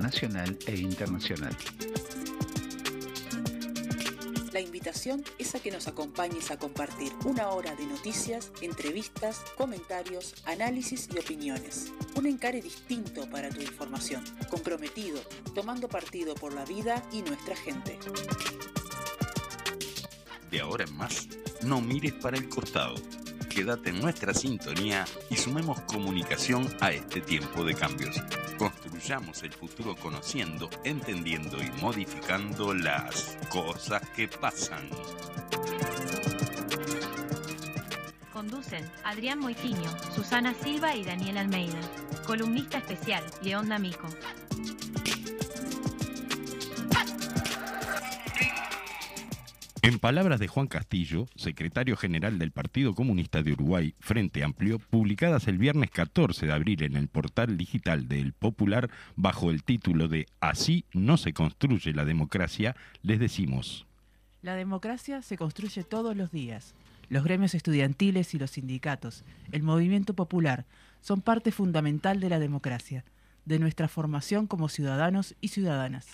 nacional 0.00 0.56
e 0.66 0.76
internacional. 0.76 1.54
La 4.52 4.60
invitación 4.60 5.22
es 5.38 5.54
a 5.54 5.60
que 5.60 5.70
nos 5.70 5.86
acompañes 5.86 6.50
a 6.50 6.58
compartir 6.58 7.12
una 7.24 7.50
hora 7.50 7.74
de 7.74 7.84
noticias, 7.84 8.52
entrevistas, 8.62 9.42
comentarios, 9.58 10.34
análisis 10.46 11.08
y 11.14 11.18
opiniones. 11.18 11.92
Un 12.14 12.26
encare 12.26 12.62
distinto 12.62 13.28
para 13.28 13.50
tu 13.50 13.60
información, 13.60 14.24
comprometido, 14.48 15.20
tomando 15.54 15.88
partido 15.88 16.34
por 16.34 16.54
la 16.54 16.64
vida 16.64 17.02
y 17.12 17.22
nuestra 17.22 17.54
gente. 17.56 17.98
De 20.50 20.60
ahora 20.60 20.84
en 20.84 20.96
más, 20.96 21.28
no 21.62 21.80
mires 21.80 22.14
para 22.14 22.38
el 22.38 22.48
costado. 22.48 22.94
Quédate 23.50 23.90
en 23.90 24.00
nuestra 24.00 24.32
sintonía 24.32 25.04
y 25.28 25.36
sumemos 25.36 25.80
comunicación 25.82 26.66
a 26.80 26.92
este 26.92 27.20
tiempo 27.20 27.64
de 27.64 27.74
cambios. 27.74 28.16
Construyamos 28.58 29.42
el 29.42 29.52
futuro 29.52 29.94
conociendo, 29.96 30.70
entendiendo 30.84 31.62
y 31.62 31.70
modificando 31.82 32.72
las 32.72 33.36
cosas 33.50 34.02
que 34.10 34.28
pasan. 34.28 34.88
Conducen 38.32 38.90
Adrián 39.04 39.38
Moitiño, 39.38 39.90
Susana 40.14 40.54
Silva 40.54 40.94
y 40.94 41.04
Daniel 41.04 41.38
Almeida. 41.38 41.80
Columnista 42.26 42.78
especial, 42.78 43.22
León 43.42 43.68
D'Amico. 43.68 44.08
En 49.86 50.00
palabras 50.00 50.40
de 50.40 50.48
Juan 50.48 50.66
Castillo, 50.66 51.28
secretario 51.36 51.96
general 51.96 52.40
del 52.40 52.50
Partido 52.50 52.92
Comunista 52.92 53.44
de 53.44 53.52
Uruguay, 53.52 53.94
Frente 54.00 54.42
Amplio, 54.42 54.80
publicadas 54.80 55.46
el 55.46 55.58
viernes 55.58 55.92
14 55.92 56.46
de 56.46 56.52
abril 56.52 56.82
en 56.82 56.96
el 56.96 57.06
portal 57.06 57.56
digital 57.56 58.08
del 58.08 58.32
Popular 58.32 58.90
bajo 59.14 59.48
el 59.48 59.62
título 59.62 60.08
de 60.08 60.26
Así 60.40 60.86
no 60.92 61.16
se 61.16 61.32
construye 61.32 61.92
la 61.92 62.04
democracia, 62.04 62.74
les 63.02 63.20
decimos. 63.20 63.86
La 64.42 64.56
democracia 64.56 65.22
se 65.22 65.36
construye 65.36 65.84
todos 65.84 66.16
los 66.16 66.32
días. 66.32 66.74
Los 67.08 67.22
gremios 67.22 67.54
estudiantiles 67.54 68.34
y 68.34 68.40
los 68.40 68.50
sindicatos, 68.50 69.22
el 69.52 69.62
movimiento 69.62 70.14
popular, 70.14 70.64
son 71.00 71.20
parte 71.20 71.52
fundamental 71.52 72.18
de 72.18 72.28
la 72.28 72.40
democracia, 72.40 73.04
de 73.44 73.60
nuestra 73.60 73.86
formación 73.86 74.48
como 74.48 74.68
ciudadanos 74.68 75.36
y 75.40 75.46
ciudadanas. 75.46 76.08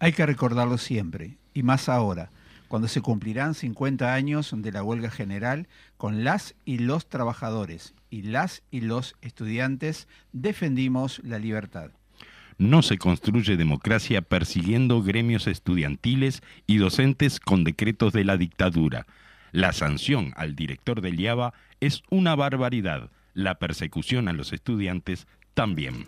Hay 0.00 0.10
que 0.10 0.26
recordarlo 0.26 0.78
siempre, 0.78 1.36
y 1.54 1.62
más 1.62 1.88
ahora 1.88 2.32
cuando 2.68 2.88
se 2.88 3.00
cumplirán 3.00 3.54
50 3.54 4.14
años 4.14 4.52
de 4.56 4.72
la 4.72 4.82
huelga 4.82 5.10
general 5.10 5.68
con 5.96 6.24
las 6.24 6.54
y 6.64 6.78
los 6.78 7.08
trabajadores 7.08 7.94
y 8.10 8.22
las 8.22 8.62
y 8.70 8.80
los 8.80 9.16
estudiantes 9.22 10.08
defendimos 10.32 11.20
la 11.24 11.38
libertad. 11.38 11.90
No 12.58 12.82
se 12.82 12.98
construye 12.98 13.56
democracia 13.56 14.22
persiguiendo 14.22 15.02
gremios 15.02 15.48
estudiantiles 15.48 16.42
y 16.66 16.76
docentes 16.76 17.40
con 17.40 17.64
decretos 17.64 18.12
de 18.12 18.24
la 18.24 18.36
dictadura. 18.36 19.06
La 19.50 19.72
sanción 19.72 20.32
al 20.36 20.54
director 20.54 21.00
del 21.00 21.18
IABA 21.18 21.54
es 21.80 22.02
una 22.10 22.36
barbaridad. 22.36 23.10
La 23.34 23.56
persecución 23.56 24.28
a 24.28 24.32
los 24.32 24.52
estudiantes 24.52 25.26
también. 25.54 26.06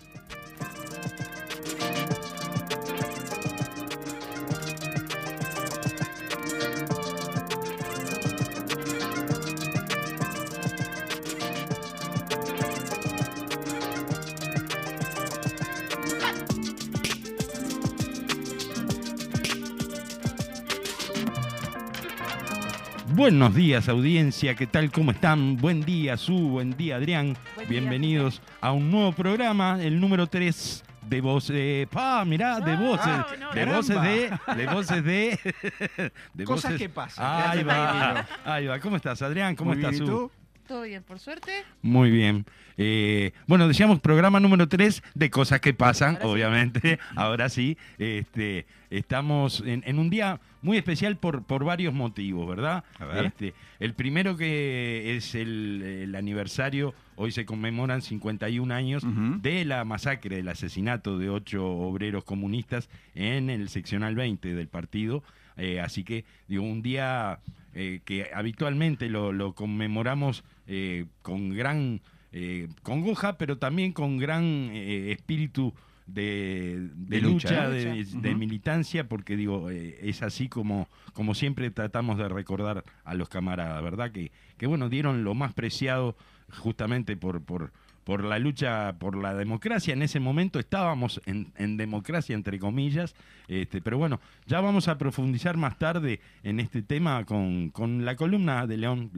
Buenos 23.16 23.54
días, 23.54 23.88
audiencia. 23.88 24.54
¿Qué 24.54 24.66
tal? 24.66 24.92
¿Cómo 24.92 25.10
están? 25.10 25.56
Buen 25.56 25.80
día, 25.80 26.18
Su. 26.18 26.50
Buen 26.50 26.76
día, 26.76 26.96
Adrián. 26.96 27.34
Bienvenidos 27.66 28.42
a 28.60 28.72
un 28.72 28.90
nuevo 28.90 29.12
programa, 29.12 29.82
el 29.82 29.98
número 29.98 30.26
3 30.26 30.84
de 31.08 31.20
voces. 31.22 31.88
¡Pa! 31.88 32.26
Mirá, 32.26 32.60
de 32.60 32.76
voces. 32.76 33.16
de 33.54 33.64
voces 33.64 34.02
de. 34.02 34.38
De 34.54 34.66
voces 34.66 35.02
de. 35.02 36.12
de 36.34 36.44
Cosas 36.44 36.74
que 36.74 36.90
pasan. 36.90 37.48
Ahí 37.50 37.64
va. 37.64 38.26
Ahí 38.44 38.66
va. 38.66 38.78
¿Cómo 38.80 38.96
estás, 38.96 39.22
Adrián? 39.22 39.56
¿Cómo 39.56 39.72
estás, 39.72 39.96
Su? 39.96 40.30
Todo 40.66 40.82
bien, 40.82 41.02
por 41.04 41.20
suerte. 41.20 41.52
Muy 41.82 42.10
bien. 42.10 42.44
Eh, 42.76 43.32
bueno, 43.46 43.68
decíamos 43.68 44.00
programa 44.00 44.40
número 44.40 44.68
3 44.68 45.02
de 45.14 45.30
cosas 45.30 45.60
que 45.60 45.72
pasan, 45.74 46.18
obviamente. 46.22 46.98
Ahora 47.14 47.48
sí, 47.48 47.78
este, 47.98 48.66
estamos 48.90 49.62
en, 49.64 49.98
un 49.98 50.10
día 50.10 50.40
muy 50.62 50.76
especial 50.76 51.16
por, 51.18 51.44
por 51.44 51.64
varios 51.64 51.94
motivos, 51.94 52.48
¿verdad? 52.48 52.82
Este, 53.24 53.54
el 53.78 53.94
primero 53.94 54.36
que 54.36 55.16
es 55.16 55.36
el, 55.36 56.12
aniversario, 56.16 56.94
hoy 57.14 57.30
se 57.30 57.46
conmemoran 57.46 58.02
51 58.02 58.74
años 58.74 59.04
de 59.40 59.64
la 59.64 59.84
masacre, 59.84 60.36
del 60.36 60.48
asesinato 60.48 61.18
de 61.18 61.30
ocho 61.30 61.64
obreros 61.64 62.24
comunistas 62.24 62.88
en 63.14 63.50
el 63.50 63.68
seccional 63.68 64.16
20 64.16 64.54
del 64.54 64.66
partido. 64.66 65.22
Eh, 65.56 65.80
así 65.80 66.04
que, 66.04 66.24
digo, 66.48 66.64
un 66.64 66.82
día 66.82 67.38
eh, 67.78 68.00
que 68.06 68.30
habitualmente 68.34 69.10
lo, 69.10 69.54
conmemoramos 69.54 70.44
eh, 70.66 71.06
con 71.22 71.54
gran 71.54 72.00
eh, 72.32 72.68
congoja, 72.82 73.38
pero 73.38 73.58
también 73.58 73.92
con 73.92 74.18
gran 74.18 74.70
espíritu 74.72 75.74
de, 76.06 76.90
lucha, 77.20 77.68
de, 77.68 78.34
militancia, 78.36 79.08
porque 79.08 79.36
digo, 79.36 79.70
es 79.70 80.22
así 80.22 80.48
como, 80.48 80.88
como 81.14 81.34
siempre 81.34 81.70
tratamos 81.70 82.18
de 82.18 82.28
recordar 82.28 82.84
a 83.04 83.14
los 83.14 83.28
camaradas, 83.28 83.82
¿verdad? 83.82 84.12
Que, 84.12 84.30
que 84.56 84.66
bueno, 84.66 84.88
dieron 84.88 85.24
lo 85.24 85.34
más 85.34 85.52
preciado 85.52 86.16
justamente 86.48 87.16
por, 87.16 87.42
por, 87.42 87.72
por 88.06 88.22
la 88.22 88.38
lucha 88.38 88.94
por 89.00 89.16
la 89.16 89.34
democracia. 89.34 89.92
En 89.92 90.00
ese 90.00 90.20
momento 90.20 90.60
estábamos 90.60 91.20
en, 91.26 91.76
democracia, 91.76 92.36
entre 92.36 92.60
comillas, 92.60 93.16
este, 93.48 93.82
pero 93.82 93.98
bueno, 93.98 94.20
ya 94.46 94.60
vamos 94.60 94.86
a 94.86 94.96
profundizar 94.96 95.56
más 95.56 95.76
tarde 95.76 96.20
en 96.44 96.60
este 96.60 96.82
tema 96.82 97.24
con, 97.24 97.72
la 98.04 98.14
columna 98.14 98.68
de 98.68 98.76
León, 98.76 99.10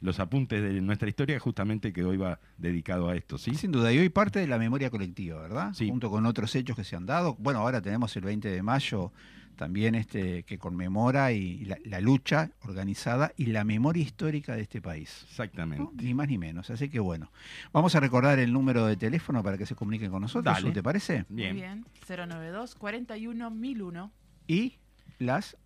los 0.00 0.20
apuntes 0.20 0.62
de 0.62 0.80
nuestra 0.80 1.08
historia, 1.08 1.38
justamente 1.40 1.92
que 1.92 2.04
hoy 2.04 2.16
va 2.16 2.38
dedicado 2.56 3.08
a 3.08 3.16
esto, 3.16 3.38
¿sí? 3.38 3.54
Sin 3.54 3.72
duda, 3.72 3.92
y 3.92 3.98
hoy 3.98 4.08
parte 4.08 4.38
de 4.38 4.46
la 4.46 4.58
memoria 4.58 4.90
colectiva, 4.90 5.40
¿verdad? 5.40 5.72
Sí. 5.74 5.88
Junto 5.88 6.10
con 6.10 6.26
otros 6.26 6.54
hechos 6.54 6.76
que 6.76 6.84
se 6.84 6.96
han 6.96 7.06
dado. 7.06 7.36
Bueno, 7.38 7.60
ahora 7.60 7.80
tenemos 7.80 8.16
el 8.16 8.24
20 8.24 8.48
de 8.48 8.62
mayo 8.62 9.12
también 9.58 9.96
este, 9.96 10.44
que 10.44 10.56
conmemora 10.56 11.32
y, 11.32 11.64
la, 11.84 12.00
lucha 12.00 12.52
organizada 12.62 13.32
y 13.36 13.46
la 13.46 13.64
memoria 13.64 14.02
histórica 14.02 14.54
de 14.54 14.62
este 14.62 14.80
país. 14.80 15.26
Exactamente. 15.28 16.02
Ni 16.02 16.14
más 16.14 16.28
ni 16.28 16.38
menos. 16.38 16.70
Así 16.70 16.88
que 16.88 17.00
bueno, 17.00 17.30
vamos 17.72 17.94
a 17.96 18.00
recordar 18.00 18.38
el 18.38 18.52
número 18.52 18.86
de 18.86 18.96
teléfono 18.96 19.42
para 19.42 19.58
que 19.58 19.66
se 19.66 19.74
comuniquen 19.74 20.10
con 20.10 20.22
nosotros. 20.22 20.56
¿Te 20.72 20.82
parece? 20.82 21.26
Bien. 21.28 21.52
Muy 21.52 21.62
bien. 21.62 21.84
092 22.08 22.76
41 22.76 23.50
1001. 23.50 24.12
Y 24.46 24.78
las 25.18 25.56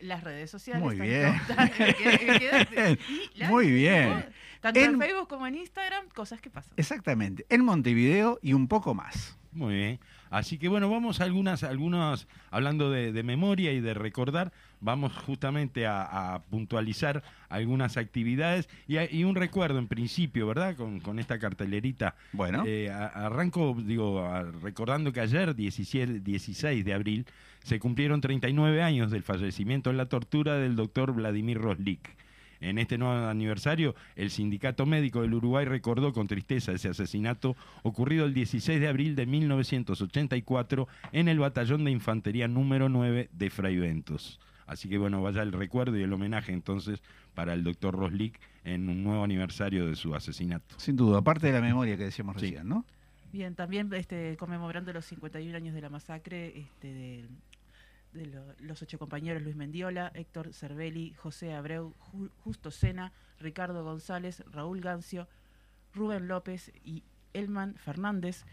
las 0.00 0.24
redes 0.24 0.50
sociales. 0.50 0.82
Muy 0.82 0.98
bien. 0.98 1.34
Muy 3.48 3.70
bien. 3.70 4.26
Tanto 4.60 4.80
en, 4.80 4.98
Facebook 4.98 5.28
como 5.28 5.46
en 5.46 5.54
Instagram, 5.56 6.08
cosas 6.14 6.40
que 6.40 6.50
pasan. 6.50 6.72
Exactamente. 6.76 7.46
En 7.48 7.64
Montevideo 7.64 8.38
y 8.42 8.52
un 8.52 8.68
poco 8.68 8.94
más. 8.94 9.38
Muy 9.52 9.74
bien. 9.74 10.00
Así 10.30 10.58
que 10.58 10.68
bueno, 10.68 10.88
vamos 10.88 11.20
a 11.20 11.24
algunas, 11.24 11.64
algunas 11.64 12.28
hablando 12.52 12.90
de, 12.90 13.22
memoria 13.24 13.72
y 13.72 13.80
de 13.80 13.94
recordar, 13.94 14.52
vamos 14.80 15.12
justamente 15.12 15.88
a, 15.88 16.42
puntualizar 16.50 17.24
algunas 17.48 17.96
actividades 17.96 18.68
y, 18.86 19.24
un 19.24 19.34
recuerdo 19.34 19.80
en 19.80 19.88
principio, 19.88 20.46
¿verdad? 20.46 20.76
Con, 20.76 21.18
esta 21.18 21.40
cartelerita. 21.40 22.14
Bueno. 22.32 22.62
Eh, 22.64 22.88
arranco, 22.90 23.76
digo, 23.76 24.24
recordando 24.62 25.12
que 25.12 25.20
ayer, 25.20 25.54
17, 25.56 26.20
16 26.20 26.84
de 26.84 26.94
abril, 26.94 27.26
se 27.62 27.78
cumplieron 27.78 28.20
39 28.20 28.82
años 28.82 29.10
del 29.10 29.22
fallecimiento 29.22 29.90
en 29.90 29.96
la 29.96 30.06
tortura 30.06 30.56
del 30.56 30.76
doctor 30.76 31.12
Vladimir 31.12 31.58
Roslik. 31.58 32.16
En 32.60 32.78
este 32.78 32.98
nuevo 32.98 33.26
aniversario, 33.26 33.94
el 34.16 34.30
Sindicato 34.30 34.84
Médico 34.84 35.22
del 35.22 35.32
Uruguay 35.32 35.64
recordó 35.64 36.12
con 36.12 36.26
tristeza 36.26 36.72
ese 36.72 36.88
asesinato 36.90 37.56
ocurrido 37.82 38.26
el 38.26 38.34
16 38.34 38.78
de 38.80 38.88
abril 38.88 39.16
de 39.16 39.24
1984 39.24 40.86
en 41.12 41.28
el 41.28 41.38
Batallón 41.38 41.84
de 41.84 41.90
Infantería 41.90 42.48
número 42.48 42.90
9 42.90 43.30
de 43.32 43.50
Fray 43.50 43.78
Ventos. 43.78 44.38
Así 44.66 44.88
que 44.88 44.98
bueno, 44.98 45.22
vaya 45.22 45.42
el 45.42 45.52
recuerdo 45.52 45.98
y 45.98 46.02
el 46.02 46.12
homenaje 46.12 46.52
entonces 46.52 47.02
para 47.34 47.54
el 47.54 47.64
doctor 47.64 47.94
Roslik 47.94 48.38
en 48.64 48.88
un 48.90 49.02
nuevo 49.02 49.24
aniversario 49.24 49.86
de 49.86 49.96
su 49.96 50.14
asesinato. 50.14 50.78
Sin 50.78 50.96
duda, 50.96 51.18
aparte 51.18 51.46
de 51.46 51.54
la 51.54 51.62
memoria 51.62 51.96
que 51.96 52.04
decíamos 52.04 52.36
recién, 52.36 52.68
¿no? 52.68 52.84
Bien, 53.32 53.54
también 53.54 53.92
este, 53.94 54.36
conmemorando 54.36 54.92
los 54.92 55.04
51 55.06 55.56
años 55.56 55.74
de 55.74 55.80
la 55.80 55.88
masacre 55.88 56.58
este, 56.58 56.92
del 56.92 57.28
de 58.12 58.26
los 58.60 58.82
ocho 58.82 58.98
compañeros 58.98 59.42
Luis 59.42 59.56
Mendiola, 59.56 60.10
Héctor 60.14 60.52
Cervelli, 60.52 61.14
José 61.14 61.54
Abreu, 61.54 61.94
Justo 62.44 62.70
Sena, 62.70 63.12
Ricardo 63.38 63.84
González, 63.84 64.42
Raúl 64.50 64.80
Gancio, 64.80 65.28
Rubén 65.94 66.28
López 66.28 66.72
y 66.84 67.04
Elman 67.32 67.74
Fernández. 67.76 68.44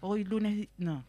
Hoy 0.00 0.24
lunes, 0.24 0.68
no, 0.78 1.04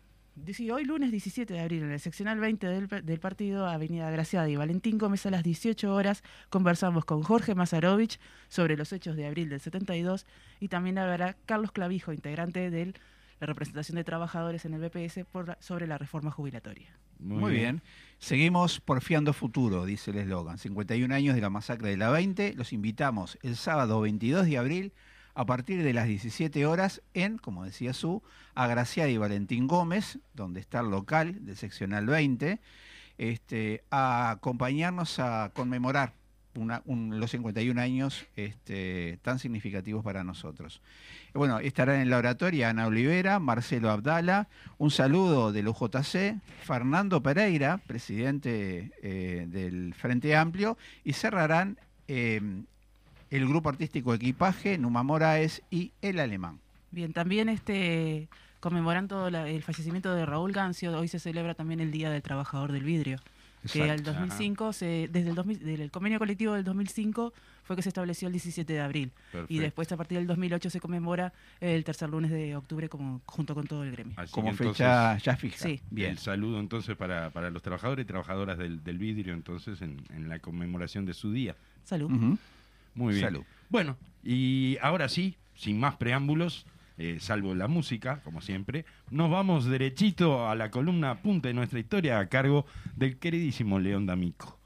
hoy 0.71 0.83
lunes 0.85 1.11
17 1.11 1.53
de 1.53 1.59
abril, 1.59 1.83
en 1.83 1.91
el 1.91 1.99
seccional 1.99 2.39
20 2.39 2.67
del, 2.67 2.87
del 3.05 3.19
partido 3.19 3.67
Avenida 3.67 4.09
Graciada 4.11 4.49
y 4.49 4.55
Valentín 4.55 4.97
Gómez 4.97 5.25
a 5.25 5.31
las 5.31 5.43
18 5.43 5.93
horas, 5.93 6.23
conversamos 6.49 7.05
con 7.05 7.23
Jorge 7.23 7.55
Mazarovich 7.55 8.19
sobre 8.49 8.75
los 8.77 8.91
hechos 8.93 9.15
de 9.15 9.25
abril 9.27 9.49
del 9.49 9.59
72 9.61 10.25
y 10.59 10.67
también 10.67 10.97
habrá 10.97 11.35
Carlos 11.45 11.71
Clavijo, 11.71 12.11
integrante 12.13 12.69
de 12.69 12.93
la 13.39 13.47
representación 13.47 13.95
de 13.95 14.03
trabajadores 14.03 14.65
en 14.65 14.73
el 14.73 14.81
BPS 14.81 15.25
por 15.25 15.47
la- 15.47 15.57
sobre 15.61 15.87
la 15.87 15.97
reforma 15.97 16.31
jubilatoria. 16.31 16.89
Muy, 17.19 17.53
bien. 17.53 17.81
Seguimos 18.19 18.79
porfiando 18.79 19.33
futuro, 19.33 19.85
dice 19.85 20.11
el 20.11 20.17
eslogan. 20.17 20.57
51 20.57 21.13
años 21.13 21.35
de 21.35 21.41
la 21.41 21.49
masacre 21.49 21.89
de 21.89 21.97
la 21.97 22.09
20. 22.09 22.53
Los 22.53 22.73
invitamos 22.73 23.37
el 23.41 23.55
sábado 23.55 24.01
22 24.01 24.45
de 24.45 24.57
abril 24.57 24.93
a 25.35 25.45
partir 25.45 25.83
de 25.83 25.93
las 25.93 26.07
17 26.07 26.65
horas 26.65 27.01
en, 27.13 27.37
como 27.37 27.65
decía 27.65 27.93
Su, 27.93 28.21
Agraciada 28.55 29.09
y 29.09 29.17
Valentín 29.17 29.67
Gómez, 29.67 30.19
donde 30.33 30.59
está 30.59 30.81
el 30.81 30.89
local 30.89 31.45
del 31.45 31.57
seccional 31.57 32.05
20, 32.05 32.61
este, 33.17 33.83
a 33.89 34.31
acompañarnos 34.31 35.19
a 35.19 35.51
conmemorar 35.53 36.13
una- 36.55 36.81
un- 36.85 37.19
los 37.19 37.31
51 37.31 37.77
años 37.79 38.25
este, 38.35 39.19
tan 39.21 39.39
significativos 39.39 40.03
para 40.03 40.23
nosotros. 40.23 40.81
Bueno, 41.33 41.59
estarán 41.59 41.99
en 42.01 42.09
la 42.09 42.17
oratoria 42.17 42.69
Ana 42.69 42.85
Olivera, 42.87 43.39
Marcelo 43.39 43.89
Abdala, 43.89 44.47
un 44.77 44.91
saludo 44.91 45.51
del 45.51 45.67
UJC, 45.67 46.35
Fernando 46.63 47.21
Pereira, 47.23 47.79
presidente 47.87 48.91
eh, 49.01 49.47
del 49.49 49.93
Frente 49.95 50.35
Amplio, 50.35 50.77
y 51.03 51.13
cerrarán 51.13 51.77
eh, 52.07 52.39
el 53.31 53.47
grupo 53.47 53.69
artístico 53.69 54.13
Equipaje, 54.13 54.77
Numa 54.77 55.01
Moraes 55.03 55.63
y 55.71 55.91
El 56.01 56.19
Alemán. 56.19 56.59
Bien, 56.91 57.13
también 57.13 57.49
este 57.49 58.27
conmemorando 58.59 59.29
la- 59.29 59.49
el 59.49 59.61
fallecimiento 59.63 60.13
de 60.13 60.25
Raúl 60.25 60.53
Gancio, 60.53 60.97
hoy 60.97 61.07
se 61.09 61.19
celebra 61.19 61.53
también 61.55 61.79
el 61.81 61.91
Día 61.91 62.09
del 62.09 62.21
Trabajador 62.21 62.71
del 62.71 62.83
Vidrio, 62.83 63.17
que 63.71 63.83
al 63.83 63.99
Exacto. 63.99 64.19
2005, 64.19 64.73
se, 64.73 65.09
desde 65.11 65.29
el 65.29 65.35
2000 65.35 65.59
del 65.59 65.91
convenio 65.91 66.19
colectivo 66.19 66.53
del 66.53 66.63
2005 66.63 67.33
fue 67.63 67.75
que 67.75 67.81
se 67.81 67.89
estableció 67.89 68.27
el 68.27 68.33
17 68.33 68.73
de 68.73 68.81
abril. 68.81 69.11
Y 69.47 69.59
después 69.59 69.91
a 69.91 69.97
partir 69.97 70.17
del 70.17 70.27
2008 70.27 70.69
se 70.69 70.79
conmemora 70.79 71.33
el 71.61 71.83
tercer 71.83 72.09
lunes 72.09 72.31
de 72.31 72.55
octubre 72.55 72.89
como, 72.89 73.21
junto 73.25 73.55
con 73.55 73.65
todo 73.65 73.83
el 73.83 73.91
gremio. 73.91 74.13
Así 74.17 74.33
Como 74.33 74.49
entonces, 74.49 74.77
fecha 74.77 75.17
ya 75.17 75.35
fija. 75.37 75.57
Sí. 75.57 75.81
Bien. 75.89 76.11
El 76.11 76.17
saludo 76.17 76.59
entonces 76.59 76.97
para, 76.97 77.29
para 77.29 77.49
los 77.49 77.61
trabajadores 77.61 78.03
y 78.03 78.07
trabajadoras 78.07 78.57
del, 78.57 78.83
del 78.83 78.97
vidrio 78.97 79.33
entonces 79.33 79.81
en, 79.81 80.03
en 80.09 80.27
la 80.27 80.39
conmemoración 80.39 81.05
de 81.05 81.13
su 81.13 81.31
día. 81.31 81.55
Salud. 81.83 82.09
Muy 82.95 83.13
bien. 83.13 83.25
Salud. 83.25 83.43
Bueno, 83.69 83.97
y 84.23 84.77
ahora 84.81 85.09
sí, 85.09 85.37
sin 85.55 85.79
más 85.79 85.95
preámbulos, 85.95 86.65
eh, 86.97 87.17
salvo 87.19 87.55
la 87.55 87.67
música, 87.67 88.21
como 88.23 88.41
siempre, 88.41 88.85
nos 89.09 89.29
vamos 89.29 89.65
derechito 89.65 90.47
a 90.47 90.55
la 90.55 90.71
columna 90.71 91.21
punta 91.21 91.47
de 91.47 91.53
nuestra 91.53 91.79
historia 91.79 92.19
a 92.19 92.27
cargo 92.29 92.65
del 92.95 93.17
queridísimo 93.17 93.79
León 93.79 94.05
D'Amico. 94.05 94.62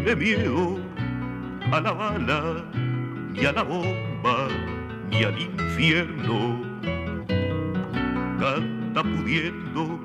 Tiene 0.00 0.16
miedo 0.16 0.78
a 1.72 1.80
la 1.80 1.92
bala, 1.92 2.64
ni 3.32 3.44
a 3.44 3.52
la 3.52 3.62
bomba, 3.62 4.48
ni 5.10 5.24
al 5.24 5.40
infierno. 5.40 6.62
Canta 8.38 9.02
pudiendo. 9.02 9.98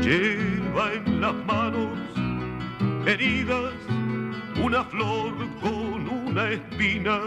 Lleva 0.00 0.92
en 0.92 1.20
las 1.20 1.34
manos 1.46 1.98
heridas 3.06 3.72
una 4.62 4.84
flor 4.84 5.34
con 5.60 6.08
una 6.28 6.50
espina, 6.50 7.18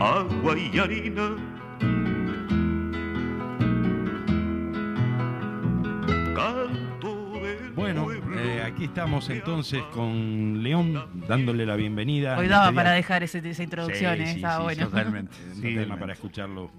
agua 0.00 0.58
y 0.58 0.78
harina 0.78 1.55
estamos 8.96 9.28
entonces 9.28 9.82
con 9.92 10.62
León 10.62 11.22
dándole 11.28 11.66
la 11.66 11.76
bienvenida. 11.76 12.38
Hoy 12.38 12.48
daba 12.48 12.64
este 12.66 12.74
para 12.76 12.90
día. 12.90 12.96
dejar 12.96 13.22
ese- 13.22 13.46
esa 13.46 13.62
introducción, 13.62 14.16
Sí, 14.16 14.22
eh, 14.22 14.26
sí, 14.26 14.36
estaba 14.36 14.56
sí, 14.56 14.62
bueno. 14.62 14.84
Totalmente. 14.88 15.36
Un 15.54 15.54
Sí, 15.62 15.74
tema 15.74 15.96
para 15.98 16.12
escucharlo 16.14 16.70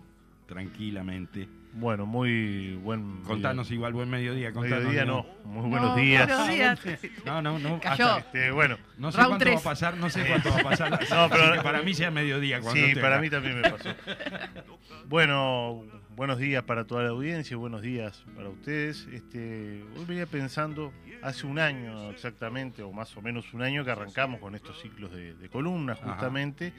tranquilamente. 0.47 1.47
Bueno, 1.73 2.07
muy 2.07 2.73
buen. 2.77 3.17
Contanos 3.21 3.69
igual, 3.69 3.93
buen 3.93 4.09
mediodía. 4.09 4.51
Contanos, 4.51 4.79
Mediodía 4.85 5.05
no, 5.05 5.27
muy 5.45 5.69
buenos 5.69 5.89
No, 5.89 5.95
días. 5.95 6.27
buenos 6.27 6.49
días. 6.49 6.79
No, 7.23 7.41
no, 7.43 7.59
no. 7.59 7.79
Cayó. 7.79 8.05
hasta- 8.15 8.17
Este, 8.19 8.51
bueno, 8.51 8.77
no 8.97 9.11
sé 9.11 9.17
Round 9.17 9.29
cuánto 9.29 9.45
tres. 9.45 9.55
va 9.57 9.59
a 9.59 9.63
pasar, 9.63 9.97
no 9.97 10.09
sé 10.09 10.25
cuánto 10.25 10.49
va 10.51 10.59
a 10.59 10.63
pasar. 10.63 10.91
No, 11.11 11.29
pero- 11.29 11.43
Así 11.43 11.53
que 11.53 11.61
para 11.61 11.83
mí 11.83 11.93
sea 11.93 12.09
mediodía. 12.09 12.61
Cuando 12.61 12.83
sí, 12.87 12.95
para 12.95 13.21
mí 13.21 13.29
también 13.29 13.61
me 13.61 13.69
pasó. 13.69 13.89
Bueno, 15.07 15.83
buenos 16.17 16.39
días 16.39 16.63
para 16.63 16.85
toda 16.85 17.03
la 17.03 17.09
audiencia, 17.09 17.55
buenos 17.57 17.83
días 17.83 18.25
para 18.35 18.49
ustedes. 18.49 19.07
Este, 19.13 19.83
hoy 19.95 20.05
venía 20.05 20.25
pensando, 20.25 20.91
hace 21.21 21.45
un 21.45 21.59
año 21.59 22.09
exactamente, 22.09 22.81
o 22.81 22.91
más 22.91 23.15
o 23.15 23.21
menos 23.21 23.53
un 23.53 23.61
año 23.61 23.85
que 23.85 23.91
arrancamos 23.91 24.39
con 24.39 24.55
estos 24.55 24.81
ciclos 24.81 25.11
de, 25.11 25.35
de 25.35 25.49
columnas, 25.49 25.99
justamente. 25.99 26.73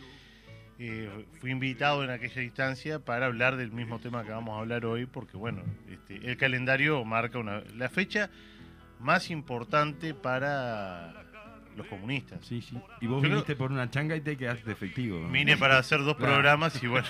Eh, 0.81 1.25
fui 1.41 1.53
invitado 1.53 2.03
en 2.03 2.11
aquella 2.11 2.43
instancia 2.43 2.99
para 2.99 3.27
hablar 3.27 3.57
del 3.57 3.71
mismo 3.71 4.01
tema 4.01 4.25
que 4.25 4.31
vamos 4.31 4.57
a 4.57 4.61
hablar 4.61 4.85
hoy, 4.85 5.07
porque 5.07 5.37
bueno, 5.37 5.63
este, 5.89 6.17
el 6.29 6.37
calendario 6.37 7.05
marca 7.05 7.39
una, 7.39 7.63
la 7.77 7.89
fecha 7.89 8.31
más 8.99 9.31
importante 9.31 10.15
para 10.15 11.28
los 11.79 11.87
comunistas. 11.87 12.45
Sí, 12.45 12.61
sí. 12.61 12.77
Y 13.01 13.07
vos 13.07 13.17
Yo 13.17 13.21
creo- 13.21 13.31
viniste 13.33 13.57
por 13.57 13.73
una 13.73 13.89
changa 13.91 14.15
y 14.17 14.21
te 14.21 14.37
quedaste 14.37 14.71
efectivo. 14.71 15.19
¿no? 15.21 15.31
Vine 15.31 15.57
para 15.57 15.79
hacer 15.79 16.05
dos 16.05 16.17
Claro. 16.19 16.35
programas 16.35 16.83
y 16.83 16.87
bueno, 16.87 17.07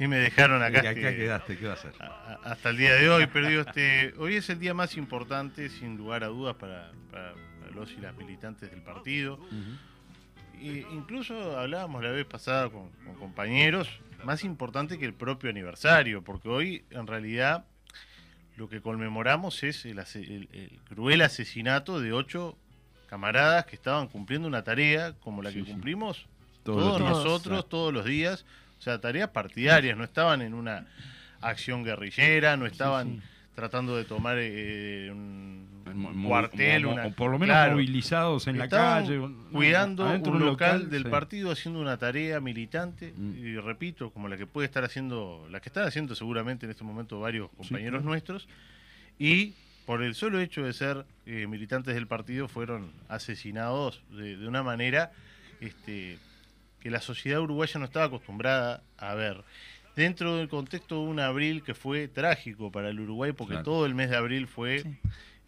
y 0.00 0.06
me 0.08 0.16
dejaron 0.16 0.60
Y 0.62 0.64
acá. 0.64 0.78
acá 0.80 0.90
este, 0.90 1.16
quedaste, 1.16 1.56
¿qué 1.58 1.66
va 1.66 1.72
a 1.72 1.74
hacer? 1.76 1.92
a- 2.00 2.38
hasta 2.44 2.70
el 2.70 2.76
día 2.78 2.94
de 2.94 3.08
hoy, 3.08 3.26
pero 3.32 3.48
digo, 3.48 3.60
este, 3.62 4.14
hoy 4.18 4.34
es 4.34 4.50
el 4.50 4.58
día 4.58 4.74
más 4.74 4.96
importante, 4.96 5.68
sin 5.68 5.96
lugar 5.96 6.24
a 6.24 6.28
dudas, 6.28 6.56
para, 6.56 6.90
los 7.74 7.92
y 7.92 8.00
las 8.00 8.16
militantes 8.16 8.70
del 8.70 8.82
partido. 8.82 9.38
E 10.60 10.84
incluso 10.92 11.58
hablábamos 11.58 12.02
la 12.02 12.10
vez 12.10 12.26
pasada 12.26 12.68
con, 12.68 12.90
con 13.04 13.14
compañeros, 13.14 13.88
más 14.24 14.44
importante 14.44 14.98
que 14.98 15.06
el 15.06 15.14
propio 15.14 15.48
aniversario, 15.50 16.22
porque 16.22 16.48
hoy 16.48 16.84
en 16.90 17.06
realidad 17.06 17.64
lo 18.56 18.68
que 18.68 18.82
conmemoramos 18.82 19.62
es 19.62 19.86
el, 19.86 19.98
ase- 20.00 20.20
el- 20.22 20.48
el 20.52 20.78
cruel 20.88 21.22
asesinato 21.22 21.98
de 22.00 22.12
ocho 22.12 22.58
camaradas 23.10 23.66
que 23.66 23.74
estaban 23.76 24.06
cumpliendo 24.06 24.46
una 24.48 24.62
tarea 24.62 25.12
como 25.20 25.42
la 25.42 25.52
que 25.52 25.64
sí. 25.64 25.70
cumplimos 25.70 26.26
Todos 26.62 26.78
todos, 26.84 27.00
los 27.00 27.08
días. 27.10 27.24
nosotros 27.24 27.68
todos 27.68 27.92
los 27.92 28.04
días, 28.04 28.44
o 28.78 28.82
sea, 28.82 29.00
tareas 29.00 29.28
partidarias, 29.30 29.98
no 29.98 30.04
estaban 30.04 30.40
en 30.42 30.54
una 30.54 30.86
acción 31.40 31.82
guerrillera, 31.84 32.56
no 32.56 32.66
estaban 32.66 33.14
sí. 33.16 33.20
tratando 33.56 33.96
de 33.96 34.04
tomar 34.04 34.36
eh, 34.38 35.10
un, 35.10 35.68
cuartel, 36.28 36.86
una- 36.86 37.06
o 37.06 37.10
por 37.12 37.32
lo 37.32 37.38
menos 37.38 37.54
claro, 37.54 37.72
movilizados 37.72 38.46
en 38.46 38.58
la 38.58 38.68
calle. 38.68 39.20
cuidando 39.50 40.06
un 40.08 40.38
local, 40.38 40.88
del 40.88 41.02
sí. 41.04 41.08
partido 41.08 41.50
haciendo 41.50 41.80
una 41.80 41.96
tarea 41.96 42.38
militante 42.40 43.12
Mm. 43.16 43.36
y 43.38 43.56
repito 43.56 44.10
como 44.10 44.28
la 44.28 44.36
que 44.36 44.46
puede 44.46 44.66
estar 44.66 44.84
haciendo 44.84 45.48
la 45.50 45.58
que 45.60 45.68
están 45.68 45.84
haciendo 45.88 46.14
seguramente 46.14 46.64
en 46.66 46.70
este 46.70 46.84
momento 46.84 47.18
varios 47.18 47.50
compañeros 47.56 48.00
claro. 48.02 48.04
nuestros 48.08 48.46
y 49.18 49.54
por 49.90 50.04
el 50.04 50.14
solo 50.14 50.38
hecho 50.38 50.62
de 50.62 50.72
ser 50.72 51.04
eh, 51.26 51.48
militantes 51.48 51.96
del 51.96 52.06
partido 52.06 52.46
fueron 52.46 52.92
asesinados 53.08 54.00
de, 54.12 54.36
de 54.36 54.46
una 54.46 54.62
manera 54.62 55.10
este, 55.60 56.16
que 56.78 56.90
la 56.92 57.00
sociedad 57.00 57.40
uruguaya 57.40 57.80
no 57.80 57.86
estaba 57.86 58.04
acostumbrada 58.06 58.84
a 58.98 59.14
ver 59.14 59.42
dentro 59.96 60.36
del 60.36 60.48
contexto 60.48 60.94
de 61.02 61.08
un 61.08 61.18
abril 61.18 61.64
que 61.64 61.74
fue 61.74 62.06
trágico 62.06 62.70
para 62.70 62.88
el 62.90 63.00
Uruguay, 63.00 63.32
porque 63.32 63.54
Claro. 63.54 63.64
todo 63.64 63.84
el 63.84 63.96
mes 63.96 64.10
de 64.10 64.16
abril 64.16 64.46
fue, 64.46 64.78
Sí. 64.78 64.96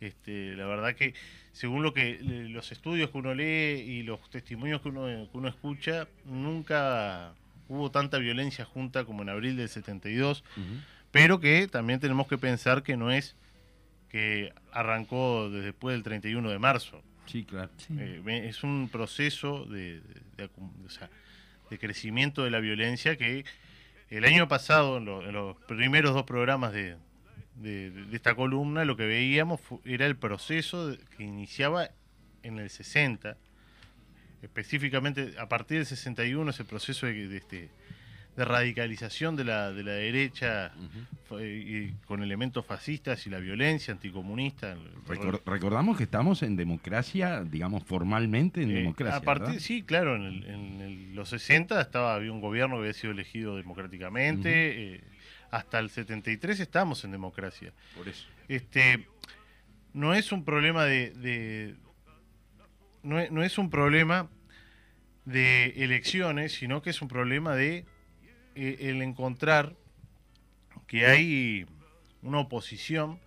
este, 0.00 0.56
la 0.56 0.66
verdad 0.66 0.96
que 0.96 1.14
según 1.52 1.84
lo 1.84 1.94
que 1.94 2.18
los 2.20 2.72
estudios 2.72 3.10
que 3.10 3.18
uno 3.18 3.36
lee 3.36 3.80
y 3.86 4.02
los 4.02 4.28
testimonios 4.28 4.82
que 4.82 4.88
uno, 4.88 5.06
que 5.06 5.38
uno 5.38 5.46
escucha, 5.46 6.08
nunca 6.24 7.32
hubo 7.68 7.92
tanta 7.92 8.18
violencia 8.18 8.64
junta 8.64 9.04
como 9.04 9.22
en 9.22 9.28
abril 9.28 9.56
del 9.56 9.68
72, 9.68 10.42
Ujú. 10.56 10.64
pero 11.12 11.38
que 11.38 11.68
también 11.68 12.00
tenemos 12.00 12.26
que 12.26 12.38
pensar 12.38 12.82
que 12.82 12.96
no 12.96 13.12
es 13.12 13.36
que 14.12 14.52
arrancó 14.72 15.48
desde 15.50 15.66
después 15.66 15.94
del 15.94 16.02
31 16.04 16.48
de 16.50 16.58
marzo. 16.58 17.02
Sí, 17.26 17.44
claro. 17.44 17.70
Sí. 17.78 17.94
Eh, 17.98 18.22
es 18.48 18.62
un 18.62 18.88
proceso 18.92 19.64
de, 19.64 20.00
de- 20.36 20.50
o 20.84 20.90
sea, 20.90 21.08
de 21.70 21.78
crecimiento 21.78 22.44
de 22.44 22.50
la 22.50 22.60
violencia 22.60 23.16
que 23.16 23.44
el 24.10 24.24
año 24.26 24.46
pasado, 24.48 24.98
en, 24.98 25.06
lo- 25.06 25.26
en 25.26 25.32
los 25.32 25.56
primeros 25.66 26.12
dos 26.12 26.24
programas 26.24 26.72
de, 26.74 26.96
de- 27.56 27.90
de 27.90 28.14
esta 28.16 28.34
columna, 28.34 28.84
lo 28.84 28.96
que 28.96 29.06
veíamos 29.06 29.60
era 29.86 30.04
el 30.06 30.16
proceso 30.16 30.88
de- 30.88 30.98
que 31.16 31.22
iniciaba 31.24 31.88
en 32.42 32.58
el 32.58 32.68
60, 32.68 33.36
específicamente 34.42 35.34
a 35.38 35.48
partir 35.48 35.78
del 35.78 35.86
61, 35.86 36.50
ese 36.50 36.64
proceso 36.64 37.06
de, 37.06 37.28
de 37.28 37.36
este, 37.36 37.70
de 38.36 38.44
radicalización 38.46 39.36
de 39.36 39.44
la, 39.44 39.72
de 39.72 39.82
la 39.82 39.92
derecha 39.92 40.72
y 41.40 41.90
con 42.06 42.22
elementos 42.22 42.64
fascistas 42.64 43.26
y 43.26 43.30
la 43.30 43.38
violencia 43.38 43.92
anticomunista. 43.92 44.74
recordamos 45.46 45.96
que 45.98 46.04
estamos 46.04 46.42
en 46.42 46.56
democracia, 46.56 47.42
digamos, 47.44 47.84
formalmente 47.84 48.62
en 48.62 48.70
Eh, 48.70 48.74
democracia. 48.74 49.16
a 49.18 49.20
partir, 49.22 49.46
¿verdad? 49.48 49.60
sí, 49.60 49.82
claro, 49.82 50.16
en, 50.16 50.22
el- 50.22 50.44
en 50.46 50.80
el- 50.80 51.14
los 51.14 51.28
60 51.28 51.80
estaba, 51.80 52.14
había 52.14 52.32
un 52.32 52.40
gobierno 52.40 52.76
que 52.76 52.80
había 52.80 52.92
sido 52.94 53.12
elegido 53.12 53.56
democráticamente. 53.56 54.94
eh, 54.94 55.00
hasta 55.50 55.78
el 55.80 55.90
73 55.90 56.60
estamos 56.60 57.04
en 57.04 57.10
democracia. 57.10 57.74
Por 57.94 58.08
eso. 58.08 58.26
Este, 58.48 59.06
no 59.92 60.14
es 60.14 60.32
un 60.32 60.46
problema 60.46 60.84
de, 60.86 61.10
de- 61.10 61.74
no, 63.02 63.20
es, 63.20 63.30
no 63.30 63.42
es 63.42 63.58
un 63.58 63.68
problema 63.68 64.30
de 65.26 65.66
elecciones, 65.84 66.52
sino 66.54 66.80
que 66.80 66.88
es 66.88 67.02
un 67.02 67.08
problema 67.08 67.54
de 67.54 67.84
eh, 68.54 68.76
el 68.80 69.02
encontrar 69.02 69.74
que 70.86 71.06
hay 71.06 71.66
una 72.22 72.38
oposición 72.40 73.18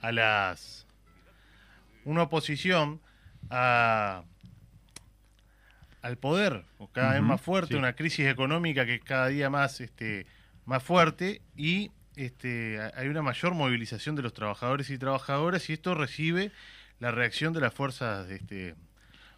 a 0.00 0.12
las 0.12 0.86
una 2.04 2.22
oposición 2.24 3.00
a 3.50 4.24
al 6.02 6.18
poder, 6.18 6.64
o 6.78 6.88
cada 6.88 7.14
vez 7.14 7.22
más 7.22 7.40
fuerte, 7.40 7.72
sí. 7.74 7.78
una 7.78 7.94
crisis 7.94 8.26
económica 8.26 8.84
que 8.84 8.96
es 8.96 9.02
cada 9.02 9.28
día 9.28 9.48
más 9.48 9.80
este 9.80 10.26
más 10.66 10.82
fuerte 10.82 11.40
y 11.56 11.90
este 12.16 12.78
ha- 12.80 12.92
hay 12.96 13.08
una 13.08 13.22
mayor 13.22 13.54
movilización 13.54 14.14
de 14.14 14.22
los 14.22 14.34
trabajadores 14.34 14.90
y 14.90 14.98
trabajadoras 14.98 15.68
y 15.70 15.72
esto 15.74 15.94
recibe 15.94 16.52
la 17.00 17.10
reacción 17.10 17.52
de 17.54 17.60
las 17.60 17.72
fuerzas 17.74 18.28
este, 18.30 18.74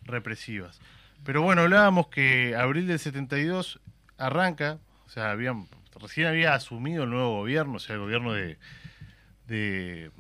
represivas. 0.03 0.81
Pero 1.25 1.43
bueno, 1.43 1.63
hablábamos 1.63 2.09
que 2.09 2.55
abril 2.57 2.87
del 2.89 2.99
72 2.99 3.81
arranca, 4.19 4.79
o 5.07 5.11
sea, 5.11 5.31
habían, 5.31 5.67
recién 6.01 6.27
había 6.27 6.55
asumido 6.55 7.05
el 7.05 7.11
nuevo 7.11 7.37
gobierno, 7.37 7.75
o 7.75 7.79
sea, 7.79 7.95
el 7.95 8.01
gobierno 8.01 8.33
de, 8.33 8.59
de 9.47 10.11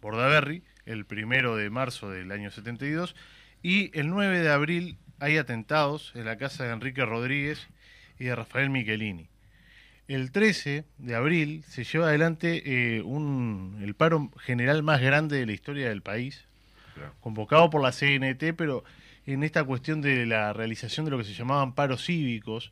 Bordaberry, 0.00 0.62
el 0.86 1.04
primero 1.04 1.56
de 1.56 1.70
marzo 1.70 2.10
del 2.10 2.30
año 2.32 2.50
72, 2.50 3.14
y 3.62 3.96
el 3.98 4.08
9 4.08 4.40
de 4.40 4.50
abril 4.50 4.98
hay 5.20 5.38
atentados 5.38 6.12
en 6.14 6.24
la 6.26 6.36
casa 6.36 6.64
de 6.64 6.72
Enrique 6.72 7.04
Rodríguez 7.04 7.68
y 8.18 8.24
de 8.24 8.34
Rafael 8.36 8.70
Michelini. 8.70 9.28
El 10.06 10.32
13 10.32 10.84
de 10.98 11.14
abril 11.14 11.64
se 11.66 11.84
lleva 11.84 12.08
adelante 12.08 12.62
eh, 12.98 13.00
un, 13.02 13.78
el 13.82 13.94
paro 13.94 14.30
general 14.38 14.82
más 14.82 15.00
grande 15.00 15.38
de 15.38 15.46
la 15.46 15.52
historia 15.52 15.88
del 15.88 16.02
país, 16.02 16.44
Claro. 16.94 17.12
convocado 17.20 17.70
por 17.70 17.82
la 17.82 17.90
CNT, 17.90 18.54
pero 18.56 18.84
en 19.26 19.42
esta 19.42 19.64
cuestión 19.64 20.00
de 20.00 20.26
la 20.26 20.52
realización 20.52 21.04
de 21.04 21.10
lo 21.10 21.18
que 21.18 21.24
se 21.24 21.32
llamaban 21.34 21.74
paros 21.74 22.04
cívicos, 22.04 22.70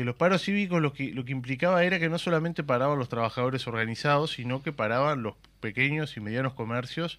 que 0.00 0.04
los 0.06 0.16
paros 0.16 0.40
cívicos 0.42 0.80
lo 0.80 0.94
que, 0.94 1.12
lo 1.12 1.26
que 1.26 1.32
implicaba 1.32 1.84
era 1.84 1.98
que 1.98 2.08
no 2.08 2.18
solamente 2.18 2.64
paraban 2.64 2.98
los 2.98 3.10
trabajadores 3.10 3.66
organizados, 3.66 4.30
sino 4.30 4.62
que 4.62 4.72
paraban 4.72 5.22
los 5.22 5.34
pequeños 5.60 6.16
y 6.16 6.20
medianos 6.20 6.54
comercios 6.54 7.18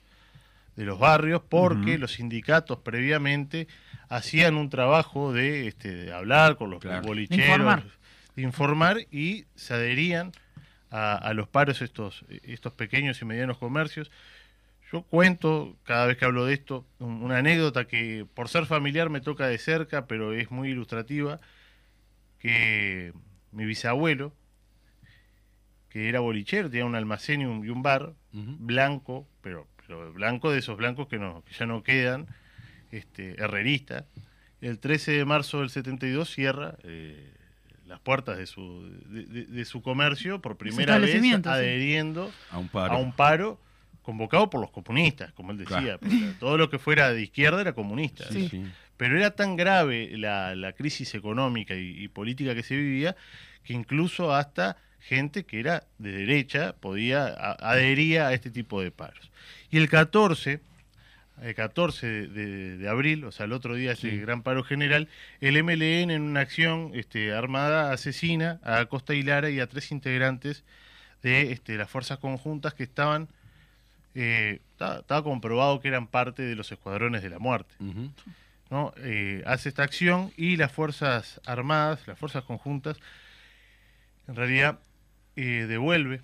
de 0.75 0.85
los 0.85 0.97
barrios, 0.97 1.43
porque 1.47 1.99
los 1.99 2.13
sindicatos 2.13 2.79
previamente 2.79 3.67
hacían 4.09 4.55
un 4.55 4.71
trabajo 4.71 5.31
de, 5.31 5.67
este, 5.67 5.93
de 5.93 6.11
hablar 6.11 6.57
con 6.57 6.71
los 6.71 6.79
Claro. 6.79 7.03
bolicheros, 7.03 7.45
De 7.45 7.51
informar. 7.53 7.83
de 8.35 8.41
informar 8.41 8.97
y 9.11 9.45
se 9.53 9.75
adherían 9.75 10.31
a, 10.89 11.13
a 11.17 11.35
los 11.35 11.47
paros 11.47 11.83
estos, 11.83 12.25
estos 12.41 12.73
pequeños 12.73 13.21
y 13.21 13.25
medianos 13.25 13.59
comercios. 13.59 14.09
Yo 14.91 15.03
cuento, 15.03 15.75
cada 15.83 16.07
vez 16.07 16.17
que 16.17 16.25
hablo 16.25 16.45
de 16.47 16.55
esto, 16.55 16.83
un- 16.97 17.21
una 17.21 17.37
anécdota 17.37 17.85
que 17.85 18.25
por 18.33 18.49
ser 18.49 18.65
familiar 18.65 19.11
me 19.11 19.21
toca 19.21 19.45
de 19.45 19.59
cerca, 19.59 20.07
pero 20.07 20.33
es 20.33 20.49
muy 20.49 20.69
ilustrativa, 20.69 21.39
que 22.41 23.13
mi 23.51 23.65
bisabuelo, 23.65 24.33
que 25.89 26.07
era 26.09 26.19
bolichero, 26.21 26.69
tenía 26.69 26.85
un 26.85 26.95
almacén 26.95 27.41
y 27.41 27.45
un, 27.45 27.65
y 27.65 27.69
un 27.69 27.81
bar, 27.83 28.13
blanco, 28.33 29.27
pero, 29.41 29.67
pero 29.85 30.13
blanco 30.13 30.51
de 30.51 30.59
esos 30.59 30.77
blancos 30.77 31.07
que, 31.07 31.19
no, 31.19 31.43
que 31.43 31.53
ya 31.53 31.65
no 31.65 31.83
quedan, 31.83 32.27
este, 32.91 33.41
herrerista. 33.41 34.05
El 34.61 34.79
13 34.79 35.11
de 35.13 35.25
marzo 35.25 35.59
del 35.59 35.69
72 35.69 36.29
cierra 36.29 36.77
eh, 36.83 37.33
las 37.85 37.99
puertas 37.99 38.37
de 38.37 38.45
su, 38.45 38.89
de, 39.09 39.25
de- 39.25 39.45
de 39.45 39.65
su 39.65 39.81
comercio 39.81 40.41
por 40.41 40.55
primera 40.57 40.97
vez 40.97 41.11
sí. 41.11 41.17
adheriendo 41.59 42.31
A 42.51 42.57
un 42.59 42.69
paro. 42.69 42.93
a 42.93 42.97
un 42.97 43.11
paro 43.11 43.59
convocado 44.01 44.49
por 44.49 44.61
los 44.61 44.71
comunistas, 44.71 45.33
como 45.33 45.51
él 45.51 45.57
decía. 45.57 45.97
Claro. 45.97 45.99
todo 46.39 46.57
lo 46.57 46.69
que 46.69 46.79
fuera 46.79 47.11
de 47.11 47.21
izquierda 47.23 47.59
era 47.61 47.73
comunista. 47.73 48.25
Sí, 48.31 48.47
sí. 48.49 48.63
Pero 49.01 49.17
era 49.17 49.31
tan 49.31 49.55
grave 49.55 50.11
la, 50.15 50.53
la 50.53 50.73
crisis 50.73 51.15
económica 51.15 51.73
y, 51.73 52.03
y 52.03 52.07
política 52.07 52.53
que 52.53 52.61
se 52.61 52.75
vivía 52.75 53.15
que 53.63 53.73
incluso 53.73 54.31
hasta 54.35 54.77
gente 54.99 55.43
que 55.43 55.59
era 55.59 55.85
de 55.97 56.11
derecha 56.11 56.75
podía 56.79 57.25
a- 57.25 57.71
adhería 57.71 58.27
a 58.27 58.33
este 58.33 58.51
tipo 58.51 58.79
de 58.79 58.91
paros. 58.91 59.31
Y 59.71 59.77
el 59.77 59.89
14, 59.89 60.59
el 61.41 61.55
14 61.55 62.05
de, 62.05 62.27
de- 62.27 62.77
de 62.77 62.89
abril, 62.89 63.23
o 63.25 63.31
sea, 63.31 63.47
el 63.47 63.53
otro 63.53 63.73
día 63.73 63.93
ese 63.93 64.11
Sí. 64.11 64.17
gran 64.19 64.43
paro 64.43 64.63
general, 64.63 65.07
el 65.39 65.57
MLN 65.57 66.11
en 66.13 66.21
una 66.21 66.41
acción 66.41 66.91
este, 66.93 67.33
armada 67.33 67.91
asesina 67.91 68.59
a 68.63 68.85
Costa 68.85 69.15
y 69.15 69.23
Lara 69.23 69.49
y 69.49 69.59
a 69.59 69.65
tres 69.65 69.91
integrantes 69.91 70.63
de 71.23 71.51
este, 71.51 71.75
las 71.75 71.89
fuerzas 71.89 72.19
conjuntas 72.19 72.75
que 72.75 72.83
estaban, 72.83 73.29
eh, 74.13 74.59
estaba, 74.73 74.99
estaba 74.99 75.23
comprobado 75.23 75.79
que 75.79 75.87
eran 75.87 76.05
parte 76.05 76.43
de 76.43 76.55
los 76.55 76.71
escuadrones 76.71 77.23
de 77.23 77.29
la 77.31 77.39
muerte. 77.39 77.73
¿No? 78.71 78.93
Eh, 78.97 79.43
hace 79.45 79.69
esta 79.69 79.83
acción 79.83 80.31
y 80.37 80.55
las 80.57 80.71
Fuerzas 80.71 81.39
Armadas, 81.45 82.07
las 82.07 82.17
Fuerzas 82.17 82.43
Conjuntas, 82.45 82.97
en 84.27 84.35
realidad 84.35 84.79
eh, 85.35 85.65
devuelve 85.67 86.21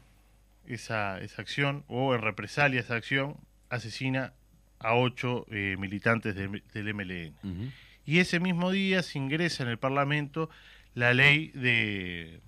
esa, 0.65 1.19
esa 1.19 1.41
acción 1.41 1.83
o 1.87 2.15
en 2.15 2.21
represalia 2.21 2.79
a 2.79 2.83
esa 2.83 2.95
acción 2.95 3.37
asesina 3.69 4.33
a 4.79 4.95
ocho 4.95 5.45
eh, 5.51 5.75
militantes 5.77 6.35
de- 6.35 6.61
del 6.73 6.93
MLN. 6.93 7.33
Y 8.05 8.19
ese 8.19 8.39
mismo 8.39 8.71
día 8.71 9.03
se 9.03 9.17
ingresa 9.19 9.63
en 9.63 9.69
el 9.69 9.77
Parlamento 9.77 10.49
la 10.95 11.13
ley 11.13 11.49
de 11.53 12.39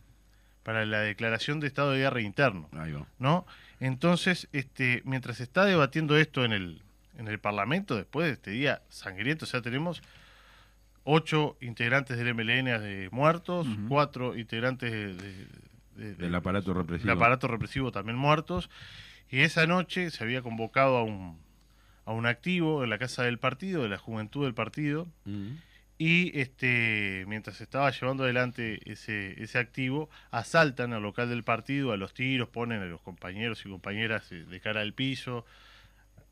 para 0.64 0.86
la 0.86 1.00
declaración 1.02 1.60
de 1.60 1.68
estado 1.68 1.92
de 1.92 2.00
guerra 2.00 2.22
interno. 2.22 2.70
Ahí 2.74 2.92
va. 2.92 3.06
¿no? 3.18 3.46
Entonces, 3.80 4.48
este, 4.54 5.02
mientras 5.04 5.38
se 5.38 5.44
está 5.44 5.66
debatiendo 5.66 6.16
esto 6.18 6.46
en 6.46 6.52
el, 6.54 6.82
en 7.20 7.28
el 7.28 7.38
Parlamento, 7.40 7.96
después 7.96 8.26
de 8.28 8.34
este 8.34 8.52
día 8.52 8.82
sangriento, 8.90 9.46
o 9.46 9.48
sea, 9.48 9.62
tenemos 9.62 10.02
ocho 11.04 11.58
integrantes 11.62 12.18
del 12.18 12.34
MLN 12.34 12.80
de 12.80 13.10
muertos, 13.12 13.68
cuatro 13.88 14.38
integrantes 14.38 14.92
de- 14.92 15.14
de- 15.16 15.48
de- 15.96 16.16
Del 16.16 16.34
aparato 16.36 16.74
represivo. 16.74 17.12
aparato 17.12 17.48
represivo 17.48 17.92
también 17.92 18.18
muertos, 18.18 18.70
y 19.30 19.42
esa 19.42 19.68
noche 19.68 20.10
se 20.12 20.24
había 20.24 20.42
convocado 20.42 20.98
a 20.98 21.04
un, 21.04 21.40
a 22.06 22.12
un 22.14 22.26
activo 22.26 22.84
en 22.84 22.90
la 22.90 22.98
casa 22.98 23.24
del 23.24 23.38
partido, 23.38 23.84
de 23.84 23.90
la 23.90 23.98
juventud 23.98 24.46
del 24.46 24.54
partido, 24.54 25.08
y 25.98 26.40
este 26.40 27.26
mientras 27.28 27.58
se 27.58 27.64
estaba 27.66 27.92
llevando 27.92 28.24
adelante 28.24 28.80
ese, 28.90 29.42
ese 29.44 29.60
activo, 29.60 30.10
asaltan 30.32 30.94
al 30.94 31.02
local 31.04 31.28
del 31.30 31.44
partido, 31.44 31.92
a 31.92 31.98
los 31.98 32.14
tiros, 32.14 32.48
ponen 32.50 32.82
a 32.82 32.86
los 32.86 33.02
compañeros 33.02 33.66
y 33.66 33.70
compañeras 33.70 34.32
eh, 34.32 34.46
de 34.46 34.60
cara 34.62 34.80
al 34.82 34.94
piso, 34.94 35.46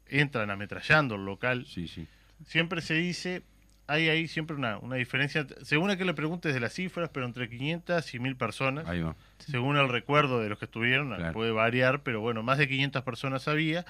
entran 0.10 0.50
ametrallando 0.50 1.16
el 1.16 1.26
local. 1.26 1.66
Sí, 1.68 1.88
sí. 1.88 2.08
Siempre 2.46 2.82
se 2.82 2.94
dice, 2.96 3.44
hay 3.88 4.10
ahí 4.10 4.28
siempre 4.28 4.56
una, 4.56 4.78
una 4.80 4.96
diferencia, 4.98 5.48
según 5.64 5.90
a 5.90 5.98
que 5.98 6.06
le 6.06 6.14
preguntes 6.14 6.54
de 6.54 6.60
las 6.60 6.74
cifras, 6.74 7.10
pero 7.14 7.26
entre 7.26 7.50
500 7.50 8.14
y 8.14 8.20
1000 8.20 8.36
personas, 8.36 8.88
Ahí 8.88 9.02
va. 9.02 9.16
según 9.40 9.78
el 9.78 9.90
recuerdo 9.90 10.40
de 10.42 10.50
los 10.50 10.60
que 10.60 10.66
estuvieron, 10.66 11.16
Claro. 11.16 11.34
puede 11.34 11.52
variar, 11.52 12.04
pero 12.04 12.20
bueno, 12.22 12.44
más 12.44 12.58
de 12.58 12.68
500 12.68 13.04
personas 13.04 13.48
había. 13.48 13.86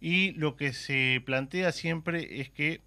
Y 0.00 0.32
lo 0.32 0.56
que 0.56 0.72
se 0.72 1.22
plantea 1.26 1.72
siempre 1.72 2.40
es 2.40 2.50
que 2.50 2.80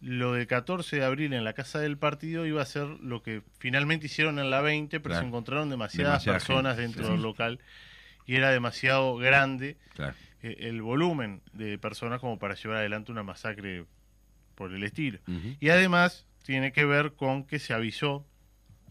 lo 0.00 0.34
del 0.34 0.46
14 0.46 0.96
de 0.96 1.04
abril 1.04 1.32
en 1.32 1.44
la 1.44 1.54
casa 1.54 1.78
del 1.78 1.96
partido 1.96 2.44
iba 2.46 2.60
a 2.60 2.66
ser 2.66 2.86
lo 2.86 3.22
que 3.22 3.42
finalmente 3.58 4.06
hicieron 4.06 4.38
en 4.38 4.50
la 4.50 4.60
20, 4.60 5.00
pero 5.00 5.12
Claro. 5.12 5.22
se 5.22 5.28
encontraron 5.28 5.70
demasiadas 5.70 6.24
Demasiada 6.24 6.38
personas 6.38 6.76
gente, 6.76 6.82
dentro 6.82 7.06
sí. 7.06 7.12
del 7.12 7.22
local 7.22 7.60
y 8.26 8.36
era 8.36 8.50
demasiado 8.50 9.16
grande 9.16 9.76
Claro. 9.94 10.14
Eh, 10.44 10.56
el 10.68 10.82
volumen 10.82 11.40
de 11.52 11.78
personas 11.78 12.20
como 12.20 12.38
para 12.38 12.54
llevar 12.54 12.76
adelante 12.78 13.10
una 13.12 13.22
masacre 13.22 13.84
por 14.54 14.72
el 14.72 14.82
estilo. 14.84 15.18
Y 15.60 15.68
además 15.70 16.26
tiene 16.44 16.70
que 16.72 16.84
ver 16.84 17.12
con 17.14 17.44
que 17.44 17.58
se 17.58 17.72
avisó, 17.72 18.26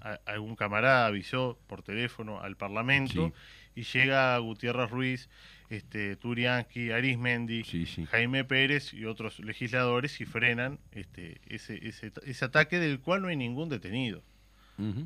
a- 0.02 0.20
algún 0.26 0.56
camarada 0.56 1.06
avisó 1.06 1.60
por 1.68 1.84
teléfono 1.84 2.42
al 2.42 2.58
Parlamento 2.58 3.32
y 3.76 3.84
llega 3.84 4.38
Gutiérrez 4.40 4.90
Ruiz, 4.90 5.30
este, 5.70 6.16
Turianski, 6.18 6.92
Arismendi, 6.92 7.64
Sí, 7.64 7.86
sí. 7.86 8.06
Jaime 8.06 8.44
Pérez 8.44 8.94
y 8.94 9.06
otros 9.06 9.40
legisladores 9.40 10.20
y 10.22 10.26
frenan 10.26 10.80
este, 10.92 11.40
ese, 11.48 11.88
ese, 11.88 12.12
ese 12.26 12.46
ataque 12.46 12.80
del 12.80 13.00
cual 13.00 13.22
no 13.22 13.28
hay 13.30 13.36
ningún 13.38 13.70
detenido. 13.70 14.22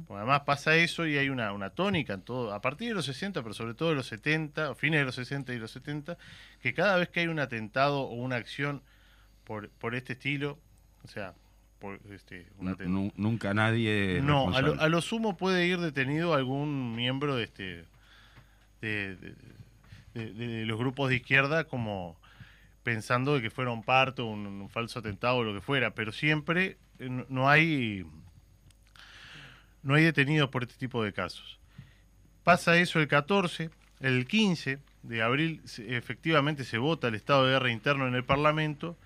Además 0.09 0.41
pasa 0.45 0.75
eso 0.77 1.05
y 1.05 1.17
hay 1.17 1.29
una, 1.29 1.51
una 1.51 1.69
tónica 1.71 2.13
en 2.13 2.21
todo, 2.21 2.53
a 2.53 2.61
partir 2.61 2.89
de 2.89 2.93
los 2.95 3.05
60, 3.05 3.41
pero 3.43 3.53
sobre 3.53 3.73
todo 3.73 3.89
de 3.89 3.95
los 3.95 4.07
70, 4.07 4.71
o 4.71 4.75
fines 4.75 4.99
de 5.01 5.05
los 5.05 5.15
60 5.15 5.53
y 5.53 5.59
los 5.59 5.71
70, 5.71 6.17
que 6.61 6.73
cada 6.73 6.95
vez 6.97 7.09
que 7.09 7.19
hay 7.19 7.27
un 7.27 7.39
atentado 7.39 7.99
o 8.01 8.13
una 8.15 8.37
acción 8.37 8.81
por, 9.43 9.69
por 9.69 9.93
este 9.95 10.13
estilo, 10.13 10.57
o 11.03 11.07
sea, 11.09 11.33
por 11.79 11.99
este, 12.11 12.47
un 12.59 12.65
nu- 12.87 13.13
nunca 13.17 13.53
nadie. 13.53 14.19
no, 14.23 14.45
a 14.57 14.61
lo, 14.61 14.81
a 14.81 14.89
lo 14.89 15.01
sumo 15.01 15.37
puede 15.37 15.67
ir 15.67 15.79
detenido 15.79 16.33
algún 16.33 16.95
miembro 16.95 17.35
de 17.35 17.43
este 17.43 17.85
de, 18.81 19.15
de- 19.17 19.35
de- 20.13 20.33
de 20.33 20.65
los 20.65 20.79
grupos 20.79 21.09
de 21.09 21.17
izquierda 21.17 21.65
como 21.65 22.17
pensando 22.83 23.35
de 23.35 23.41
que 23.41 23.49
fuera 23.49 23.71
un 23.71 23.83
parto, 23.83 24.25
un, 24.25 24.47
un 24.47 24.69
falso 24.69 24.99
atentado 24.99 25.37
o 25.37 25.43
lo 25.43 25.53
que 25.53 25.61
fuera, 25.61 25.91
pero 25.91 26.11
siempre 26.11 26.77
eh, 26.99 27.09
no, 27.09 27.25
no 27.29 27.49
hay 27.49 28.05
no 29.87 29.95
hay 29.95 30.03
detenidos 30.03 30.49
por 30.49 30.63
este 30.63 30.75
tipo 30.75 31.03
de 31.03 31.13
casos. 31.13 31.59
Pasa 32.43 32.77
eso 32.77 32.99
el 32.99 33.07
14, 33.07 33.69
el 33.99 34.25
15 34.27 34.79
de 35.03 35.21
abril 35.21 35.61
efectivamente 35.87 36.63
se 36.63 36.77
vota 36.77 37.07
el 37.07 37.15
estado 37.15 37.45
de 37.45 37.53
guerra 37.53 37.71
interno 37.71 38.07
en 38.07 38.15
el 38.15 38.23
Parlamento 38.23 38.97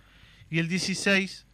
y 0.50 0.60
el 0.60 0.68
16 0.68 1.46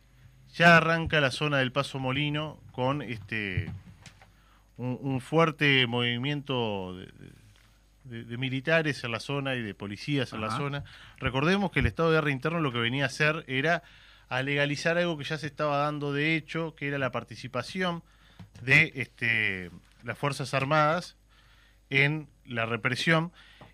ya 0.55 0.77
arranca 0.77 1.19
la 1.21 1.31
zona 1.31 1.57
del 1.57 1.71
Paso 1.71 1.99
Molino 1.99 2.59
con 2.71 3.01
este 3.01 3.69
un, 4.77 4.97
un 5.01 5.21
fuerte 5.21 5.85
movimiento 5.87 6.95
de, 6.95 7.05
de- 7.07 8.23
de 8.23 8.37
militares 8.37 9.03
en 9.03 9.11
la 9.11 9.19
zona 9.19 9.55
y 9.55 9.61
de 9.61 9.73
policías 9.73 10.31
en 10.31 10.39
la 10.39 10.47
zona. 10.57 10.83
Recordemos 11.17 11.71
que 11.71 11.81
el 11.81 11.87
estado 11.87 12.09
de 12.09 12.15
guerra 12.17 12.31
interno 12.31 12.61
lo 12.61 12.71
que 12.71 12.77
venía 12.79 13.03
a 13.03 13.07
hacer 13.07 13.43
era 13.47 13.83
a 14.29 14.41
legalizar 14.43 14.97
algo 14.97 15.17
que 15.17 15.25
ya 15.25 15.37
se 15.37 15.47
estaba 15.47 15.77
dando 15.79 16.13
de 16.13 16.35
hecho, 16.37 16.73
que 16.75 16.87
era 16.87 16.97
la 16.99 17.11
participación 17.11 18.03
de 18.61 18.91
este, 18.95 19.71
las 20.03 20.17
Fuerzas 20.17 20.53
Armadas 20.53 21.15
en 21.89 22.27
la 22.45 22.65
represión 22.65 23.31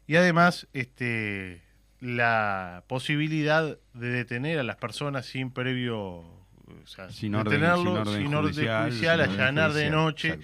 y 0.07 0.15
además 0.15 0.67
este, 0.73 1.61
la 1.99 2.83
posibilidad 2.87 3.77
de 3.93 4.07
detener 4.09 4.59
a 4.59 4.63
las 4.63 4.75
personas 4.75 5.25
sin 5.25 5.51
previo, 5.51 5.97
o 5.97 6.85
sea, 6.85 7.09
Sin 7.09 7.35
orden, 7.35 7.53
detenerlo, 7.61 7.91
sin 7.91 7.97
orden 7.97 8.13
sin 8.23 8.33
orden 8.35 8.53
judicial, 8.53 8.89
judicial, 8.89 9.19
sin 9.21 9.29
orden 9.31 9.39
allanar 9.41 9.73
de 9.73 9.89
noche, 9.89 10.39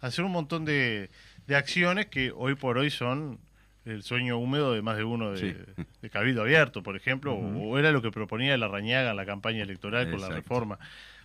hacer 0.00 0.24
un 0.24 0.32
montón 0.32 0.64
de, 0.64 1.10
de 1.46 1.56
acciones 1.56 2.06
que 2.06 2.32
hoy 2.34 2.54
por 2.54 2.78
hoy 2.78 2.90
son 2.90 3.38
el 3.84 4.04
sueño 4.04 4.38
húmedo 4.38 4.72
de 4.74 4.80
más 4.80 4.96
de 4.96 5.04
uno 5.04 5.32
de, 5.32 5.38
Sí. 5.38 5.84
de 6.00 6.10
Cabildo 6.10 6.42
Abierto, 6.42 6.82
por 6.84 6.96
ejemplo, 6.96 7.34
o 7.34 7.78
era 7.78 7.90
lo 7.90 8.00
que 8.00 8.10
proponía 8.12 8.56
la 8.56 8.68
Rañaga 8.68 9.10
en 9.10 9.16
la 9.16 9.26
campaña 9.26 9.62
electoral 9.64 10.08
con 10.10 10.20
la 10.20 10.28
reforma, 10.28 10.78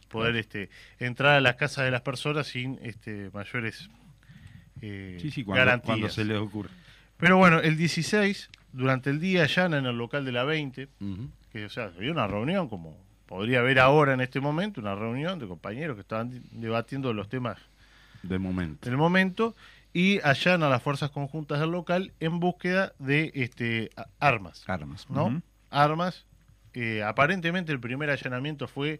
poder 0.07 0.35
este 0.35 0.69
entrar 0.99 1.35
a 1.35 1.41
las 1.41 1.55
casas 1.55 1.85
de 1.85 1.91
las 1.91 2.01
personas 2.01 2.47
sin 2.47 2.79
este 2.81 3.29
mayores 3.33 3.89
eh, 4.81 5.17
Sí, 5.21 5.31
sí, 5.31 5.43
cuando, 5.43 5.59
garantías. 5.65 5.85
cuando 5.85 6.09
se 6.09 6.25
les 6.25 6.37
ocurre. 6.37 6.69
Pero 7.17 7.37
bueno, 7.37 7.59
el 7.59 7.77
16, 7.77 8.49
durante 8.73 9.09
el 9.09 9.19
día 9.19 9.43
allana 9.43 9.77
en 9.79 9.85
el 9.87 9.97
local 9.97 10.23
de 10.25 10.31
la 10.31 10.43
20, 10.43 10.87
Ujú. 10.99 11.29
que 11.51 11.65
o 11.65 11.69
sea, 11.69 11.85
había 11.85 12.11
una 12.11 12.27
reunión 12.27 12.69
como 12.69 12.95
podría 13.25 13.59
haber 13.59 13.79
ahora 13.79 14.13
en 14.13 14.21
este 14.21 14.39
momento, 14.39 14.79
una 14.79 14.95
reunión 14.95 15.39
de 15.39 15.47
compañeros 15.47 15.95
que 15.95 16.01
estaban 16.01 16.43
debatiendo 16.51 17.11
los 17.13 17.27
temas 17.27 17.57
De 18.23 18.37
momento. 18.39 18.87
del 18.87 18.97
momento 18.97 19.55
y 19.93 20.19
allana 20.23 20.67
a 20.67 20.69
las 20.69 20.83
fuerzas 20.83 21.09
conjuntas 21.09 21.59
del 21.59 21.71
local 21.71 22.13
en 22.19 22.39
búsqueda 22.39 22.93
de 22.99 23.31
este 23.33 23.89
armas, 24.19 24.63
Armas. 24.67 25.09
¿no? 25.09 25.41
Armas. 25.71 26.25
Eh, 26.73 27.01
aparentemente 27.03 27.71
el 27.71 27.79
primer 27.79 28.11
allanamiento 28.11 28.67
fue 28.67 28.99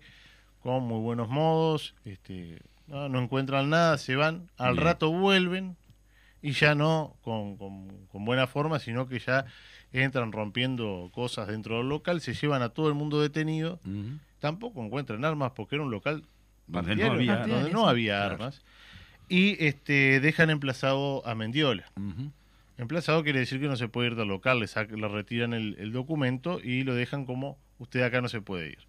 con 0.67 0.83
muy 0.83 0.99
buenos 0.99 1.29
modos, 1.29 1.95
este, 2.03 2.59
no, 2.87 3.07
no 3.07 3.21
encuentran 3.21 3.69
nada, 3.69 3.97
se 3.97 4.17
van, 4.17 4.49
al 4.57 4.73
Bien. 4.73 4.83
rato 4.83 5.09
vuelven 5.13 5.77
y 6.41 6.51
ya 6.51 6.75
no 6.75 7.15
con, 7.21 7.55
con- 7.55 8.05
con 8.07 8.25
buena 8.25 8.47
forma, 8.47 8.77
sino 8.79 9.07
que 9.07 9.19
ya 9.19 9.45
entran 9.93 10.33
rompiendo 10.33 11.09
cosas 11.13 11.47
dentro 11.47 11.77
del 11.77 11.87
local, 11.87 12.19
se 12.19 12.33
llevan 12.33 12.61
a 12.63 12.67
todo 12.69 12.89
el 12.89 12.95
mundo 12.95 13.21
detenido, 13.21 13.79
tampoco 14.39 14.83
encuentran 14.83 15.23
armas 15.23 15.53
porque 15.55 15.75
era 15.75 15.85
un 15.85 15.89
local 15.91 16.25
Donde 16.67 16.97
no 16.97 17.13
había. 17.13 17.47
Donde 17.47 17.71
no 17.71 17.87
había 17.87 18.17
Claro. 18.17 18.33
armas 18.33 18.61
y 19.29 19.63
este 19.65 20.19
dejan 20.19 20.49
emplazado 20.49 21.25
a 21.25 21.33
Mendiola. 21.33 21.85
Emplazado 22.77 23.23
quiere 23.23 23.39
decir 23.39 23.61
que 23.61 23.67
no 23.69 23.77
se 23.77 23.87
puede 23.87 24.09
ir 24.09 24.15
del 24.15 24.27
local, 24.27 24.59
le, 24.59 24.97
le 24.97 25.07
retiran 25.07 25.53
el, 25.53 25.77
el 25.79 25.93
documento 25.93 26.59
y 26.61 26.83
lo 26.83 26.93
dejan 26.93 27.25
como 27.25 27.57
usted 27.79 28.01
acá 28.01 28.19
no 28.19 28.27
se 28.27 28.41
puede 28.41 28.67
ir. 28.71 28.79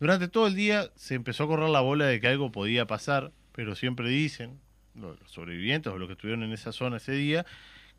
Durante 0.00 0.28
todo 0.28 0.46
el 0.46 0.54
día 0.54 0.90
se 0.96 1.14
empezó 1.14 1.44
a 1.44 1.46
correr 1.46 1.68
la 1.68 1.80
bola 1.80 2.06
de 2.06 2.20
que 2.20 2.26
algo 2.28 2.50
podía 2.50 2.86
pasar, 2.86 3.32
pero 3.52 3.74
siempre 3.76 4.08
dicen 4.08 4.58
lo- 4.94 5.14
los 5.14 5.30
sobrevivientes 5.30 5.92
o 5.92 5.98
los 5.98 6.08
que 6.08 6.14
estuvieron 6.14 6.42
en 6.42 6.52
esa 6.52 6.72
zona 6.72 6.96
ese 6.96 7.12
día 7.12 7.46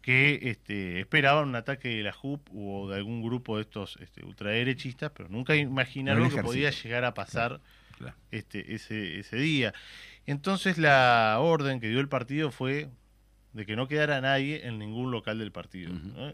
que 0.01 0.39
este, 0.49 0.99
esperaban 0.99 1.47
un 1.49 1.55
ataque 1.55 1.89
de 1.89 2.01
la 2.03 2.11
JUP 2.11 2.41
o 2.55 2.89
de 2.89 2.95
algún 2.97 3.21
grupo 3.21 3.57
de 3.57 3.61
estos 3.63 3.97
este, 4.01 4.25
ultraderechistas, 4.25 5.11
pero 5.15 5.29
nunca 5.29 5.55
imaginaron 5.55 6.23
No 6.23 6.29
que 6.35 6.41
podía 6.41 6.71
llegar 6.71 7.05
a 7.05 7.13
pasar 7.13 7.61
Claro. 7.99 8.15
este, 8.31 8.73
ese, 8.73 9.19
ese 9.19 9.35
día. 9.37 9.73
Entonces 10.25 10.79
la 10.79 11.37
orden 11.39 11.79
que 11.79 11.87
dio 11.89 11.99
el 11.99 12.09
partido 12.09 12.49
fue 12.49 12.89
de 13.53 13.65
que 13.67 13.75
no 13.75 13.87
quedara 13.87 14.19
nadie 14.21 14.65
en 14.65 14.79
ningún 14.79 15.11
local 15.11 15.37
del 15.37 15.51
partido. 15.51 15.93
Ujú. 15.93 16.07
¿no? 16.07 16.33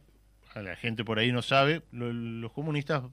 A 0.55 0.61
la 0.61 0.77
gente 0.77 1.03
por 1.03 1.19
ahí 1.19 1.33
no 1.33 1.41
sabe, 1.41 1.81
lo- 1.91 2.13
los 2.13 2.53
comunistas 2.53 3.03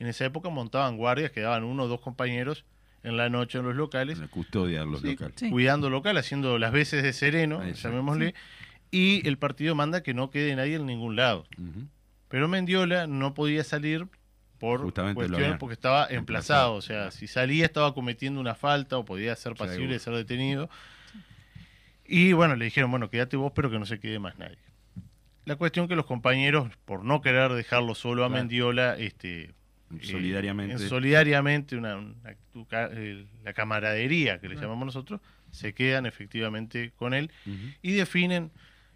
en 0.00 0.08
esa 0.08 0.24
época 0.24 0.48
montaban 0.48 0.96
guardias, 0.96 1.30
quedaban 1.30 1.62
uno 1.62 1.84
o 1.84 1.88
dos 1.88 2.00
compañeros 2.00 2.64
en 3.04 3.16
la 3.16 3.28
noche 3.30 3.58
en 3.58 3.64
los 3.64 3.76
locales, 3.76 4.18
La 4.18 4.26
custodia 4.28 4.80
de 4.80 4.86
los 4.86 5.00
sí, 5.00 5.10
locales. 5.12 5.34
Sí. 5.36 5.50
cuidando 5.50 5.86
el 5.86 5.92
local, 5.92 6.16
haciendo 6.16 6.58
las 6.58 6.72
veces 6.72 7.02
de 7.02 7.12
sereno, 7.12 7.62
llamémosle, 7.64 8.34
y 8.90 9.26
el 9.28 9.38
partido 9.38 9.74
manda 9.76 10.02
que 10.02 10.12
no 10.14 10.30
quede 10.30 10.56
nadie 10.56 10.74
en 10.76 10.86
ningún 10.86 11.14
lado. 11.16 11.46
Pero 12.28 12.48
Mendiola 12.48 13.06
no 13.06 13.32
podía 13.34 13.62
salir 13.64 14.06
por 14.58 14.80
Justamente 14.82 15.14
cuestiones 15.14 15.56
porque 15.58 15.72
estaba 15.74 16.02
emplazado. 16.10 16.18
emplazado, 16.18 16.74
O 16.74 16.82
sea, 16.82 16.96
claro. 16.96 17.10
si 17.12 17.26
salía 17.26 17.64
estaba 17.64 17.94
cometiendo 17.94 18.40
una 18.40 18.54
falta 18.54 18.98
o 18.98 19.04
podía 19.06 19.34
ser 19.36 19.54
pasible 19.54 19.94
de 19.94 19.98
ser 20.00 20.14
detenido. 20.14 20.68
Y 22.04 22.32
bueno, 22.32 22.56
le 22.56 22.64
dijeron, 22.66 22.90
bueno, 22.90 23.08
quédate 23.08 23.36
vos, 23.36 23.52
pero 23.54 23.70
que 23.70 23.78
no 23.78 23.86
se 23.86 24.00
quede 24.00 24.18
más 24.18 24.36
nadie. 24.38 24.58
La 25.46 25.56
cuestión 25.56 25.88
que 25.88 25.96
los 25.96 26.06
compañeros, 26.06 26.68
por 26.84 27.04
no 27.04 27.22
querer 27.22 27.52
dejarlo 27.52 27.94
solo 27.94 28.24
a 28.24 28.28
Claro. 28.28 28.42
Mendiola, 28.42 28.96
este, 28.98 29.52
Solidariamente. 30.02 30.74
en 30.74 30.88
solidariamente, 30.88 31.76
una, 31.76 31.96
una 31.96 32.14
actu- 32.22 32.66
ca- 32.68 32.90
eh, 32.92 33.26
la 33.44 33.52
camaradería 33.52 34.38
que 34.40 34.48
le 34.48 34.54
llamamos 34.56 34.86
nosotros, 34.86 35.20
se 35.50 35.74
quedan 35.74 36.06
efectivamente 36.06 36.92
con 36.96 37.12
él 37.12 37.30
y 37.82 37.92
definen 37.92 38.50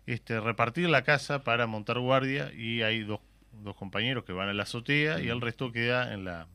este, 0.07 0.39
repartir 0.41 0.89
la 0.89 1.03
casa 1.03 1.43
para 1.43 1.67
montar 1.67 1.99
guardia 1.99 2.53
y 2.55 2.83
hay 2.83 3.01
dos, 3.03 3.21
dos 3.63 3.75
compañeros 3.77 4.25
que 4.25 4.33
van 4.33 4.49
a 4.49 4.53
la 4.53 4.63
azotea 4.65 5.21
y 5.21 5.29
el 5.29 5.41
resto 5.41 5.73
queda 5.73 6.13
en 6.15 6.25
la 6.25 6.47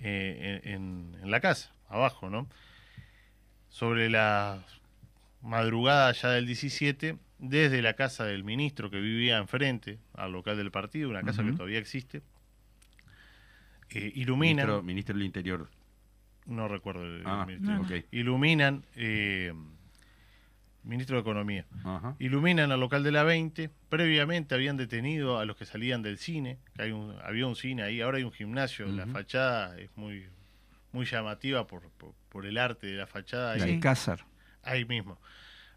eh, 0.00 0.60
en, 0.64 1.16
la 1.24 1.40
casa 1.40 1.72
abajo 1.88 2.28
no 2.28 2.48
sobre 3.68 4.10
la 4.10 4.64
madrugada 5.42 6.12
ya 6.12 6.30
del 6.30 6.46
17 6.46 7.16
desde 7.38 7.82
la 7.82 7.94
casa 7.94 8.24
del 8.24 8.44
ministro 8.44 8.90
que 8.90 9.00
vivía 9.00 9.38
enfrente 9.38 9.98
al 10.14 10.32
local 10.32 10.56
del 10.56 10.70
partido 10.70 11.08
una 11.08 11.22
casa 11.22 11.42
que 11.42 11.52
todavía 11.56 11.78
existe 11.78 12.22
eh, 13.94 14.12
iluminan 14.14 14.66
Ministro, 14.66 14.82
ministro 14.82 15.14
del 15.16 15.24
Interior. 15.26 15.70
no 16.46 16.68
recuerdo 16.68 17.04
el, 17.04 17.20
el 17.20 17.26
Ah, 17.26 17.44
ministro. 17.46 17.74
no. 17.74 17.82
ok. 17.82 17.90
iluminan 18.10 18.84
eh, 18.96 19.52
ministro 20.84 21.16
de 21.16 21.20
economía 21.20 21.64
Ajá. 21.84 22.16
iluminan 22.18 22.72
al 22.72 22.80
local 22.80 23.02
de 23.04 23.12
la 23.12 23.22
20. 23.22 23.70
Previamente 23.88 24.54
habían 24.54 24.76
detenido 24.76 25.38
a 25.38 25.44
los 25.44 25.56
que 25.56 25.64
salían 25.64 26.02
del 26.02 26.18
cine, 26.18 26.58
que 26.74 26.82
hay 26.82 26.90
un, 26.92 27.16
había 27.22 27.46
un 27.46 27.54
cine 27.56 27.82
ahí, 27.84 28.00
ahora 28.00 28.18
hay 28.18 28.24
un 28.24 28.32
gimnasio. 28.32 28.86
La 28.86 29.06
fachada 29.06 29.78
es 29.78 29.90
muy, 29.96 30.26
muy 30.92 31.06
llamativa 31.06 31.66
por, 31.66 31.88
por, 31.92 32.14
por 32.28 32.46
el 32.46 32.58
arte 32.58 32.86
de 32.88 32.94
la 32.96 33.06
fachada. 33.06 33.56
La 33.56 33.64
Ahí, 33.64 33.74
Alcázar. 33.74 34.24
ahí 34.64 34.84
mismo. 34.84 35.20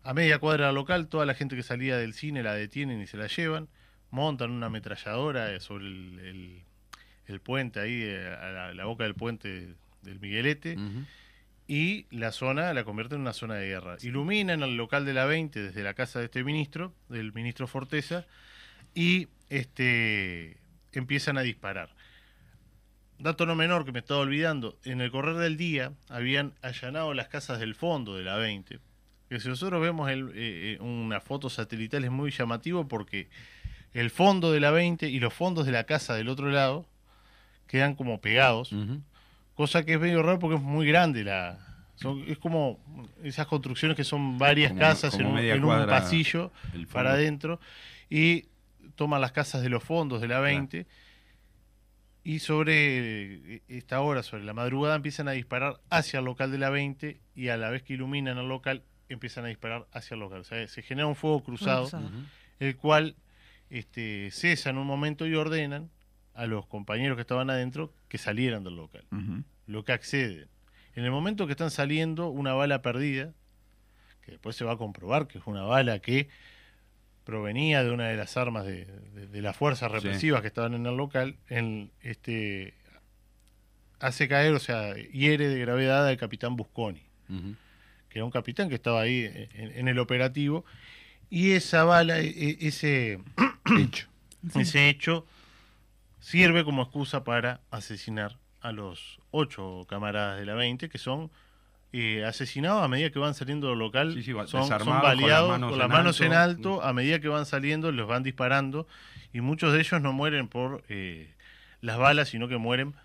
A 0.03 0.13
media 0.13 0.39
cuadra 0.39 0.67
del 0.67 0.75
local, 0.75 1.07
toda 1.07 1.25
la 1.25 1.33
gente 1.35 1.55
que 1.55 1.63
salía 1.63 1.97
del 1.97 2.13
cine 2.13 2.41
la 2.43 2.53
detienen 2.53 3.01
y 3.01 3.07
se 3.07 3.17
la 3.17 3.27
llevan. 3.27 3.67
Montan 4.11 4.49
una 4.51 4.67
ametralladora 4.67 5.51
eh, 5.53 5.59
sobre 5.59 5.85
el, 5.87 6.19
el- 6.19 6.63
el 7.27 7.39
puente 7.39 7.79
ahí, 7.79 8.01
eh, 8.03 8.27
a 8.27 8.51
la, 8.51 8.73
la 8.73 8.85
boca 8.85 9.03
del 9.03 9.15
puente 9.15 9.75
del 10.01 10.19
Miguelete 10.19 10.77
y 11.67 12.05
la 12.11 12.31
zona 12.31 12.73
la 12.73 12.83
convierte 12.83 13.15
en 13.15 13.21
una 13.21 13.33
zona 13.33 13.55
de 13.55 13.67
guerra. 13.67 13.97
Iluminan 14.01 14.61
el 14.61 14.77
local 14.77 15.05
de 15.05 15.13
la 15.13 15.25
20 15.25 15.61
desde 15.61 15.83
la 15.83 15.93
casa 15.93 16.19
de 16.19 16.25
este 16.25 16.43
ministro, 16.43 16.93
del 17.09 17.33
ministro 17.33 17.67
Forteza, 17.67 18.25
y 18.93 19.27
este, 19.49 20.57
empiezan 20.91 21.37
a 21.37 21.41
disparar. 21.41 21.89
Dato 23.17 23.45
no 23.45 23.55
menor 23.55 23.85
que 23.85 23.91
me 23.91 23.99
estaba 23.99 24.19
olvidando, 24.19 24.77
en 24.83 25.01
el 25.01 25.09
correr 25.09 25.37
del 25.37 25.57
día 25.57 25.93
habían 26.09 26.53
allanado 26.61 27.13
las 27.13 27.29
casas 27.29 27.59
del 27.59 27.73
fondo 27.73 28.15
de 28.15 28.23
la 28.23 28.35
20. 28.35 28.79
Que 29.29 29.39
si 29.39 29.47
nosotros 29.47 29.81
vemos 29.81 30.11
el, 30.11 30.29
eh, 30.29 30.33
eh, 30.73 30.77
una 30.81 31.19
foto 31.19 31.49
satelital 31.49 32.03
es 32.03 32.11
muy 32.11 32.29
llamativo 32.29 32.87
porque 32.87 33.29
el 33.93 34.11
fondo 34.11 34.51
de 34.51 34.59
la 34.59 34.71
20 34.71 35.09
y 35.09 35.19
los 35.19 35.33
fondos 35.33 35.65
de 35.65 35.71
la 35.71 35.85
casa 35.85 36.13
del 36.13 36.29
otro 36.29 36.51
lado 36.51 36.85
quedan 37.67 37.95
como 37.95 38.19
pegados. 38.21 38.73
Cosa 39.55 39.83
que 39.85 39.93
es 39.93 39.99
medio 39.99 40.21
raro 40.21 40.39
porque 40.39 40.57
es 40.57 40.61
muy 40.61 40.85
grande 40.87 41.23
la. 41.23 41.59
son- 41.95 42.23
es 42.27 42.37
como 42.37 42.79
esas 43.23 43.47
construcciones 43.47 43.95
que 43.95 44.03
son 44.03 44.37
varias 44.37 44.69
Como- 44.71 44.81
casas 44.81 45.13
como 45.15 45.29
en, 45.29 45.35
un, 45.35 45.39
en 45.83 45.87
pasillo 45.87 46.51
para 46.91 47.11
adentro 47.13 47.59
y 48.09 48.45
toman 48.95 49.21
las 49.21 49.31
casas 49.31 49.61
de 49.61 49.69
los 49.69 49.81
fondos 49.83 50.19
de 50.21 50.27
la 50.27 50.39
20 50.41 50.85
y 52.23 52.39
sobre 52.39 53.55
eh, 53.55 53.61
esta 53.67 54.01
hora, 54.01 54.23
sobre 54.23 54.43
la 54.43 54.53
madrugada, 54.53 54.95
empiezan 54.95 55.27
a 55.27 55.31
disparar 55.31 55.79
hacia 55.89 56.19
el 56.19 56.25
local 56.25 56.51
de 56.51 56.57
la 56.57 56.69
20 56.69 57.19
y 57.35 57.47
a 57.49 57.57
la 57.57 57.69
vez 57.69 57.83
que 57.83 57.93
iluminan 57.93 58.37
el 58.39 58.47
local 58.47 58.83
empiezan 59.09 59.45
a 59.45 59.49
disparar 59.49 59.85
hacia 59.93 60.15
el 60.15 60.19
local. 60.21 60.39
O 60.39 60.43
sea, 60.43 60.67
se 60.67 60.81
genera 60.81 61.07
un 61.07 61.15
fuego 61.15 61.43
cruzado 61.43 61.87
el 62.59 62.75
cual 62.77 63.15
este, 63.69 64.31
cesa 64.31 64.69
en 64.71 64.77
un 64.79 64.87
momento 64.87 65.27
y 65.27 65.35
ordenan 65.35 65.89
a 66.35 66.45
los 66.45 66.65
compañeros 66.67 67.15
que 67.15 67.21
estaban 67.21 67.49
adentro 67.49 67.91
que 68.09 68.17
salieran 68.17 68.63
del 68.63 68.75
local 68.75 69.03
lo 69.67 69.83
que 69.83 69.93
acceden. 69.93 70.47
En 70.95 71.03
el 71.05 71.11
momento 71.11 71.45
que 71.47 71.53
están 71.53 71.71
saliendo, 71.71 72.29
una 72.29 72.53
bala 72.53 72.81
perdida, 72.83 73.33
que 74.23 74.31
después 74.31 74.55
se 74.55 74.63
va 74.63 74.73
a 74.73 74.77
comprobar 74.77 75.27
que 75.27 75.39
es 75.39 75.47
una 75.47 75.63
bala 75.63 75.99
que 75.99 76.27
provenía 77.23 77.83
de 77.83 77.89
una 77.91 78.07
de 78.07 78.15
las 78.15 78.37
armas 78.37 78.65
de, 78.65 78.85
de- 78.85 79.27
de 79.27 79.41
las 79.41 79.55
fuerzas 79.57 79.89
Sí. 79.91 79.95
represivas 79.97 80.41
que 80.41 80.47
estaban 80.47 80.73
en 80.75 80.85
el 80.85 80.95
local, 80.95 81.35
en, 81.49 81.89
este, 82.01 82.73
hace 83.99 84.27
caer, 84.27 84.53
o 84.53 84.59
sea, 84.59 84.93
hiere 84.95 85.47
de 85.47 85.59
gravedad 85.59 86.07
al 86.07 86.17
capitán 86.17 86.55
Busconi, 86.55 87.01
que 88.09 88.19
era 88.19 88.25
un 88.25 88.31
capitán 88.31 88.69
que 88.69 88.75
estaba 88.75 89.01
ahí 89.01 89.25
en, 89.53 89.71
en 89.77 89.87
el 89.87 89.97
operativo, 89.99 90.63
y 91.29 91.51
esa 91.51 91.83
bala, 91.83 92.19
e- 92.19 92.27
e- 92.27 92.57
ese, 92.67 93.19
Hecho. 93.79 94.07
ese 94.55 94.89
hecho 94.89 95.25
sirve 96.25 96.63
como 96.63 96.81
excusa 96.81 97.23
para 97.23 97.61
asesinar 97.69 98.37
a 98.61 98.71
los 98.71 99.19
ocho 99.29 99.85
camaradas 99.87 100.39
de 100.39 100.45
la 100.47 100.55
20 100.55 100.89
que 100.89 100.97
son 100.97 101.29
eh, 101.93 102.25
asesinados 102.25 102.83
a 102.83 102.87
medida 102.87 103.11
que 103.11 103.19
van 103.19 103.35
saliendo 103.35 103.69
del 103.69 103.77
local. 103.79 104.13
Sí, 104.15 104.23
sí, 104.23 104.33
va- 104.33 104.47
son, 104.47 104.61
son 104.61 104.69
desarmados, 104.69 105.01
con 105.01 105.07
las 105.11 105.17
baleados 105.21 105.49
manos 105.51 105.69
con 105.69 105.79
las 105.79 105.85
en 105.85 105.91
manos 105.91 106.21
en 106.21 106.33
alto. 106.33 106.73
alto. 106.73 106.83
A 106.83 106.93
medida 106.93 107.19
que 107.19 107.27
van 107.27 107.45
saliendo, 107.45 107.91
los 107.91 108.07
van 108.07 108.23
disparando. 108.23 108.87
Y 109.33 109.41
muchos 109.41 109.71
de 109.71 109.79
ellos 109.81 110.01
no 110.01 110.13
mueren 110.13 110.47
por 110.47 110.83
eh, 110.89 111.31
las 111.81 111.97
balas, 111.97 112.29
sino 112.29 112.47
que 112.47 112.57
mueren 112.57 112.95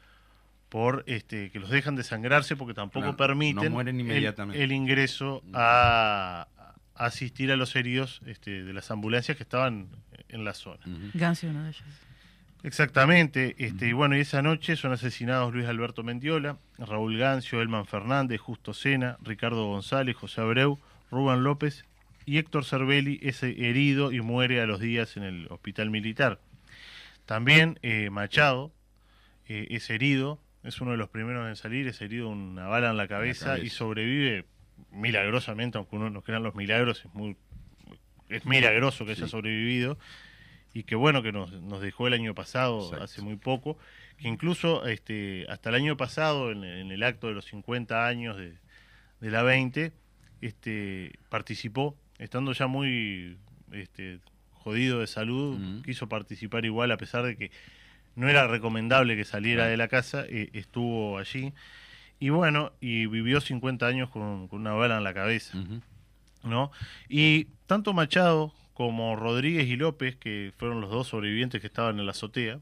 por 0.71 1.05
este 1.07 1.51
que 1.51 1.59
los 1.61 1.69
dejan 1.71 1.97
desangrarse 1.97 2.57
porque 2.57 2.75
tampoco 2.75 3.17
permiten 3.17 3.65
no 3.65 3.71
mueren 3.71 3.97
el- 3.97 4.01
inmediatamente. 4.01 4.63
El, 4.65 4.73
ingreso 4.73 5.43
a, 5.53 6.47
a 6.97 7.05
asistir 7.05 7.53
a 7.53 7.57
los 7.57 7.77
heridos 7.77 8.23
este, 8.27 8.63
de 8.65 8.73
las 8.73 8.91
ambulancias 8.91 9.37
que 9.37 9.43
estaban 9.43 9.89
en 10.29 10.45
la 10.45 10.55
zona. 10.55 10.81
Ujú. 10.87 11.11
Gansi, 11.15 11.47
uno 11.49 11.63
de 11.65 11.69
ellos. 11.71 11.83
Exactamente, 12.63 13.55
este, 13.59 13.89
y 13.89 13.93
bueno, 13.93 14.17
y 14.17 14.21
esa 14.21 14.43
noche 14.43 14.77
son 14.77 14.93
asesinados 14.93 15.55
Luis 15.55 15.67
Alberto 15.67 16.03
Mendiola, 16.03 16.59
Raúl 16.79 17.17
Gancio, 17.17 17.63
Elman 17.63 17.87
Fernández, 17.87 18.39
Justo 18.41 18.75
Sena, 18.75 19.17
Ricardo 19.23 19.67
González, 19.67 20.15
José 20.17 20.43
Abreu, 20.43 20.79
Rubén 21.11 21.43
López 21.43 21.85
y 22.27 22.39
Héctor 22.39 22.65
Cervelli 22.65 23.19
es 23.23 23.43
herido 23.43 24.13
y 24.13 24.21
muere 24.21 24.61
a 24.61 24.67
los 24.67 24.79
días 24.79 25.17
en 25.17 25.23
el 25.23 25.47
hospital 25.49 25.91
militar. 25.91 26.39
También 27.25 27.79
eh, 27.83 28.11
Machado 28.11 28.73
eh, 29.49 29.67
es 29.71 29.89
herido, 29.89 30.39
es 30.63 30.81
uno 30.83 30.91
de 30.91 30.99
los 30.99 31.09
primeros 31.09 31.49
en 31.49 31.57
salir, 31.57 31.89
es 31.89 32.01
herido 32.03 32.29
una 32.29 32.67
bala 32.67 32.91
en 32.91 32.99
la 32.99 33.09
cabeza, 33.09 33.47
cabeza. 33.47 33.65
y 33.65 33.71
sobrevive 33.71 34.45
milagrosamente, 34.93 35.79
aunque 35.79 35.97
uno 35.97 36.11
no 36.11 36.23
crean 36.23 36.43
los 36.43 36.55
milagros, 36.55 37.05
es 37.05 37.15
muy 37.15 37.37
es 38.29 38.47
milagroso 38.47 39.05
que 39.05 39.13
haya 39.13 39.27
sobrevivido 39.27 39.99
y 40.73 40.85
que 40.85 40.95
bueno 40.95 41.23
que 41.23 41.33
nos, 41.33 41.53
nos 41.63 41.81
dejó 41.81 42.07
el 42.07 42.15
año 42.15 42.35
pasado, 42.35 42.85
Exacto. 42.85 43.05
hace 43.05 43.23
muy 43.23 43.37
poco, 43.37 43.77
que 44.19 44.29
incluso 44.29 44.87
este, 44.87 45.47
hasta 45.49 45.71
el 45.71 45.75
año 45.75 45.97
pasado, 45.97 46.51
en, 46.51 46.65
en 46.65 46.91
el 46.93 47.03
acto 47.03 47.29
de 47.29 47.35
los 47.35 47.45
50 47.47 48.07
años 48.07 48.37
de, 48.37 48.55
de 49.21 49.31
la 49.31 49.43
20, 49.43 49.93
este, 50.41 51.13
participó, 51.29 51.97
estando 52.19 52.53
ya 52.53 52.67
muy 52.67 53.37
este, 53.73 54.21
jodido 54.53 55.01
de 55.01 55.07
salud, 55.07 55.83
quiso 55.85 56.09
participar 56.09 56.65
igual 56.65 56.91
a 56.93 56.97
pesar 56.97 57.25
de 57.25 57.37
que 57.37 57.51
no 58.15 58.29
era 58.29 58.47
recomendable 58.47 59.17
que 59.17 59.25
saliera 59.25 59.67
de 59.67 59.77
la 59.77 59.89
casa, 59.89 60.25
eh, 60.29 60.51
estuvo 60.53 61.19
allí. 61.19 61.53
Y 62.19 62.29
bueno, 62.29 62.73
y 62.81 63.07
vivió 63.07 63.41
50 63.41 63.87
años 63.87 64.11
con, 64.11 64.49
con 64.49 64.61
una 64.61 64.73
bala 64.73 64.99
en 64.99 65.05
la 65.05 65.15
cabeza. 65.15 65.59
¿no? 66.43 66.71
Y 67.09 67.45
tanto 67.67 67.93
Machado 67.93 68.53
como 68.81 69.15
Rodríguez 69.15 69.67
y 69.69 69.77
López, 69.77 70.17
que 70.17 70.55
fueron 70.57 70.81
los 70.81 70.89
dos 70.89 71.07
sobrevivientes 71.09 71.61
que 71.61 71.67
estaban 71.67 71.99
en 71.99 72.07
la 72.07 72.13
azotea, 72.13 72.61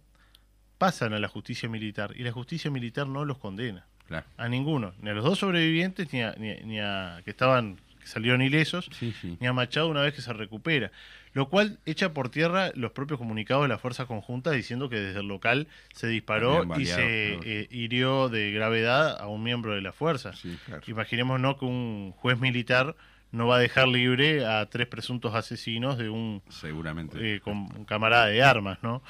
pasan 0.76 1.12
a 1.12 1.20
la 1.20 1.28
justicia 1.28 1.68
militar 1.68 2.11
y 2.16 2.24
la 2.24 2.33
justicia 2.33 2.72
militar 2.72 3.07
no 3.07 3.24
los 3.24 3.38
condena 3.38 3.87
Claro. 4.09 4.26
a 4.37 4.48
ninguno, 4.48 4.94
ni 5.00 5.11
a 5.11 5.12
los 5.12 5.22
dos 5.22 5.38
sobrevivientes 5.38 6.12
ni 6.12 6.22
a, 6.22 6.35
ni 6.37 6.50
a- 6.50 6.61
ni 6.64 6.81
a- 6.81 7.22
que 7.24 7.31
estaban 7.31 7.76
que 8.00 8.07
salieron 8.09 8.42
ilesos, 8.42 8.90
Sí, 8.98 9.14
sí. 9.20 9.37
ni 9.38 9.46
a 9.46 9.52
Machado 9.52 9.87
una 9.87 10.00
vez 10.00 10.12
que 10.12 10.20
se 10.20 10.33
recupera, 10.33 10.90
lo 11.35 11.48
cual 11.48 11.78
echa 11.87 12.12
por 12.12 12.31
tierra 12.31 12.72
los 12.74 12.90
propios 12.90 13.18
comunicados 13.20 13.62
de 13.62 13.68
la 13.68 13.78
fuerza 13.78 14.07
conjunta 14.07 14.50
diciendo 14.50 14.88
que 14.88 14.96
desde 14.98 15.20
el 15.20 15.28
local 15.28 15.68
se 15.94 16.09
disparó 16.09 16.64
y 16.81 16.87
se 16.87 16.94
claro. 17.37 17.42
eh, 17.44 17.68
hirió 17.70 18.28
de 18.28 18.50
gravedad 18.50 19.20
a 19.20 19.28
un 19.28 19.44
miembro 19.44 19.72
de 19.76 19.83
la 19.83 19.92
fuerza. 19.92 20.33
Sí, 20.35 20.59
claro. 20.66 20.83
Imaginémonos 20.88 21.59
que 21.59 21.64
un 21.64 22.11
juez 22.16 22.40
militar 22.40 22.96
no 23.32 23.46
va 23.46 23.56
a 23.56 23.58
dejar 23.58 23.88
libre 23.88 24.46
a 24.46 24.66
tres 24.66 24.86
presuntos 24.86 25.34
asesinos 25.34 25.98
de 25.98 26.08
un, 26.08 26.42
Seguramente. 26.48 27.36
eh, 27.36 27.40
un 27.46 27.84
camarada 27.84 28.26
de 28.26 28.42
armas, 28.42 28.78
¿no? 28.82 29.02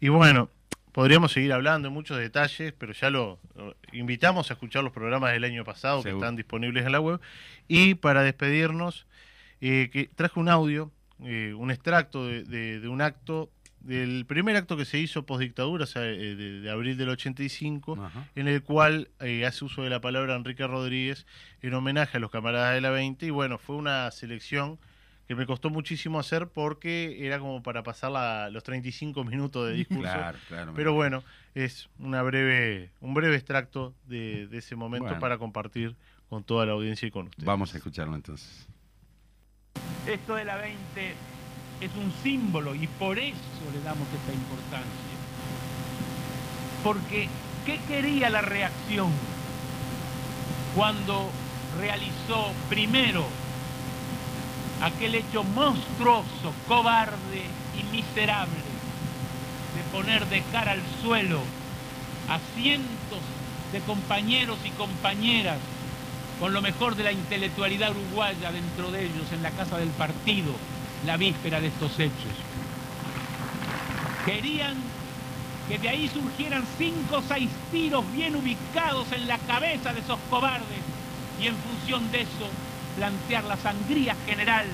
Y 0.00 0.08
bueno, 0.08 0.48
podríamos 0.92 1.32
seguir 1.32 1.52
hablando 1.52 1.88
en 1.88 1.94
muchos 1.94 2.18
detalles, 2.18 2.72
pero 2.78 2.92
ya 2.92 3.10
lo, 3.10 3.38
lo 3.56 3.74
invitamos 3.92 4.50
a 4.50 4.54
escuchar 4.54 4.84
los 4.84 4.92
programas 4.92 5.32
del 5.32 5.44
año 5.44 5.64
pasado 5.64 6.02
que 6.02 6.10
están 6.10 6.36
disponibles 6.36 6.86
en 6.86 6.92
la 6.92 7.00
web. 7.00 7.20
Y 7.66 7.94
para 7.94 8.22
despedirnos, 8.22 9.06
eh, 9.60 9.90
que 9.92 10.08
traje 10.14 10.38
un 10.38 10.48
audio, 10.48 10.90
eh, 11.24 11.54
un 11.56 11.70
extracto 11.70 12.26
de, 12.26 12.44
de- 12.44 12.80
de 12.80 12.88
un 12.88 13.00
acto, 13.02 13.50
del 13.84 14.24
primer 14.26 14.56
acto 14.56 14.76
que 14.76 14.84
se 14.84 14.98
hizo 14.98 15.24
post 15.26 15.42
dictadura, 15.42 15.84
o 15.84 15.86
sea, 15.86 16.02
eh, 16.04 16.34
de, 16.34 16.60
de 16.60 16.70
abril 16.70 16.96
del 16.96 17.10
85, 17.10 18.02
Ajá. 18.02 18.26
en 18.34 18.48
el 18.48 18.62
cual 18.62 19.08
eh, 19.20 19.44
hace 19.46 19.64
uso 19.64 19.82
de 19.82 19.90
la 19.90 20.00
palabra 20.00 20.34
Enrique 20.36 20.66
Rodríguez 20.66 21.26
en 21.62 21.74
homenaje 21.74 22.16
a 22.16 22.20
los 22.20 22.30
camaradas 22.30 22.74
de 22.74 22.80
la 22.80 22.90
20 22.90 23.26
y 23.26 23.30
bueno, 23.30 23.58
fue 23.58 23.76
una 23.76 24.10
selección 24.10 24.78
que 25.28 25.34
me 25.34 25.46
costó 25.46 25.70
muchísimo 25.70 26.18
hacer 26.18 26.48
porque 26.48 27.26
era 27.26 27.38
como 27.38 27.62
para 27.62 27.82
pasar 27.82 28.10
la- 28.12 28.50
los 28.50 28.62
35 28.62 29.24
minutos 29.24 29.66
de 29.68 29.74
discurso. 29.74 30.02
Claro, 30.12 30.38
claro. 30.48 30.72
Pero 30.74 30.92
bueno, 30.92 31.22
es 31.54 31.88
una 31.98 32.22
breve, 32.22 32.90
un 33.00 33.14
breve 33.14 33.36
extracto 33.36 33.94
de, 34.06 34.46
de 34.48 34.58
ese 34.58 34.76
momento 34.76 35.04
Bueno. 35.06 35.20
para 35.20 35.38
compartir 35.38 35.94
con 36.28 36.42
toda 36.42 36.66
la 36.66 36.72
audiencia 36.72 37.06
y 37.06 37.10
con 37.10 37.26
ustedes. 37.28 37.44
Vamos 37.46 37.72
a 37.74 37.76
escucharlo 37.78 38.14
entonces. 38.14 38.66
Esto 40.06 40.34
de 40.34 40.44
la 40.44 40.56
20 40.56 41.14
es 41.80 41.90
un 41.96 42.12
símbolo 42.22 42.74
y 42.74 42.86
por 42.86 43.18
eso 43.18 43.36
le 43.72 43.80
damos 43.82 44.06
esta 44.08 44.32
importancia. 44.32 44.88
Porque, 46.82 47.28
¿qué 47.66 47.78
quería 47.88 48.30
la 48.30 48.42
reacción 48.42 49.10
cuando 50.74 51.30
realizó 51.78 52.52
primero 52.68 53.24
aquel 54.82 55.14
hecho 55.14 55.44
monstruoso, 55.44 56.52
cobarde 56.68 57.44
y 57.78 57.96
miserable 57.96 58.52
de 59.74 59.82
poner 59.92 60.26
de 60.26 60.42
cara 60.52 60.72
al 60.72 60.82
suelo 61.02 61.40
a 62.28 62.38
cientos 62.54 63.20
de 63.72 63.80
compañeros 63.80 64.58
y 64.64 64.70
compañeras 64.70 65.58
con 66.38 66.52
lo 66.52 66.60
mejor 66.60 66.96
de 66.96 67.04
la 67.04 67.12
intelectualidad 67.12 67.92
uruguaya 67.92 68.50
dentro 68.52 68.90
de 68.90 69.04
ellos 69.04 69.32
en 69.32 69.42
la 69.42 69.50
casa 69.50 69.78
del 69.78 69.90
partido 69.90 70.52
la 71.06 71.16
víspera 71.16 71.60
de 71.60 71.68
estos 71.68 71.98
hechos. 71.98 72.32
Querían 74.24 74.74
que 75.68 75.78
de 75.78 75.88
ahí 75.88 76.08
surgieran 76.08 76.64
cinco 76.76 77.18
o 77.18 77.22
seis 77.22 77.48
tiros 77.70 78.04
bien 78.12 78.36
ubicados 78.36 79.10
en 79.12 79.26
la 79.26 79.38
cabeza 79.38 79.92
de 79.92 80.00
esos 80.00 80.18
cobardes 80.28 80.82
y 81.40 81.46
en 81.46 81.56
función 81.56 82.10
de 82.10 82.22
eso 82.22 82.48
plantear 82.96 83.44
la 83.44 83.56
sangría 83.56 84.14
general, 84.26 84.66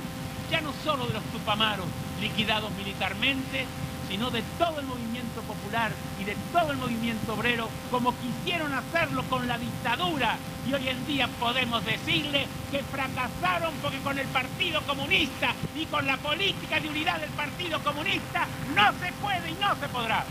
ya 0.50 0.60
no 0.60 0.72
solo 0.84 1.06
de 1.06 1.14
los 1.14 1.22
tupamaros 1.24 1.86
liquidados 2.20 2.70
militarmente, 2.72 3.66
sino 4.08 4.30
de 4.30 4.42
todo 4.58 4.80
el 4.80 4.86
movimiento 4.86 5.40
popular 5.42 5.92
de 6.30 6.36
todo 6.52 6.70
el 6.70 6.78
movimiento 6.78 7.34
obrero, 7.34 7.68
como 7.90 8.14
quisieron 8.20 8.72
hacerlo 8.72 9.24
con 9.24 9.48
la 9.48 9.58
dictadura. 9.58 10.36
Y 10.68 10.72
hoy 10.72 10.88
en 10.88 11.04
día 11.04 11.26
podemos 11.40 11.84
decirle 11.84 12.46
que 12.70 12.84
fracasaron 12.84 13.74
porque 13.82 13.98
con 13.98 14.16
el 14.16 14.28
Partido 14.28 14.80
Comunista 14.82 15.52
y 15.74 15.86
con 15.86 16.06
la 16.06 16.16
política 16.18 16.78
de 16.78 16.88
unidad 16.88 17.18
del 17.18 17.30
Partido 17.30 17.82
Comunista 17.82 18.46
no 18.76 18.92
se 19.00 19.12
puede 19.14 19.50
y 19.50 19.54
no 19.54 19.74
se 19.74 19.88
podrá. 19.88 20.24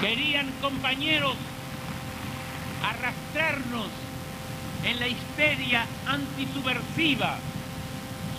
Querían 0.00 0.48
compañeros 0.60 1.34
arrastrarnos 2.84 3.88
en 4.84 5.00
la 5.00 5.08
histeria 5.08 5.86
antisubversiva, 6.06 7.38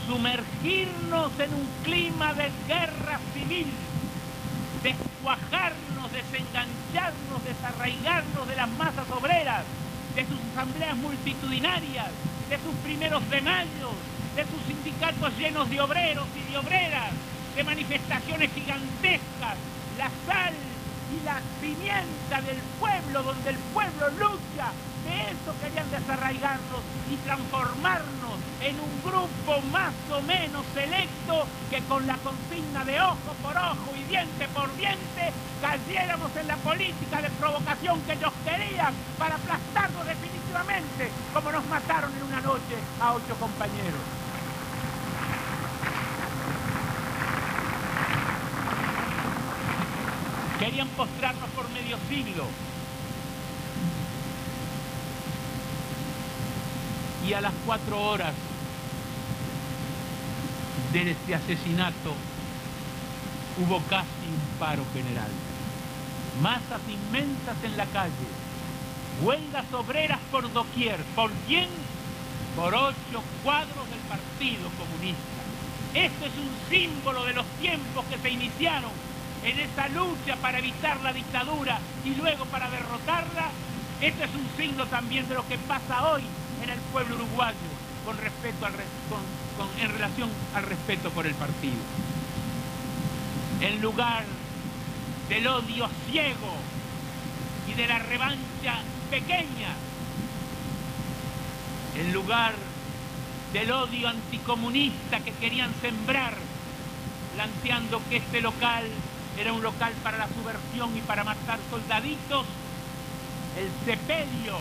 sumergirnos 0.09 1.31
en 1.39 1.53
un 1.53 1.67
clima 1.83 2.33
de 2.33 2.49
guerra 2.67 3.19
civil, 3.35 3.67
descuajarnos, 4.81 6.11
desengancharnos, 6.11 7.45
desarraigarnos 7.45 8.47
de 8.47 8.55
las 8.55 8.69
masas 8.71 9.05
obreras, 9.11 9.63
de 10.15 10.25
sus 10.25 10.39
asambleas 10.51 10.97
multitudinarias, 10.97 12.09
de 12.49 12.57
sus 12.57 12.73
primeros 12.83 13.29
de 13.29 13.41
mayo, 13.41 13.91
de 14.35 14.43
sus 14.45 14.61
sindicatos 14.65 15.31
llenos 15.37 15.69
de 15.69 15.79
obreros 15.79 16.25
y 16.35 16.51
de 16.51 16.57
obreras, 16.57 17.11
de 17.55 17.63
manifestaciones 17.63 18.49
gigantescas, 18.51 19.57
la 19.99 20.09
sal 20.25 20.53
y 21.11 21.25
la 21.25 21.41
pimienta 21.61 22.41
del 22.41 22.57
pueblo, 22.79 23.23
donde 23.23 23.49
el 23.49 23.57
pueblo 23.73 24.09
lucha. 24.11 24.71
De 25.05 25.31
eso 25.31 25.55
querían 25.61 25.89
desarraigarnos 25.89 26.81
y 27.09 27.15
transformarnos 27.17 28.37
en 28.61 28.75
un 28.79 29.01
grupo 29.01 29.61
más 29.71 29.93
o 30.11 30.21
menos 30.21 30.65
selecto 30.73 31.47
que 31.69 31.81
con 31.83 32.05
la 32.05 32.17
consigna 32.17 32.83
de 32.83 32.99
ojo 32.99 33.33
por 33.41 33.55
ojo 33.55 33.95
y 33.97 34.03
diente 34.03 34.47
por 34.49 34.75
diente 34.75 35.31
cayéramos 35.61 36.35
en 36.35 36.47
la 36.47 36.57
política 36.57 37.21
de 37.21 37.29
provocación 37.31 38.01
que 38.01 38.13
ellos 38.13 38.33
querían 38.43 38.93
para 39.17 39.35
aplastarnos 39.35 40.05
definitivamente, 40.05 41.11
como 41.33 41.51
nos 41.51 41.65
mataron 41.67 42.11
en 42.15 42.23
una 42.23 42.41
noche 42.41 42.75
a 42.99 43.13
ocho 43.13 43.35
compañeros. 43.39 44.28
Querían 50.59 50.89
postrarnos 50.89 51.49
por 51.51 51.69
medio 51.69 51.97
siglo. 52.09 52.45
Y 57.25 57.33
a 57.33 57.39
las 57.39 57.53
cuatro 57.65 58.01
horas 58.01 58.33
de 60.91 61.11
este 61.11 61.35
asesinato 61.35 62.13
hubo 63.57 63.79
casi 63.89 64.07
un 64.27 64.59
paro 64.59 64.83
general. 64.93 65.29
Masas 66.41 66.81
inmensas 66.89 67.55
en 67.63 67.77
la 67.77 67.85
calle. 67.85 68.13
Huelgas 69.21 69.65
obreras 69.73 70.19
por 70.29 70.51
doquier. 70.51 71.01
¿Por 71.15 71.31
quién? 71.47 71.69
Por 72.57 72.73
ocho 72.73 73.23
cuadros 73.43 73.89
del 73.89 73.99
Partido 74.09 74.69
Comunista. 74.77 75.39
Esto 75.93 76.25
es 76.25 76.33
un 76.37 76.69
símbolo 76.69 77.23
de 77.23 77.33
los 77.33 77.45
tiempos 77.61 78.05
que 78.05 78.17
se 78.17 78.29
iniciaron 78.29 79.08
en 79.43 79.59
esa 79.59 79.87
lucha 79.89 80.35
para 80.41 80.59
evitar 80.59 80.99
la 81.01 81.13
dictadura 81.13 81.79
y 82.03 82.15
luego 82.15 82.45
para 82.45 82.69
derrotarla, 82.69 83.49
este 84.01 84.23
es 84.23 84.29
un 84.33 84.47
signo 84.57 84.85
también 84.85 85.27
de 85.27 85.35
lo 85.35 85.47
que 85.47 85.57
pasa 85.57 86.11
hoy 86.11 86.23
en 86.63 86.69
el 86.69 86.79
pueblo 86.91 87.15
uruguayo 87.15 87.57
con 88.05 88.17
respecto 88.17 88.65
al, 88.65 88.73
en 89.81 89.89
relación 89.89 90.29
al 90.55 90.63
respeto 90.63 91.09
por 91.09 91.25
el 91.25 91.35
partido. 91.35 91.77
En 93.61 93.81
lugar 93.81 94.23
del 95.27 95.47
odio 95.47 95.89
ciego 96.09 96.55
y 97.67 97.73
de 97.73 97.87
la 97.87 97.99
revancha 97.99 98.79
pequeña, 99.09 99.75
en 101.97 102.13
lugar 102.13 102.53
del 103.53 103.71
odio 103.71 104.07
anticomunista 104.07 105.19
que 105.19 105.31
querían 105.33 105.73
sembrar, 105.81 106.35
planteando 107.35 108.01
que 108.09 108.17
este 108.17 108.41
local 108.41 108.85
era 109.37 109.53
un 109.53 109.61
local 109.61 109.93
para 110.03 110.17
la 110.17 110.27
subversión 110.27 110.95
y 110.97 111.01
para 111.01 111.23
matar 111.23 111.59
soldaditos, 111.69 112.45
el 113.57 113.85
sepelio 113.85 114.57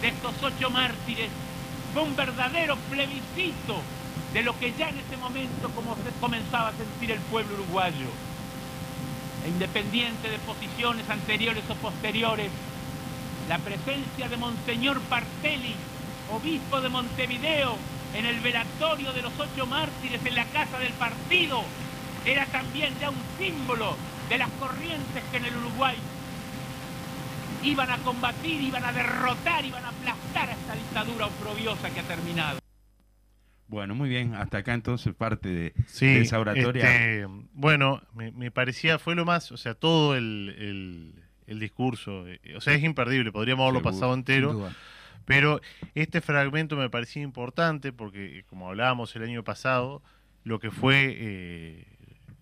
de 0.00 0.08
estos 0.08 0.34
ocho 0.42 0.70
mártires 0.70 1.30
fue 1.92 2.02
un 2.02 2.16
verdadero 2.16 2.76
plebiscito 2.90 3.80
de 4.32 4.42
lo 4.42 4.58
que 4.58 4.72
ya 4.74 4.88
en 4.88 4.98
ese 4.98 5.16
momento 5.16 5.70
como 5.70 5.94
se 5.96 6.10
comenzaba 6.20 6.68
a 6.68 6.72
sentir 6.72 7.10
el 7.10 7.20
pueblo 7.20 7.54
uruguayo. 7.54 8.08
E 9.44 9.48
independiente 9.48 10.28
de 10.28 10.38
posiciones 10.40 11.08
anteriores 11.08 11.64
o 11.70 11.74
posteriores, 11.76 12.50
la 13.48 13.58
presencia 13.58 14.28
de 14.28 14.36
Monseñor 14.36 15.00
Partelli, 15.02 15.74
obispo 16.30 16.80
de 16.80 16.88
Montevideo, 16.88 17.76
en 18.14 18.26
el 18.26 18.40
velatorio 18.40 19.12
de 19.12 19.22
los 19.22 19.32
ocho 19.38 19.66
mártires 19.66 20.20
en 20.24 20.34
la 20.34 20.44
casa 20.46 20.78
del 20.78 20.92
partido, 20.94 21.62
era 22.26 22.44
también 22.46 22.92
ya 23.00 23.10
un 23.10 23.16
símbolo 23.38 23.96
de 24.28 24.38
las 24.38 24.50
corrientes 24.52 25.22
que 25.30 25.36
en 25.36 25.44
el 25.46 25.56
Uruguay 25.56 25.96
iban 27.62 27.90
a 27.90 27.98
combatir, 27.98 28.60
iban 28.62 28.84
a 28.84 28.92
derrotar, 28.92 29.64
iban 29.64 29.84
a 29.84 29.88
aplastar 29.88 30.48
a 30.50 30.52
esta 30.52 30.74
dictadura 30.74 31.26
oprobiosa 31.26 31.90
que 31.90 32.00
ha 32.00 32.02
terminado. 32.04 32.58
Bueno, 33.68 33.94
muy 33.96 34.08
bien, 34.08 34.34
hasta 34.34 34.58
acá 34.58 34.74
entonces 34.74 35.12
parte 35.14 35.48
de, 35.48 35.72
Sí, 35.86 36.06
de 36.06 36.20
esa 36.22 36.38
oratoria. 36.38 36.84
este, 36.84 37.26
bueno, 37.54 38.00
me, 38.14 38.30
me 38.30 38.50
parecía, 38.52 38.98
fue 39.00 39.14
lo 39.16 39.24
más, 39.24 39.50
o 39.50 39.56
sea, 39.56 39.74
todo 39.74 40.14
el, 40.16 40.54
el- 40.58 41.22
el 41.48 41.60
discurso, 41.60 42.26
eh, 42.26 42.40
o 42.56 42.60
sea, 42.60 42.74
es 42.74 42.82
imperdible, 42.82 43.30
podríamos 43.30 43.62
haberlo 43.64 43.78
Seguro, 43.80 43.94
pasado 43.96 44.14
entero, 44.14 44.72
pero 45.26 45.60
este 45.94 46.20
fragmento 46.20 46.76
me 46.76 46.90
parecía 46.90 47.22
importante 47.22 47.92
porque, 47.92 48.44
como 48.48 48.68
hablábamos 48.68 49.14
el 49.14 49.22
año 49.22 49.44
pasado, 49.44 50.02
lo 50.42 50.58
que 50.58 50.72
fue 50.72 51.14
eh, 51.18 51.84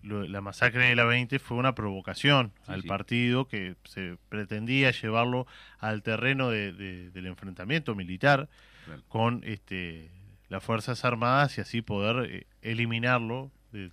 la 0.05 0.41
masacre 0.41 0.85
de 0.89 0.95
la 0.95 1.03
20 1.05 1.39
fue 1.39 1.57
una 1.57 1.73
provocación 1.75 2.51
Sí, 2.65 2.71
al 2.71 2.81
sí. 2.83 2.87
partido 2.87 3.47
que 3.47 3.75
se 3.85 4.17
pretendía 4.29 4.91
llevarlo 4.91 5.47
al 5.79 6.03
terreno 6.03 6.49
de- 6.49 6.71
de- 6.73 7.09
del 7.11 7.25
enfrentamiento 7.25 7.95
militar 7.95 8.47
Claro. 8.85 9.01
con 9.07 9.41
este, 9.45 10.11
las 10.49 10.63
Fuerzas 10.63 11.03
Armadas 11.05 11.57
y 11.57 11.61
así 11.61 11.81
poder 11.81 12.29
eh, 12.31 12.47
eliminarlo 12.61 13.51
de- 13.71 13.89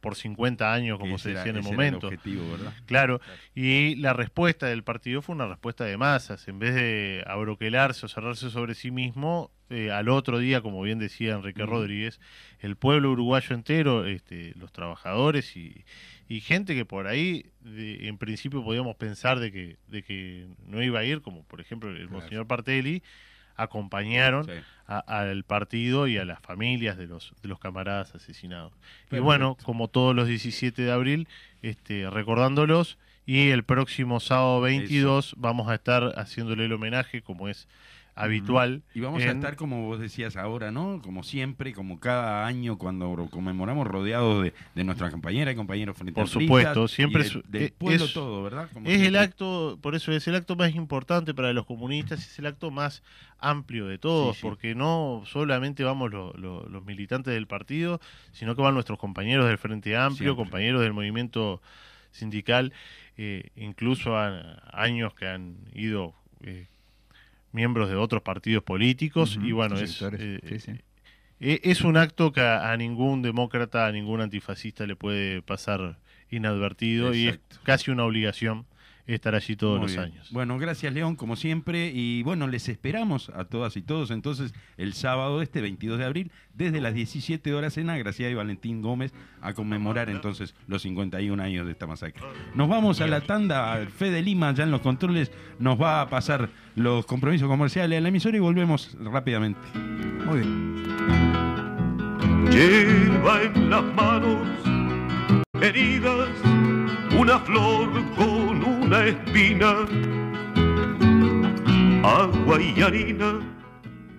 por 0.00 0.14
50 0.14 0.72
años, 0.72 0.98
como 0.98 1.18
se 1.18 1.30
era- 1.30 1.40
decía 1.40 1.50
en 1.50 1.56
el 1.58 1.62
momento. 1.64 2.06
objetivo, 2.06 2.50
¿verdad? 2.52 2.72
Claro, 2.86 3.20
y 3.54 3.96
la 3.96 4.12
respuesta 4.12 4.66
del 4.66 4.84
partido 4.84 5.22
fue 5.22 5.34
una 5.34 5.46
respuesta 5.46 5.84
de 5.84 5.96
masas. 5.96 6.46
En 6.48 6.58
vez 6.58 6.74
de 6.74 7.24
abroquelarse 7.26 8.06
o 8.06 8.08
cerrarse 8.08 8.50
sobre 8.50 8.74
sí 8.74 8.90
mismo, 8.90 9.50
eh, 9.70 9.90
al 9.90 10.08
otro 10.08 10.38
día, 10.38 10.60
como 10.62 10.80
bien 10.82 10.98
decía 10.98 11.34
Enrique. 11.34 11.66
Rodríguez, 11.66 12.20
el 12.60 12.76
pueblo 12.76 13.10
uruguayo 13.10 13.54
entero, 13.54 14.06
este, 14.06 14.54
los 14.56 14.72
trabajadores 14.72 15.56
y, 15.56 15.84
y 16.28 16.40
gente 16.40 16.74
que 16.74 16.84
por 16.84 17.06
ahí, 17.06 17.46
de- 17.60 18.08
en 18.08 18.16
principio, 18.18 18.62
podíamos 18.64 18.96
pensar 18.96 19.40
de 19.40 19.52
que, 19.52 19.76
de 19.88 20.02
que 20.02 20.46
no 20.66 20.82
iba 20.82 21.00
a 21.00 21.04
ir, 21.04 21.20
como 21.22 21.44
por 21.44 21.60
ejemplo 21.60 21.90
el 21.90 21.96
Claro. 21.96 22.10
monseñor 22.12 22.46
Partelli, 22.46 23.02
acompañaron 23.58 24.46
Sí. 24.46 24.52
al 24.86 25.44
partido 25.44 26.06
y 26.06 26.16
a 26.16 26.24
las 26.24 26.40
familias 26.40 26.96
de 26.96 27.06
los, 27.06 27.34
de 27.42 27.48
los 27.48 27.58
camaradas 27.58 28.14
asesinados. 28.14 28.72
Y 29.12 29.18
bueno, 29.18 29.56
como 29.62 29.88
todos 29.88 30.16
los 30.16 30.26
17 30.28 30.80
de 30.80 30.90
abril, 30.92 31.28
este, 31.60 32.08
recordándolos, 32.08 32.96
y 33.26 33.50
el 33.50 33.62
próximo 33.64 34.20
sábado 34.20 34.62
22 34.62 35.34
vamos 35.36 35.68
a 35.68 35.74
estar 35.74 36.14
haciéndole 36.16 36.64
el 36.64 36.72
homenaje, 36.72 37.20
como 37.20 37.48
es 37.50 37.68
habitual. 38.20 38.82
Y 38.94 39.00
vamos 39.00 39.22
a 39.22 39.26
estar, 39.30 39.56
como 39.56 39.86
vos 39.86 40.00
decías 40.00 40.36
ahora, 40.36 40.70
¿no? 40.70 41.00
Como 41.02 41.22
siempre, 41.22 41.72
como 41.72 42.00
cada 42.00 42.46
año 42.46 42.76
cuando 42.76 43.28
conmemoramos, 43.30 43.86
rodeados 43.86 44.42
de, 44.42 44.54
de 44.74 44.84
nuestras 44.84 45.10
compañeras 45.12 45.54
y 45.54 45.56
compañeros 45.56 45.96
frente 45.96 46.12
Por 46.12 46.28
supuesto, 46.28 46.88
siempre 46.88 47.22
de- 47.24 47.42
del 47.48 47.62
es- 47.62 47.70
pueblo 47.72 48.04
es- 48.04 48.12
todo, 48.12 48.42
¿verdad? 48.42 48.68
Como 48.72 48.88
Es 48.88 49.00
el 49.02 49.16
acto, 49.16 49.78
por 49.80 49.94
eso 49.94 50.10
es 50.12 50.26
el 50.26 50.34
acto 50.34 50.56
más 50.56 50.74
importante 50.74 51.32
para 51.32 51.52
los 51.52 51.64
comunistas, 51.64 52.18
es 52.26 52.38
el 52.38 52.46
acto 52.46 52.70
más 52.70 53.02
amplio 53.38 53.86
de 53.86 53.98
todos, 53.98 54.34
Sí, 54.36 54.40
sí. 54.40 54.46
porque 54.48 54.74
no 54.74 55.22
solamente 55.24 55.84
vamos 55.84 56.10
lo- 56.10 56.32
lo- 56.34 56.68
los 56.68 56.84
militantes 56.84 57.32
del 57.32 57.46
partido, 57.46 58.00
sino 58.32 58.56
que 58.56 58.62
van 58.62 58.74
nuestros 58.74 58.98
compañeros 58.98 59.46
del 59.46 59.58
Frente 59.58 59.96
Amplio, 59.96 60.32
Siempre. 60.32 60.44
compañeros 60.44 60.82
del 60.82 60.92
movimiento 60.92 61.62
sindical, 62.10 62.72
eh, 63.16 63.50
incluso 63.56 64.16
a, 64.16 64.60
años 64.72 65.14
que 65.14 65.28
han 65.28 65.56
ido 65.74 66.14
eh, 66.40 66.66
miembros 67.52 67.88
de 67.88 67.96
otros 67.96 68.22
partidos 68.22 68.62
políticos, 68.62 69.38
y 69.42 69.52
bueno, 69.52 69.76
es, 69.78 70.00
eh, 70.02 70.40
sí, 70.48 70.58
sí. 70.58 70.72
eh, 71.40 71.60
es 71.62 71.82
un 71.82 71.96
acto 71.96 72.32
que 72.32 72.40
a, 72.40 72.70
a 72.70 72.76
ningún 72.76 73.22
demócrata, 73.22 73.86
a 73.86 73.92
ningún 73.92 74.20
antifascista 74.20 74.86
le 74.86 74.96
puede 74.96 75.42
pasar 75.42 75.98
inadvertido 76.30 77.14
y 77.14 77.28
es 77.28 77.40
casi 77.62 77.90
una 77.90 78.04
obligación 78.04 78.66
estar 79.14 79.34
allí 79.34 79.56
todos 79.56 79.78
Muy 79.78 79.86
los 79.88 79.92
bien. 79.96 80.12
años. 80.12 80.30
Bueno, 80.30 80.58
gracias 80.58 80.92
León, 80.92 81.16
como 81.16 81.36
siempre. 81.36 81.90
Y 81.94 82.22
bueno, 82.22 82.46
les 82.46 82.68
esperamos 82.68 83.30
a 83.30 83.44
todas 83.44 83.76
y 83.76 83.82
todos 83.82 84.10
entonces 84.10 84.54
el 84.76 84.92
sábado 84.94 85.42
este 85.42 85.60
22 85.60 85.98
de 85.98 86.04
abril, 86.04 86.32
desde 86.54 86.80
las 86.80 86.94
17 86.94 87.54
horas 87.54 87.78
en 87.78 87.90
Agracia 87.90 88.30
y 88.30 88.34
Valentín 88.34 88.82
Gómez, 88.82 89.12
a 89.40 89.54
conmemorar 89.54 90.10
entonces 90.10 90.54
los 90.66 90.82
51 90.82 91.42
años 91.42 91.66
de 91.66 91.72
esta 91.72 91.86
masacre. 91.86 92.22
Nos 92.54 92.68
vamos 92.68 93.00
a 93.00 93.06
la 93.06 93.20
tanda. 93.20 93.86
Fede 93.96 94.22
Lima, 94.22 94.52
ya 94.52 94.64
en 94.64 94.70
los 94.70 94.80
controles, 94.80 95.32
nos 95.58 95.80
va 95.80 96.00
a 96.02 96.08
pasar 96.08 96.50
los 96.74 97.06
compromisos 97.06 97.48
comerciales 97.48 97.98
a 97.98 98.00
la 98.00 98.08
emisora 98.08 98.36
y 98.36 98.40
volvemos 98.40 98.96
rápidamente. 99.00 99.60
Muy 100.26 100.40
bien. 100.40 100.84
Lleva 102.50 103.42
en 103.42 103.70
las 103.70 103.84
manos 103.94 104.46
heridas 105.60 106.28
una 107.28 107.40
flor 107.40 108.14
con 108.16 108.64
una 108.64 109.04
espina, 109.04 109.84
agua 112.02 112.58
y 112.58 112.80
harina. 112.80 113.40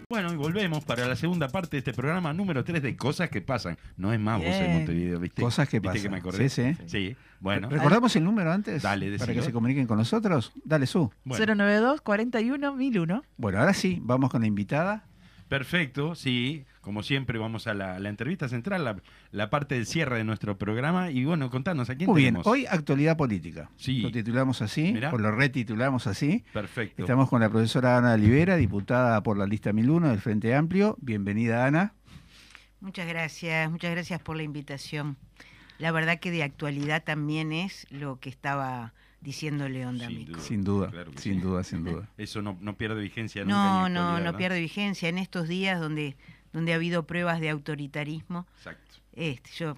Bueno, 0.07 0.31
y 0.31 0.35
volvemos 0.35 0.85
para 0.85 1.07
la 1.07 1.15
segunda 1.15 1.47
parte 1.47 1.71
de 1.71 1.77
este 1.79 1.93
programa 1.93 2.33
número 2.33 2.63
3 2.63 2.83
de 2.83 2.95
Cosas 2.95 3.31
que 3.31 3.41
Pasan. 3.41 3.79
No 3.97 4.13
es 4.13 4.19
más 4.19 4.37
vos 4.37 4.47
en. 4.53 4.73
Montevideo, 4.73 5.19
¿viste? 5.19 5.41
Cosas 5.41 5.67
que 5.67 5.79
¿Viste 5.79 5.97
pasan. 5.97 6.11
me 6.11 6.17
acordé? 6.17 6.49
Sí, 6.49 6.75
sí. 6.77 6.83
Sí, 6.85 7.15
bueno. 7.39 7.67
¿Recordamos 7.67 8.15
el 8.15 8.23
número 8.23 8.51
antes? 8.51 8.83
Dale, 8.83 9.07
Para 9.17 9.17
que 9.17 9.25
decilo. 9.25 9.43
se 9.43 9.53
comuniquen 9.53 9.87
con 9.87 9.97
nosotros. 9.97 10.51
Dale, 10.63 10.85
Su. 10.85 11.11
bueno. 11.23 11.43
092 11.55 12.01
41 12.01 12.75
1001. 12.75 13.23
Bueno, 13.37 13.59
ahora 13.59 13.73
sí, 13.73 13.97
vamos 14.03 14.29
con 14.29 14.41
la 14.41 14.47
invitada. 14.47 15.08
Perfecto, 15.49 16.15
sí. 16.15 16.65
Como 16.81 17.03
siempre, 17.03 17.37
vamos 17.39 17.67
a 17.67 17.73
la, 17.73 17.99
la 17.99 18.09
entrevista 18.09 18.47
central, 18.47 18.85
la, 18.85 18.95
la 19.31 19.49
parte 19.49 19.75
del 19.75 19.85
cierre 19.85 20.17
de 20.17 20.23
nuestro 20.23 20.57
programa. 20.57 21.11
Y 21.11 21.25
bueno, 21.25 21.49
contanos, 21.49 21.89
¿a 21.89 21.95
quién 21.95 22.09
Muy 22.09 22.21
bien, 22.21 22.35
tenemos? 22.35 22.47
hoy 22.47 22.65
actualidad 22.67 23.17
política. 23.17 23.69
Sí. 23.75 24.01
Lo 24.01 24.11
titulamos 24.11 24.61
así, 24.61 24.93
Mirá. 24.93 25.11
o 25.11 25.17
lo 25.17 25.31
retitulamos 25.31 26.07
así. 26.07 26.45
Perfecto. 26.53 27.01
Estamos 27.01 27.29
con 27.29 27.41
la 27.41 27.49
profesora 27.49 27.97
Ana 27.97 28.13
Olivera, 28.13 28.55
diputada 28.55 29.21
por 29.23 29.37
la 29.37 29.45
lista 29.45 29.73
1001 29.73 30.09
del 30.09 30.19
Frente 30.21 30.55
Amplio. 30.55 30.95
Bienvenida, 31.01 31.65
Ana. 31.65 31.93
Muchas 32.79 33.07
gracias, 33.07 33.69
muchas 33.69 33.91
gracias 33.91 34.21
por 34.21 34.37
la 34.37 34.43
invitación. 34.43 35.17
La 35.79 35.91
verdad 35.91 36.19
que 36.19 36.31
de 36.31 36.43
actualidad 36.43 37.03
también 37.03 37.51
es 37.51 37.87
lo 37.89 38.19
que 38.19 38.29
estaba 38.29 38.93
diciendo 39.21 39.67
León 39.69 39.97
Sin 39.97 40.07
D'Amico. 40.07 40.31
duda. 40.33 40.41
Sin 40.41 40.63
duda, 40.63 40.89
Claro 40.91 41.11
sin 41.17 41.35
sí. 41.35 41.39
duda, 41.41 41.63
sin 41.63 41.83
duda. 41.83 42.09
Eso 42.17 42.41
no, 42.41 42.57
no 42.61 42.77
pierde 42.77 43.01
vigencia 43.01 43.43
nunca. 43.43 43.55
No, 43.55 43.87
en 43.87 43.93
no, 43.93 44.09
no 44.11 44.23
¿verdad? 44.23 44.37
pierde 44.37 44.59
vigencia 44.59 45.09
en 45.09 45.17
estos 45.17 45.47
días 45.47 45.79
donde, 45.79 46.15
donde 46.53 46.71
ha 46.73 46.75
habido 46.75 47.05
pruebas 47.05 47.39
de 47.41 47.49
autoritarismo. 47.49 48.47
Exacto. 48.57 48.95
Este, 49.13 49.49
yo, 49.57 49.75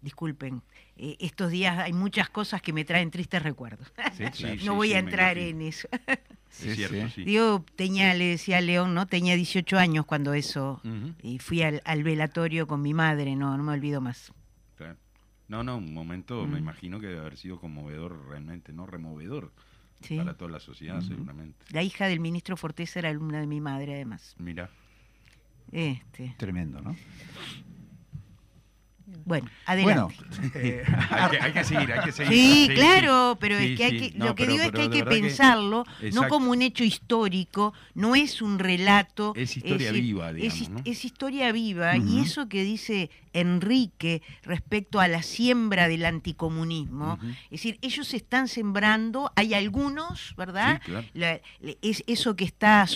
disculpen, 0.00 0.62
eh, 0.96 1.16
estos 1.20 1.50
días 1.50 1.78
hay 1.78 1.92
muchas 1.92 2.30
cosas 2.30 2.62
que 2.62 2.72
me 2.72 2.84
traen 2.84 3.10
tristes 3.10 3.42
recuerdos. 3.42 3.92
Sí, 4.16 4.24
sí, 4.32 4.44
no 4.56 4.58
sí, 4.60 4.68
voy 4.68 4.88
sí, 4.88 4.94
a 4.94 4.98
entrar 5.00 5.38
en 5.38 5.60
eso. 5.62 5.88
Sí, 6.50 6.70
es 6.70 6.76
cierto, 6.76 6.96
sí. 7.08 7.12
sí. 7.16 7.24
Digo, 7.24 7.64
tenía, 7.76 8.14
le 8.14 8.26
decía 8.26 8.58
a 8.58 8.60
León, 8.60 8.94
¿no? 8.94 9.06
Tenía 9.06 9.34
18 9.36 9.76
años 9.78 10.06
cuando 10.06 10.32
eso, 10.34 10.80
y 11.22 11.38
fui 11.40 11.62
al, 11.62 11.82
al 11.84 12.02
velatorio 12.04 12.66
con 12.66 12.80
mi 12.80 12.94
madre, 12.94 13.34
no, 13.36 13.56
no 13.56 13.62
me 13.64 13.72
olvido 13.72 14.00
más. 14.00 14.32
No, 15.48 15.62
no, 15.64 15.78
un 15.78 15.92
momento 15.94 16.46
me 16.46 16.56
Mm. 16.56 16.62
imagino 16.62 17.00
que 17.00 17.06
debe 17.06 17.20
haber 17.20 17.36
sido 17.36 17.58
conmovedor 17.58 18.28
realmente, 18.28 18.72
¿no? 18.72 18.86
Removedor 18.86 19.50
Sí. 20.02 20.16
para 20.16 20.34
toda 20.36 20.50
la 20.50 20.60
sociedad, 20.60 21.00
seguramente. 21.00 21.58
La 21.70 21.82
hija 21.82 22.06
del 22.06 22.20
ministro 22.20 22.56
Fortés 22.56 22.94
era 22.96 23.08
alumna 23.08 23.40
de 23.40 23.46
mi 23.46 23.60
madre, 23.60 23.94
además. 23.94 24.36
Mira. 24.38 24.70
Este, 25.72 26.34
Tremendo, 26.38 26.80
¿no? 26.80 26.94
Bueno, 29.24 29.24
Bueno, 29.24 29.50
adelante. 29.66 30.14
eh, 30.54 30.84
Hay 31.10 31.30
que, 31.30 31.40
hay 31.40 31.52
que 31.52 31.64
seguir, 31.64 31.92
hay 31.92 32.04
que 32.04 32.12
seguir. 32.12 32.32
Sí, 32.32 32.68
claro, 32.74 33.36
pero 33.40 33.58
Sí, 33.58 33.72
es 33.72 33.76
que 33.78 33.84
hay 33.84 33.98
que, 34.10 34.18
No, 34.18 34.26
lo 34.26 34.34
que 34.34 34.42
pero- 34.44 34.52
digo 34.52 34.64
es 34.64 34.72
que 34.72 34.80
hay 34.82 34.90
que 34.90 35.04
pensarlo 35.04 35.84
no 36.12 36.28
como 36.28 36.50
un 36.50 36.62
hecho 36.62 36.84
histórico, 36.84 37.72
no 37.94 38.14
es 38.16 38.42
un 38.42 38.58
relato. 38.58 39.32
Es 39.36 39.56
historia 39.56 39.92
viva, 39.92 40.32
digamos, 40.32 40.82
es 40.84 41.04
historia 41.04 41.52
viva 41.52 41.96
y 41.96 42.20
eso 42.20 42.48
que 42.48 42.62
dice 42.62 43.10
Enrique 43.34 44.22
respecto 44.42 45.00
a 45.00 45.06
la 45.08 45.22
siembra 45.22 45.86
del 45.88 46.04
anticomunismo, 46.06 47.18
es 47.44 47.50
decir, 47.50 47.78
ellos 47.82 48.12
están 48.14 48.48
sembrando, 48.48 49.30
hay 49.36 49.54
algunos, 49.54 50.34
¿verdad? 50.36 50.80
Claro. 50.84 51.06
La- 51.14 51.40
es 51.82 52.02
eso 52.06 52.34
que 52.36 52.44
está, 52.44 52.86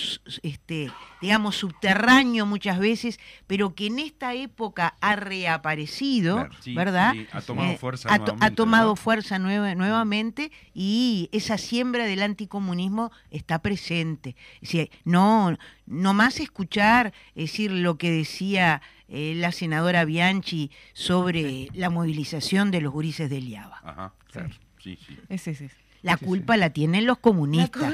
este, 0.41 0.91
digamos, 1.21 1.55
subterráneo 1.57 2.45
muchas 2.45 2.79
veces, 2.79 3.19
pero 3.47 3.73
que 3.75 3.87
en 3.87 3.99
esta 3.99 4.33
época 4.33 4.95
ha 5.01 5.15
reaparecido, 5.15 6.02
Claro. 6.03 6.49
Sí, 6.61 6.73
¿verdad? 6.75 7.13
sí, 7.13 7.27
ha 7.31 7.41
tomado 7.41 7.71
Eh, 7.71 7.77
fuerza 7.77 8.09
ha, 8.09 8.17
nuevamente, 8.17 8.55
tomado 8.55 8.89
¿verdad? 8.91 9.03
fuerza 9.03 9.39
nueva- 9.39 9.75
nuevamente 9.75 10.51
y 10.73 11.29
esa 11.31 11.57
siembra 11.57 12.05
del 12.05 12.21
anticomunismo 12.21 13.11
está 13.31 13.59
presente. 13.59 14.35
Es 14.55 14.61
decir, 14.71 14.89
no, 15.05 15.57
no 15.85 16.13
más 16.13 16.39
escuchar 16.39 17.13
es 17.35 17.51
decir, 17.51 17.71
lo 17.71 17.97
que 17.97 18.11
decía 18.11 18.81
eh, 19.07 19.33
la 19.35 19.51
senadora 19.51 20.05
Bianchi 20.05 20.71
sobre 20.93 21.69
la 21.73 21.89
movilización 21.89 22.71
de 22.71 22.81
los 22.81 22.91
gurises 22.93 23.29
del 23.29 23.47
IABA. 23.47 23.79
Ajá, 23.83 24.13
claro. 24.31 24.49
Sí, 24.79 24.97
sí. 25.07 25.17
Ese, 25.29 25.51
ese. 25.51 25.69
La 26.01 26.17
Sí, 26.17 26.25
culpa 26.25 26.57
la 26.57 26.69
tienen 26.71 27.05
los 27.05 27.17
comunistas. 27.19 27.93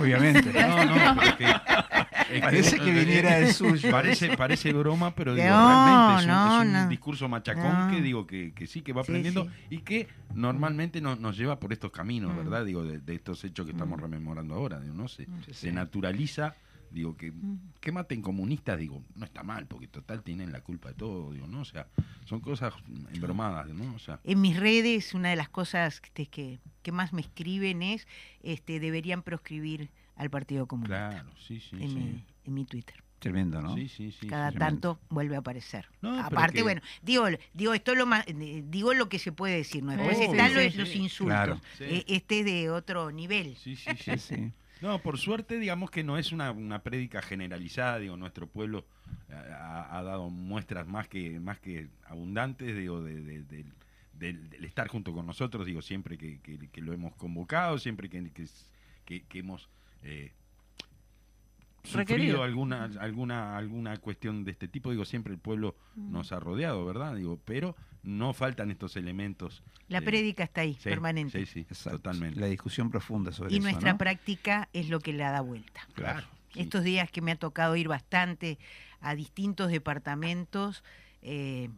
obviamente. 0.00 0.50
No, 0.52 0.84
no, 0.86 1.16
pero 1.18 1.28
es 1.28 1.34
que, 1.34 1.44
es 1.44 2.11
Parece 2.40 2.78
que 2.78 2.90
viniera 2.90 3.36
del 3.36 3.52
suyo. 3.52 3.90
Parece, 3.90 4.36
parece 4.36 4.72
broma, 4.72 5.14
pero 5.14 5.34
digo, 5.34 5.46
No, 5.48 5.68
realmente 5.68 6.14
es 6.22 6.22
un, 6.22 6.28
no, 6.32 6.60
es 6.62 6.66
un 6.66 6.72
no. 6.72 6.88
discurso 6.88 7.28
machacón 7.28 7.88
No. 7.88 7.90
que 7.94 8.02
digo 8.02 8.26
que, 8.26 8.52
que 8.52 8.66
sí, 8.66 8.82
que 8.82 8.92
va 8.92 9.02
aprendiendo 9.02 9.44
sí. 9.44 9.50
y 9.70 9.78
que 9.78 10.08
normalmente 10.34 11.00
nos, 11.00 11.20
nos 11.20 11.36
lleva 11.36 11.58
por 11.60 11.72
estos 11.72 11.90
caminos, 11.92 12.32
Mm. 12.34 12.36
¿verdad? 12.38 12.64
Digo, 12.64 12.84
de, 12.84 12.98
de 12.98 13.14
estos 13.14 13.42
hechos 13.44 13.66
que 13.66 13.72
estamos 13.72 14.00
rememorando 14.00 14.54
ahora, 14.54 14.80
digo, 14.80 14.94
¿no? 14.94 15.08
Se, 15.08 15.24
Sí, 15.24 15.30
se 15.48 15.54
sí. 15.54 15.72
naturaliza, 15.72 16.54
digo, 16.90 17.16
que, 17.16 17.32
Mm. 17.32 17.58
que 17.80 17.92
maten 17.92 18.20
comunistas, 18.22 18.78
digo, 18.78 19.02
no 19.14 19.24
está 19.24 19.42
mal, 19.42 19.66
porque 19.66 19.86
total 19.88 20.22
tienen 20.22 20.52
la 20.52 20.60
culpa 20.60 20.88
de 20.90 20.94
todo, 20.94 21.32
digo, 21.32 21.46
¿no? 21.46 21.60
O 21.60 21.64
sea, 21.64 21.86
son 22.24 22.40
cosas 22.40 22.74
embromadas, 23.14 23.68
¿no? 23.68 23.94
O 23.94 23.98
sea, 23.98 24.20
En 24.24 24.40
mis 24.40 24.58
redes, 24.58 25.14
una 25.14 25.30
de 25.30 25.36
las 25.36 25.48
cosas 25.48 26.00
este, 26.04 26.26
que, 26.26 26.60
que 26.82 26.92
más 26.92 27.12
me 27.12 27.20
escriben 27.22 27.82
es, 27.82 28.06
este, 28.42 28.78
deberían 28.80 29.22
proscribir 29.22 29.90
al 30.16 30.30
Partido 30.30 30.66
Comunista 30.66 31.10
claro, 31.10 31.30
sí, 31.38 31.60
sí, 31.60 31.76
en, 31.76 31.88
sí. 31.90 31.94
mi, 31.96 32.24
en 32.44 32.54
mi 32.54 32.64
Twitter. 32.64 32.96
Tremendo, 33.18 33.62
¿no? 33.62 33.76
Sí, 33.76 33.88
sí, 33.88 34.10
sí. 34.10 34.26
Cada 34.26 34.50
sí. 34.50 34.58
tanto 34.58 34.98
vuelve 35.08 35.36
a 35.36 35.38
aparecer. 35.38 35.86
No, 36.00 36.18
Aparte, 36.18 36.56
que- 36.56 36.62
bueno, 36.64 36.80
digo, 37.02 37.26
digo 37.54 37.72
esto 37.72 37.92
es 37.92 37.98
lo 37.98 38.04
más, 38.06 38.24
eh, 38.26 38.64
digo 38.66 38.94
lo 38.94 39.08
que 39.08 39.20
se 39.20 39.30
puede 39.30 39.58
decir, 39.58 39.82
¿no? 39.84 39.92
Después 39.92 40.18
están 40.18 40.48
sí, 40.50 40.54
los, 40.56 40.72
sí. 40.72 40.78
los 40.78 40.96
insultos. 40.96 41.34
Claro. 41.36 41.60
Sí. 41.78 41.84
Eh, 41.84 42.04
este 42.08 42.40
es 42.40 42.44
de 42.46 42.70
otro 42.70 43.12
nivel. 43.12 43.56
Sí, 43.56 43.76
sí, 43.76 43.84
sí. 44.18 44.52
No, 44.80 44.98
por 44.98 45.16
suerte, 45.18 45.60
digamos 45.60 45.92
que 45.92 46.02
no 46.02 46.18
es 46.18 46.32
una, 46.32 46.50
una 46.50 46.82
prédica 46.82 47.22
generalizada, 47.22 48.00
digo, 48.00 48.16
nuestro 48.16 48.48
pueblo 48.48 48.84
eh, 49.28 49.34
ha, 49.34 49.96
ha 49.96 50.02
dado 50.02 50.28
muestras 50.28 50.88
más 50.88 51.06
que, 51.06 51.38
más 51.38 51.60
que 51.60 51.86
abundantes, 52.06 52.76
digo, 52.76 53.00
de, 53.02 53.22
de- 53.22 53.42
del- 53.44 53.72
del, 54.14 54.50
del 54.50 54.64
estar 54.64 54.88
junto 54.88 55.12
con 55.12 55.26
nosotros, 55.26 55.64
digo, 55.66 55.80
siempre 55.82 56.18
que, 56.18 56.40
que- 56.40 56.58
que 56.68 56.80
lo 56.80 56.92
hemos 56.92 57.14
convocado, 57.14 57.78
siempre 57.78 58.08
que, 58.10 58.30
que, 58.32 58.46
que- 59.04 59.22
que 59.22 59.38
hemos 59.38 59.68
eh, 60.02 60.32
Requerido. 61.84 62.36
sufrido 62.36 62.42
alguna, 62.44 62.84
alguna, 63.00 63.56
alguna 63.56 63.96
cuestión 63.96 64.44
de 64.44 64.52
este 64.52 64.68
tipo, 64.68 64.90
digo, 64.92 65.04
siempre 65.04 65.32
el 65.32 65.40
pueblo 65.40 65.74
nos 65.96 66.30
ha 66.30 66.38
rodeado, 66.38 66.84
¿verdad? 66.84 67.16
Digo, 67.16 67.40
pero 67.44 67.74
no 68.04 68.32
faltan 68.34 68.70
estos 68.70 68.96
elementos. 68.96 69.64
La 69.88 69.98
eh, 69.98 70.02
prédica 70.02 70.44
está 70.44 70.60
ahí, 70.60 70.74
sí, 70.74 70.84
permanente. 70.84 71.40
Sí, 71.40 71.46
sí, 71.46 71.60
Exacto. 71.60 71.98
totalmente. 71.98 72.38
La 72.38 72.46
discusión 72.46 72.88
profunda 72.90 73.32
sobre 73.32 73.52
y 73.52 73.56
eso, 73.58 73.64
nuestra 73.64 73.92
¿no? 73.92 73.98
práctica 73.98 74.68
es 74.72 74.88
lo 74.90 75.00
que 75.00 75.12
la 75.12 75.32
da 75.32 75.40
vuelta. 75.40 75.80
Claro. 75.94 76.26
sí. 76.52 76.60
Estos 76.60 76.84
días 76.84 77.10
que 77.10 77.20
me 77.20 77.32
ha 77.32 77.36
tocado 77.36 77.74
ir 77.74 77.88
bastante 77.88 78.58
a 79.00 79.16
distintos 79.16 79.70
departamentos, 79.70 80.84
eh, 81.20 81.68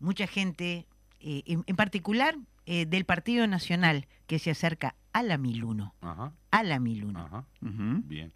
mucha 0.00 0.26
gente, 0.26 0.86
eh, 1.20 1.42
en, 1.44 1.62
en 1.66 1.76
particular 1.76 2.36
eh, 2.66 2.86
del 2.86 3.04
Partido 3.04 3.46
Nacional, 3.46 4.06
que 4.26 4.38
se 4.38 4.50
acerca 4.50 4.94
a 5.12 5.22
la 5.22 5.38
1001, 5.38 5.94
Ajá, 6.00 6.32
a 6.50 6.62
la 6.62 6.78
1001. 6.80 7.18
ajá. 7.18 7.44
Bien, 7.60 8.32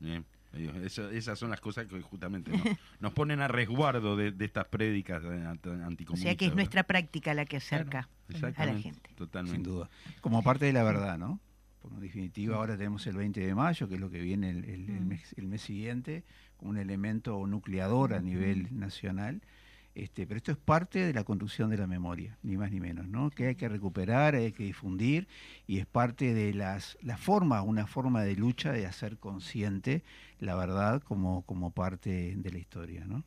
bien. 0.00 0.24
Eso- 0.82 1.10
esas 1.10 1.38
son 1.38 1.50
las 1.50 1.60
cosas 1.60 1.86
que 1.86 2.00
justamente 2.00 2.50
nos, 2.50 2.62
nos 3.00 3.12
ponen 3.12 3.40
a 3.42 3.48
resguardo 3.48 4.16
de, 4.16 4.32
de 4.32 4.44
estas 4.46 4.64
prédicas 4.66 5.22
eh, 5.22 5.26
ant- 5.26 5.66
O 5.66 5.84
anticomunistas. 5.84 6.20
sea 6.20 6.36
que 6.36 6.46
es 6.46 6.50
¿verdad? 6.50 6.56
nuestra 6.56 6.82
práctica 6.84 7.34
la 7.34 7.44
que 7.44 7.58
acerca 7.58 8.08
Claro, 8.28 8.54
a 8.56 8.66
la 8.66 8.78
gente. 8.78 9.10
Totalmente. 9.14 9.56
Sin 9.56 9.62
duda. 9.64 9.90
Como 10.22 10.42
parte 10.42 10.64
de 10.64 10.72
la 10.72 10.82
verdad, 10.84 11.18
¿no? 11.18 11.38
En 11.90 12.00
definitiva 12.00 12.56
ahora 12.56 12.76
tenemos 12.76 13.06
el 13.06 13.16
20 13.16 13.40
de 13.40 13.54
mayo, 13.54 13.88
que 13.88 13.94
es 13.94 14.00
lo 14.00 14.10
que 14.10 14.20
viene 14.20 14.50
el, 14.50 14.64
el- 14.64 14.90
el 14.90 15.04
mes, 15.04 15.34
el 15.36 15.46
mes 15.46 15.60
siguiente, 15.62 16.24
como 16.56 16.70
un 16.70 16.78
elemento 16.78 17.46
nucleador 17.46 18.14
a 18.14 18.20
nivel 18.20 18.68
nacional. 18.78 19.42
Este, 19.98 20.28
pero 20.28 20.38
esto 20.38 20.52
es 20.52 20.58
parte 20.58 21.04
de 21.04 21.12
la 21.12 21.24
construcción 21.24 21.70
de 21.70 21.76
la 21.76 21.88
memoria, 21.88 22.38
ni 22.44 22.56
más 22.56 22.70
ni 22.70 22.78
menos, 22.78 23.08
¿no? 23.08 23.30
Que 23.30 23.48
hay 23.48 23.56
que 23.56 23.68
recuperar, 23.68 24.36
hay 24.36 24.52
que 24.52 24.62
difundir, 24.62 25.26
y 25.66 25.80
es 25.80 25.86
parte 25.86 26.34
de 26.34 26.54
las, 26.54 26.96
la 27.02 27.16
forma, 27.16 27.62
una 27.62 27.88
forma 27.88 28.22
de 28.22 28.36
lucha 28.36 28.70
de 28.70 28.86
hacer 28.86 29.18
consciente 29.18 30.04
la 30.38 30.54
verdad 30.54 31.02
como, 31.02 31.42
como 31.42 31.72
parte 31.72 32.36
de 32.36 32.52
la 32.52 32.58
historia, 32.58 33.06
¿no? 33.06 33.24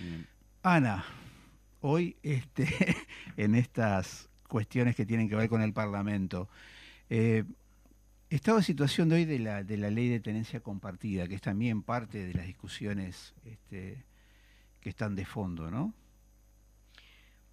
Bien. 0.00 0.24
Ana, 0.62 1.04
hoy 1.80 2.16
este, 2.22 2.68
en 3.36 3.56
estas 3.56 4.28
cuestiones 4.46 4.94
que 4.94 5.06
tienen 5.06 5.28
que 5.28 5.34
ver 5.34 5.48
con 5.48 5.62
el 5.62 5.72
Parlamento, 5.72 6.48
eh, 7.10 7.42
Estado 8.30 8.58
de 8.58 8.62
situación 8.62 9.08
de 9.08 9.16
hoy 9.16 9.24
de 9.24 9.40
la, 9.40 9.64
de 9.64 9.76
la 9.76 9.90
ley 9.90 10.08
de 10.08 10.20
tenencia 10.20 10.60
compartida, 10.60 11.26
que 11.26 11.34
es 11.34 11.42
también 11.42 11.82
parte 11.82 12.24
de 12.24 12.34
las 12.34 12.46
discusiones 12.46 13.34
este, 13.44 14.04
que 14.80 14.88
están 14.90 15.16
de 15.16 15.24
fondo, 15.24 15.72
¿no? 15.72 15.92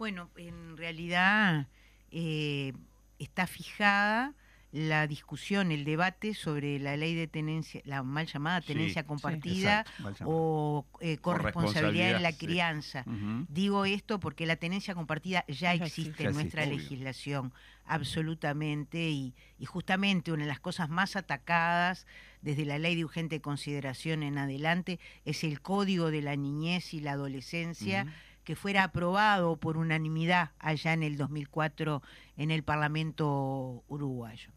Bueno, 0.01 0.31
en 0.35 0.77
realidad 0.77 1.67
eh, 2.09 2.73
está 3.19 3.45
fijada 3.45 4.33
la 4.71 5.05
discusión, 5.05 5.71
el 5.71 5.85
debate 5.85 6.33
sobre 6.33 6.79
la 6.79 6.97
ley 6.97 7.13
de 7.13 7.27
tenencia, 7.27 7.81
la 7.85 8.01
mal 8.01 8.25
llamada 8.25 8.61
tenencia 8.61 9.03
sí, 9.03 9.07
compartida 9.07 9.81
Exacto, 9.81 10.01
mal 10.03 10.13
llamado. 10.15 10.37
o 10.39 10.85
eh, 11.01 11.17
corresponsabilidad 11.17 12.15
en 12.15 12.23
la 12.23 12.31
sí. 12.31 12.47
crianza. 12.47 13.05
Digo 13.47 13.85
esto 13.85 14.19
porque 14.19 14.47
la 14.47 14.55
tenencia 14.55 14.95
compartida 14.95 15.45
ya 15.47 15.53
Ya 15.53 15.73
existe 15.75 16.01
existe. 16.01 16.23
en 16.23 16.33
nuestra 16.33 16.63
existe, 16.63 16.75
obvio. 16.77 16.81
legislación, 16.89 17.53
absolutamente, 17.85 19.07
y, 19.11 19.35
y 19.59 19.65
justamente 19.65 20.31
una 20.31 20.45
de 20.45 20.49
las 20.49 20.59
cosas 20.59 20.89
más 20.89 21.15
atacadas 21.15 22.07
desde 22.41 22.65
la 22.65 22.79
ley 22.79 22.95
de 22.95 23.05
urgente 23.05 23.39
consideración 23.39 24.23
en 24.23 24.39
adelante 24.39 24.99
es 25.25 25.43
el 25.43 25.61
Código 25.61 26.09
de 26.09 26.23
la 26.23 26.35
Niñez 26.35 26.95
y 26.95 27.01
la 27.01 27.11
Adolescencia. 27.11 28.07
Que 28.43 28.55
fuera 28.55 28.83
aprobado 28.83 29.57
por 29.57 29.77
unanimidad 29.77 30.51
allá 30.59 30.93
en 30.93 31.03
el 31.03 31.17
2004 31.17 32.01
en 32.37 32.51
el 32.51 32.63
Parlamento 32.63 33.83
uruguayo. 33.87 34.51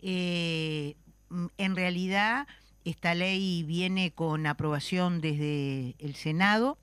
Eh, 0.00 0.96
mm, 1.28 1.46
en 1.58 1.76
realidad, 1.76 2.46
esta 2.84 3.14
ley 3.14 3.62
viene 3.64 4.12
con 4.12 4.46
aprobación 4.46 5.20
desde 5.20 5.96
el 5.98 6.14
Senado, 6.14 6.78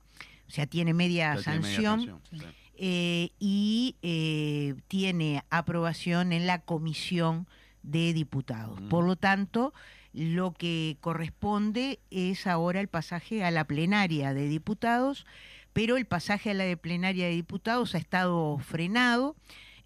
o 0.48 0.52
sea, 0.52 0.68
tiene 0.68 0.94
media 0.94 1.36
Ya 1.36 1.41
tiene 1.41 1.60
media 1.60 1.74
sanción 1.74 2.22
sí. 2.30 2.41
eh, 2.76 3.30
y 3.39 3.96
eh, 4.02 4.76
tiene 4.88 5.44
aprobación 5.50 6.34
en 6.34 6.46
la 6.46 6.60
Comisión 6.60 7.48
de 7.84 8.14
Diputados. 8.14 8.80
Ujú. 8.80 8.89
Por 8.89 9.06
lo 9.06 9.16
tanto, 9.16 9.74
lo 10.14 10.54
que 10.54 10.98
corresponde 11.02 12.00
es 12.12 12.46
ahora 12.46 12.80
el 12.80 12.88
pasaje 12.88 13.44
a 13.44 13.52
la 13.52 13.66
plenaria 13.66 14.34
de 14.34 14.48
diputados, 14.48 15.26
pero 15.74 15.98
el 15.98 16.06
pasaje 16.06 16.52
a 16.52 16.54
la 16.54 16.64
de 16.64 16.78
plenaria 16.78 17.26
de 17.26 17.32
diputados 17.34 17.96
ha 17.96 17.98
estado 17.98 18.58
frenado, 18.60 19.36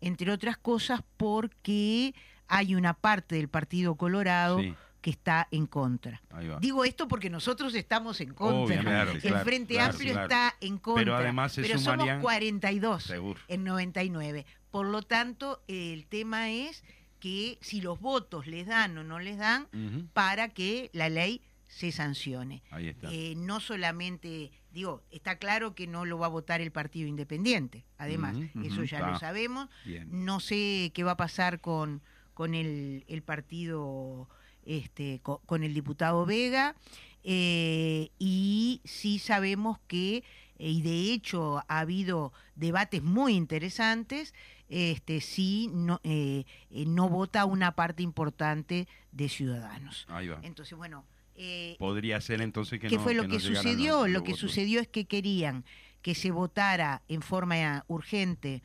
entre 0.02 0.32
otras 0.32 0.58
cosas 0.58 1.02
porque 1.18 2.14
hay 2.48 2.76
una 2.76 2.94
parte 2.94 3.36
del 3.36 3.50
Partido 3.50 3.96
Colorado 3.96 4.60
Sí, 4.60 4.74
que 5.02 5.10
está 5.12 5.48
en 5.52 5.68
contra. 5.68 6.22
Digo 6.60 6.84
esto 6.84 7.08
porque 7.08 7.30
nosotros 7.30 7.74
estamos 7.76 8.20
en 8.20 8.34
contra. 8.34 8.80
Obviamente, 8.82 9.28
el 9.28 9.32
claro, 9.34 9.46
Frente 9.46 9.74
claro, 9.76 9.92
Amplio 9.92 10.12
claro. 10.14 10.28
está 10.28 10.56
en 10.60 10.78
contra. 10.78 11.02
Pero 11.04 11.16
además 11.16 11.54
se 11.54 11.62
pero 11.62 11.80
sumarían- 11.80 12.08
somos 12.08 12.22
42 12.22 13.04
Seguro. 13.04 13.40
en 13.48 13.64
99. 13.64 14.46
Por 14.72 14.88
lo 14.88 15.02
tanto, 15.04 15.62
el 15.68 16.06
tema 16.08 16.50
es 16.50 16.84
que 17.20 17.58
si 17.62 17.82
los 17.82 18.00
votos 18.00 18.48
les 18.48 18.68
dan 18.68 18.98
o 18.98 19.04
no 19.04 19.20
les 19.20 19.38
dan 19.38 19.68
para 20.14 20.50
que 20.50 20.90
la 20.94 21.10
ley 21.10 21.42
se 21.68 21.92
sancione. 21.92 22.64
Ahí 22.72 22.88
está. 22.88 23.12
Eh, 23.12 23.34
no 23.36 23.60
solamente, 23.60 24.52
digo, 24.72 25.04
está 25.12 25.38
claro 25.38 25.76
que 25.76 25.86
no 25.88 26.06
lo 26.06 26.18
va 26.18 26.28
a 26.28 26.30
votar 26.30 26.62
el 26.62 26.72
Partido 26.72 27.08
Independiente, 27.08 27.86
además, 27.98 28.38
eso 28.64 28.84
ya 28.84 29.00
está. 29.00 29.12
lo 29.12 29.20
sabemos. 29.20 29.70
Bien. 29.86 30.08
No 30.26 30.40
sé 30.40 30.92
qué 30.94 31.04
va 31.04 31.12
a 31.12 31.18
pasar 31.18 31.60
con, 31.62 32.02
con 32.34 32.54
el, 32.54 33.04
el 33.08 33.22
partido, 33.22 34.30
este, 34.66 35.20
co- 35.22 35.42
con, 35.46 35.64
el 35.64 35.74
diputado 35.74 36.26
Vega, 36.26 36.76
eh, 37.24 38.10
y 38.20 38.82
sí 38.86 39.20
sabemos 39.20 39.80
que, 39.88 40.18
eh, 40.60 40.70
y 40.70 40.82
de 40.82 41.12
hecho 41.14 41.58
ha 41.68 41.80
habido 41.80 42.32
debates 42.56 43.04
muy 43.04 43.34
interesantes, 43.34 44.34
este, 44.70 45.22
sí 45.22 45.70
no, 45.74 46.00
eh, 46.04 46.46
no 46.70 47.10
vota 47.10 47.44
una 47.46 47.74
parte 47.76 48.04
importante 48.04 48.88
de 49.12 49.30
ciudadanos. 49.30 50.06
Ahí 50.10 50.28
va. 50.30 50.40
Entonces, 50.44 50.78
bueno, 50.78 51.06
eh, 51.38 51.76
Podría 51.80 52.20
ser 52.20 52.42
entonces 52.42 52.80
que 52.80 52.88
¿Qué 52.88 52.96
no- 52.98 53.02
fue 53.04 53.14
lo 53.14 53.28
que, 53.28 53.40
sucedió? 53.40 54.08
Lo 54.08 54.24
que 54.24 54.32
votos. 54.32 54.40
sucedió 54.40 54.80
es 54.82 54.88
que 54.88 55.06
querían 55.06 55.64
que 56.02 56.16
se 56.16 56.32
votara 56.32 57.04
en 57.08 57.22
forma 57.22 57.86
urgente 57.88 58.62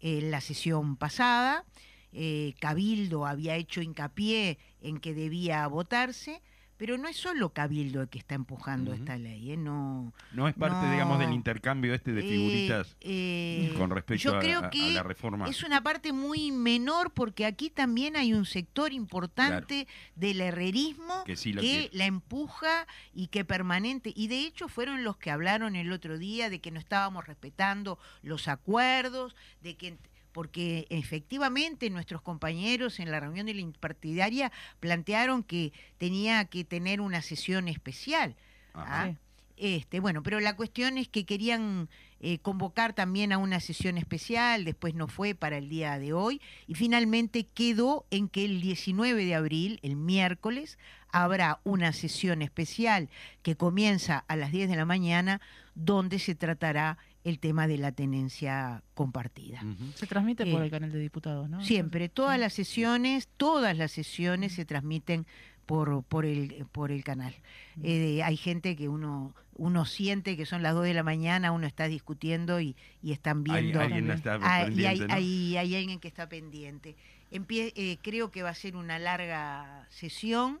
en 0.00 0.30
la 0.30 0.40
sesión 0.40 0.96
pasada. 0.96 1.64
Eh, 2.12 2.54
Cabildo 2.60 3.26
había 3.26 3.56
hecho 3.56 3.82
hincapié 3.82 4.58
en 4.80 4.98
que 5.00 5.14
debía 5.14 5.66
votarse, 5.66 6.40
pero 6.76 6.98
no 6.98 7.08
es 7.08 7.16
solo 7.16 7.50
Cabildo 7.52 8.02
el 8.02 8.08
que 8.08 8.18
está 8.18 8.34
empujando 8.34 8.92
esta 8.92 9.16
ley, 9.16 9.52
¿eh? 9.52 9.56
no. 9.56 10.12
No 10.32 10.48
es 10.48 10.54
parte, 10.54 10.84
No. 10.86 10.92
digamos, 10.92 11.18
del 11.18 11.32
intercambio 11.32 11.94
este 11.94 12.12
de 12.12 12.20
Eh, 12.20 12.28
figuritas 12.28 12.96
eh, 13.00 13.74
con 13.78 13.90
respecto 13.90 14.22
yo 14.22 14.36
a, 14.36 14.40
creo 14.40 14.60
a- 14.60 14.66
a 14.66 14.70
que 14.70 14.90
la 14.92 15.02
reforma. 15.02 15.48
es 15.48 15.62
una 15.62 15.82
parte 15.82 16.12
muy 16.12 16.50
menor 16.52 17.12
porque 17.12 17.46
aquí 17.46 17.70
también 17.70 18.16
hay 18.16 18.32
un 18.34 18.44
sector 18.46 18.92
importante 18.92 19.86
del 20.16 20.40
herrerismo 20.40 21.24
Que 21.24 21.36
sí 21.36 21.52
la 21.92 22.04
empuja 22.06 22.86
y 23.12 23.28
que 23.28 23.44
permanente 23.44 24.12
y 24.14 24.28
de 24.28 24.40
hecho 24.40 24.68
fueron 24.68 25.04
los 25.04 25.16
que 25.16 25.30
hablaron 25.30 25.76
el 25.76 25.92
otro 25.92 26.18
día 26.18 26.50
de 26.50 26.60
que 26.60 26.70
no 26.70 26.78
estábamos 26.80 27.26
respetando 27.26 27.98
los 28.22 28.48
acuerdos, 28.48 29.36
de 29.62 29.76
que 29.76 29.96
porque 30.34 30.88
efectivamente 30.90 31.88
nuestros 31.90 32.20
compañeros 32.20 32.98
en 32.98 33.12
la 33.12 33.20
reunión 33.20 33.46
de 33.46 33.54
la 33.54 33.64
partidaria 33.78 34.50
plantearon 34.80 35.44
que 35.44 35.72
tenía 35.96 36.44
que 36.46 36.64
tener 36.64 37.00
una 37.00 37.22
sesión 37.22 37.68
especial. 37.68 38.34
Ajá. 38.74 39.04
¿ah? 39.04 39.14
Este, 39.56 40.00
bueno, 40.00 40.24
pero 40.24 40.40
la 40.40 40.56
cuestión 40.56 40.98
es 40.98 41.06
que 41.06 41.24
querían 41.24 41.88
eh, 42.18 42.38
convocar 42.38 42.94
también 42.94 43.32
a 43.32 43.38
una 43.38 43.60
sesión 43.60 43.96
especial, 43.96 44.64
después 44.64 44.94
no 44.94 45.06
fue 45.06 45.36
para 45.36 45.58
el 45.58 45.68
día 45.68 46.00
de 46.00 46.12
hoy, 46.12 46.40
y 46.66 46.74
finalmente 46.74 47.46
quedó 47.46 48.04
en 48.10 48.28
que 48.28 48.44
el 48.44 48.60
19 48.60 49.24
de 49.24 49.34
abril, 49.36 49.78
el 49.82 49.94
miércoles, 49.94 50.76
habrá 51.12 51.60
una 51.62 51.92
sesión 51.92 52.42
especial 52.42 53.08
que 53.44 53.54
comienza 53.54 54.24
a 54.26 54.34
las 54.34 54.50
10 54.50 54.68
de 54.68 54.76
la 54.76 54.84
mañana, 54.84 55.40
donde 55.76 56.18
se 56.18 56.34
tratará 56.34 56.98
el 57.24 57.38
tema 57.38 57.66
de 57.66 57.78
la 57.78 57.90
tenencia 57.92 58.82
compartida. 58.94 59.62
Se 59.94 60.06
transmite 60.06 60.44
por 60.46 60.60
Eh, 60.62 60.66
el 60.66 60.70
canal 60.70 60.92
de 60.92 60.98
diputados, 60.98 61.48
¿no? 61.48 61.64
Siempre, 61.64 62.08
todas 62.08 62.36
Sí. 62.36 62.40
las 62.40 62.52
sesiones, 62.52 63.28
todas 63.36 63.76
las 63.76 63.92
sesiones 63.92 64.52
se 64.52 64.64
transmiten 64.64 65.26
por, 65.66 66.02
por, 66.04 66.26
el, 66.26 66.66
por 66.70 66.92
el 66.92 67.02
canal. 67.02 67.34
Eh, 67.82 68.22
hay 68.22 68.36
gente 68.36 68.76
que 68.76 68.90
uno, 68.90 69.34
uno 69.56 69.86
siente 69.86 70.36
que 70.36 70.44
son 70.44 70.62
las 70.62 70.74
2 70.74 70.84
de 70.84 70.92
la 70.92 71.02
mañana, 71.02 71.52
uno 71.52 71.66
está 71.66 71.88
discutiendo 71.88 72.60
y, 72.60 72.76
y 73.02 73.12
están 73.12 73.38
Hay- 73.50 73.62
viendo... 73.62 73.80
alguien 73.80 74.06
no 74.06 74.12
está 74.12 74.38
Ah, 74.42 74.68
y 74.70 74.84
hay, 74.84 75.00
hay- 75.08 75.56
hay 75.56 75.74
alguien 75.76 76.00
que 76.00 76.08
está 76.08 76.28
pendiente. 76.28 76.94
Empie- 77.32 77.72
eh, 77.74 77.96
creo 78.02 78.30
que 78.30 78.42
va 78.42 78.50
a 78.50 78.54
ser 78.54 78.76
una 78.76 78.98
larga 78.98 79.86
sesión. 79.90 80.60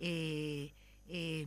eh, 0.00 0.72
eh, 1.12 1.46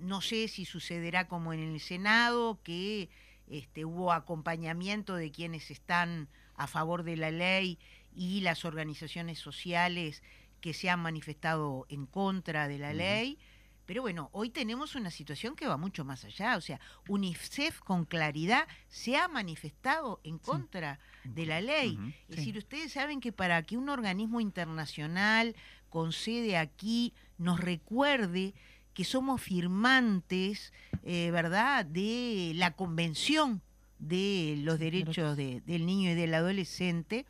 no 0.00 0.20
sé 0.20 0.48
si 0.48 0.64
sucederá 0.64 1.26
como 1.28 1.52
en 1.52 1.60
el 1.60 1.80
Senado, 1.80 2.58
que 2.62 3.08
este, 3.48 3.84
hubo 3.84 4.12
acompañamiento 4.12 5.14
de 5.16 5.30
quienes 5.30 5.70
están 5.70 6.28
a 6.56 6.66
favor 6.66 7.02
de 7.02 7.16
la 7.16 7.30
ley 7.30 7.78
y 8.14 8.40
las 8.40 8.64
organizaciones 8.64 9.38
sociales 9.38 10.22
que 10.60 10.72
se 10.72 10.88
han 10.88 11.00
manifestado 11.00 11.84
en 11.88 12.06
contra 12.06 12.68
de 12.68 12.78
la 12.78 12.92
ley. 12.92 13.38
Pero 13.86 14.00
bueno, 14.00 14.30
hoy 14.32 14.48
tenemos 14.48 14.94
una 14.94 15.10
situación 15.10 15.56
que 15.56 15.66
va 15.66 15.76
mucho 15.76 16.06
más 16.06 16.24
allá. 16.24 16.56
O 16.56 16.60
sea, 16.62 16.80
UNICEF 17.06 17.80
con 17.80 18.06
claridad 18.06 18.66
se 18.88 19.18
ha 19.18 19.28
manifestado 19.28 20.20
en 20.24 20.38
contra 20.38 20.98
de 21.24 21.44
la 21.44 21.60
ley. 21.60 21.98
Es 22.28 22.36
Sí. 22.36 22.36
decir, 22.36 22.56
ustedes 22.56 22.92
saben 22.92 23.20
que 23.20 23.30
para 23.32 23.62
que 23.62 23.76
un 23.76 23.90
organismo 23.90 24.40
internacional 24.40 25.54
con 25.90 26.12
sede 26.12 26.56
aquí 26.56 27.12
nos 27.36 27.60
recuerde 27.60 28.54
que 28.94 29.04
somos 29.04 29.42
firmantes, 29.42 30.72
eh, 31.02 31.30
¿verdad?, 31.32 31.84
de 31.84 32.52
la 32.54 32.70
Convención 32.72 33.60
de 33.98 34.56
los 34.62 34.78
Derechos 34.78 35.36
de- 35.36 35.60
del 35.62 35.84
Niño 35.86 36.10
y 36.10 36.14
del 36.14 36.34
Adolescente, 36.34 37.26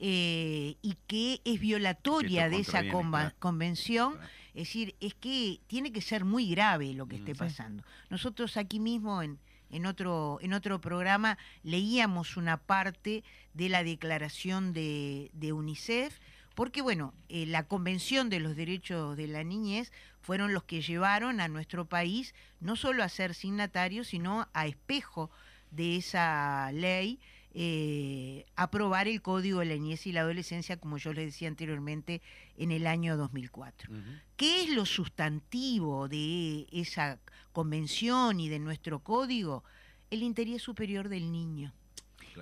eh, 0.00 0.76
y 0.82 0.94
que 1.06 1.40
es 1.44 1.60
violatoria 1.60 2.44
Que 2.44 2.50
de 2.56 2.60
esa 2.60 2.72
contraviene, 2.82 2.92
conva- 2.96 3.20
claro. 3.20 3.36
convención, 3.38 4.12
Claro. 4.14 4.28
es 4.54 4.68
decir, 4.68 4.94
es 5.00 5.14
que 5.14 5.60
tiene 5.66 5.92
que 5.92 6.00
ser 6.00 6.24
muy 6.24 6.48
grave 6.50 6.92
lo 6.94 7.06
que 7.06 7.16
Mm. 7.16 7.20
esté 7.20 7.32
Sí. 7.34 7.38
pasando. 7.38 7.82
Nosotros 8.10 8.56
aquí 8.56 8.78
mismo 8.80 9.22
en, 9.22 9.38
en 9.70 9.86
otro, 9.86 10.38
en 10.40 10.52
otro 10.54 10.80
programa 10.80 11.36
leíamos 11.62 12.36
una 12.36 12.56
parte 12.56 13.22
de 13.54 13.68
la 13.68 13.82
declaración 13.84 14.72
de, 14.72 15.30
de 15.34 15.52
UNICEF, 15.52 16.18
porque 16.54 16.80
bueno, 16.80 17.12
eh, 17.28 17.44
la 17.46 17.64
Convención 17.68 18.30
de 18.30 18.40
los 18.40 18.56
Derechos 18.56 19.16
de 19.16 19.26
la 19.28 19.44
Niñez 19.44 19.92
fueron 20.28 20.52
los 20.52 20.64
que 20.64 20.82
llevaron 20.82 21.40
a 21.40 21.48
nuestro 21.48 21.86
país 21.86 22.34
no 22.60 22.76
solo 22.76 23.02
a 23.02 23.08
ser 23.08 23.34
signatarios, 23.34 24.08
sino 24.08 24.46
a 24.52 24.66
espejo 24.66 25.30
de 25.70 25.96
esa 25.96 26.70
ley, 26.72 27.18
eh, 27.54 28.44
aprobar 28.54 29.08
el 29.08 29.22
Código 29.22 29.60
de 29.60 29.64
la 29.64 29.74
Niñez 29.76 30.06
y 30.06 30.12
la 30.12 30.20
Adolescencia, 30.20 30.76
como 30.76 30.98
yo 30.98 31.14
les 31.14 31.24
decía 31.24 31.48
anteriormente, 31.48 32.20
en 32.58 32.72
el 32.72 32.86
año 32.86 33.16
2004. 33.16 33.90
Ujú. 33.90 34.02
¿Qué 34.36 34.64
es 34.64 34.68
lo 34.68 34.84
sustantivo 34.84 36.08
de 36.08 36.66
esa 36.72 37.18
convención 37.54 38.38
y 38.38 38.50
de 38.50 38.58
nuestro 38.58 38.98
código? 38.98 39.64
El 40.10 40.22
interés 40.22 40.60
superior 40.60 41.08
del 41.08 41.32
niño. 41.32 41.72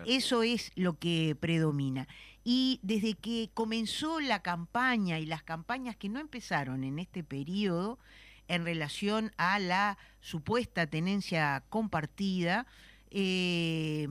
Eso 0.04 0.42
es 0.42 0.72
lo 0.74 0.98
que 0.98 1.36
predomina. 1.38 2.08
Y 2.44 2.78
desde 2.82 3.14
que 3.14 3.50
comenzó 3.54 4.20
la 4.20 4.42
campaña 4.42 5.18
y 5.18 5.26
las 5.26 5.42
campañas 5.42 5.96
que 5.96 6.08
no 6.08 6.20
empezaron 6.20 6.84
en 6.84 6.98
este 6.98 7.24
periodo 7.24 7.98
en 8.48 8.64
relación 8.64 9.32
a 9.36 9.58
la 9.58 9.98
supuesta 10.20 10.86
tenencia 10.86 11.64
compartida, 11.68 12.66
eh, 13.10 14.06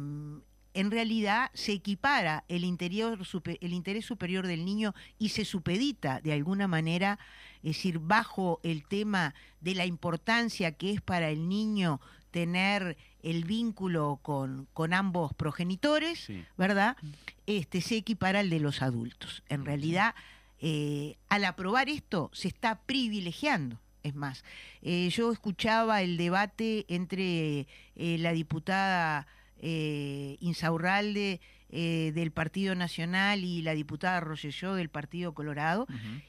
en 0.76 0.92
realidad 0.92 1.50
se 1.54 1.72
equipara 1.72 2.44
el 2.50 2.66
interés 2.66 4.06
superior 4.06 4.46
del 4.46 4.66
niño 4.66 4.94
y 5.18 5.30
se 5.30 5.46
supedita 5.46 6.20
de 6.20 6.34
alguna 6.34 6.68
manera, 6.68 7.18
es 7.64 7.78
decir, 7.78 8.00
bajo 8.00 8.60
el 8.62 8.84
tema 8.86 9.34
de 9.62 9.76
la 9.76 9.86
importancia 9.86 10.74
que 10.74 10.92
es 10.92 11.02
para 11.02 11.30
el 11.30 11.48
niño 11.48 12.02
tener 12.36 12.98
el 13.24 13.46
vínculo 13.46 14.20
con, 14.22 14.68
con 14.74 14.94
ambos 14.94 15.34
progenitores, 15.34 16.20
Sí. 16.20 16.44
¿verdad? 16.58 16.98
Este, 17.46 17.80
se 17.80 17.96
equipara 17.96 18.42
al 18.42 18.50
de 18.50 18.60
los 18.60 18.82
adultos. 18.82 19.42
En 19.48 19.64
realidad, 19.64 20.16
eh, 20.60 21.16
al 21.30 21.46
aprobar 21.46 21.88
esto, 21.88 22.30
se 22.34 22.50
está 22.50 22.82
privilegiando. 22.82 23.80
Es 24.04 24.16
más, 24.16 24.44
eh, 24.82 25.08
yo 25.12 25.32
escuchaba 25.32 26.02
el 26.02 26.18
debate 26.18 26.84
entre 26.90 27.68
eh, 27.96 28.18
la 28.20 28.34
diputada 28.34 29.28
Insaurralde 30.42 31.40
eh, 31.78 32.14
del 32.16 32.32
Partido 32.32 32.74
Nacional 32.74 33.44
y 33.44 33.62
la 33.62 33.74
diputada 33.74 34.22
Rosselló 34.22 34.76
del 34.76 34.88
Partido 34.90 35.34
Colorado, 35.34 35.88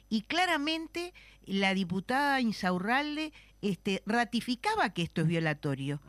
y 0.09 0.23
claramente 0.23 1.13
la 1.45 1.73
diputada 1.73 2.41
Insaurralde 2.41 3.31
este, 3.61 4.03
ratificaba 4.05 4.93
que 4.93 5.03
esto 5.03 5.21
es 5.21 5.27
violatorio. 5.27 6.01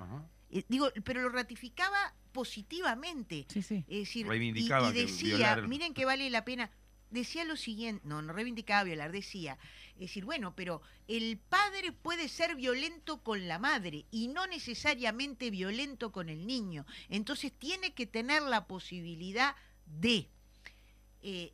Eh, 0.50 0.64
digo, 0.68 0.88
pero 1.04 1.22
lo 1.22 1.28
ratificaba 1.28 2.14
positivamente. 2.32 3.46
Sí, 3.48 3.62
sí. 3.62 3.84
Es 3.88 4.00
decir, 4.00 4.26
y- 4.90 4.92
decía, 4.92 5.36
violar- 5.36 5.68
miren 5.68 5.94
que 5.94 6.04
vale 6.04 6.28
la 6.30 6.44
pena. 6.44 6.70
Decía 7.10 7.44
lo 7.44 7.56
siguiente, 7.56 8.06
no, 8.06 8.20
no 8.20 8.32
reivindicaba 8.32 8.84
violar, 8.84 9.12
decía, 9.12 9.56
es 9.94 10.00
decir, 10.00 10.24
bueno, 10.24 10.54
pero 10.54 10.82
el 11.06 11.38
padre 11.38 11.92
puede 11.92 12.28
ser 12.28 12.54
violento 12.54 13.22
con 13.22 13.48
la 13.48 13.58
madre 13.58 14.04
y 14.10 14.28
no 14.28 14.46
necesariamente 14.46 15.50
violento 15.50 16.12
con 16.12 16.28
el 16.28 16.46
niño. 16.46 16.84
Entonces 17.08 17.52
tiene 17.52 17.94
que 17.94 18.06
tener 18.06 18.42
la 18.42 18.66
posibilidad 18.66 19.56
de. 19.86 20.28
eh, 21.22 21.52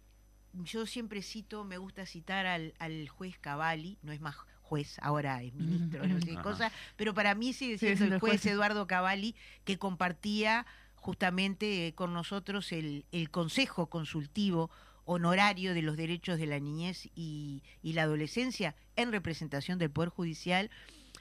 yo 0.52 0.86
siempre 0.86 1.20
cito, 1.22 1.64
me 1.64 1.78
gusta 1.78 2.06
citar 2.06 2.46
al, 2.46 2.74
al 2.78 3.08
juez 3.08 3.36
Cavalli, 3.38 3.98
no 4.02 4.12
es 4.12 4.20
más 4.20 4.36
juez, 4.62 4.96
ahora 5.02 5.42
es 5.42 5.52
ministro, 5.52 6.06
no 6.06 6.20
sé 6.20 6.34
cosa, 6.36 6.70
pero 6.96 7.12
para 7.12 7.34
mí 7.34 7.52
sigue 7.52 7.76
siendo 7.76 8.04
el 8.04 8.12
el 8.14 8.20
juez 8.20 8.40
juez. 8.42 8.46
Eduardo 8.46 8.86
Cavalli, 8.86 9.34
que 9.64 9.78
compartía 9.78 10.64
justamente 10.94 11.88
eh, 11.88 11.94
con 11.94 12.12
nosotros 12.12 12.72
el, 12.72 13.04
el 13.12 13.30
Consejo 13.30 13.90
Consultivo 13.90 14.70
Honorario 15.04 15.74
de 15.74 15.82
los 15.82 15.96
Derechos 15.96 16.38
de 16.38 16.46
la 16.46 16.58
Niñez 16.58 17.08
y, 17.14 17.62
y 17.82 17.92
la 17.92 18.02
Adolescencia 18.02 18.74
en 18.96 19.12
representación 19.12 19.78
del 19.78 19.90
Poder 19.90 20.08
Judicial, 20.10 20.70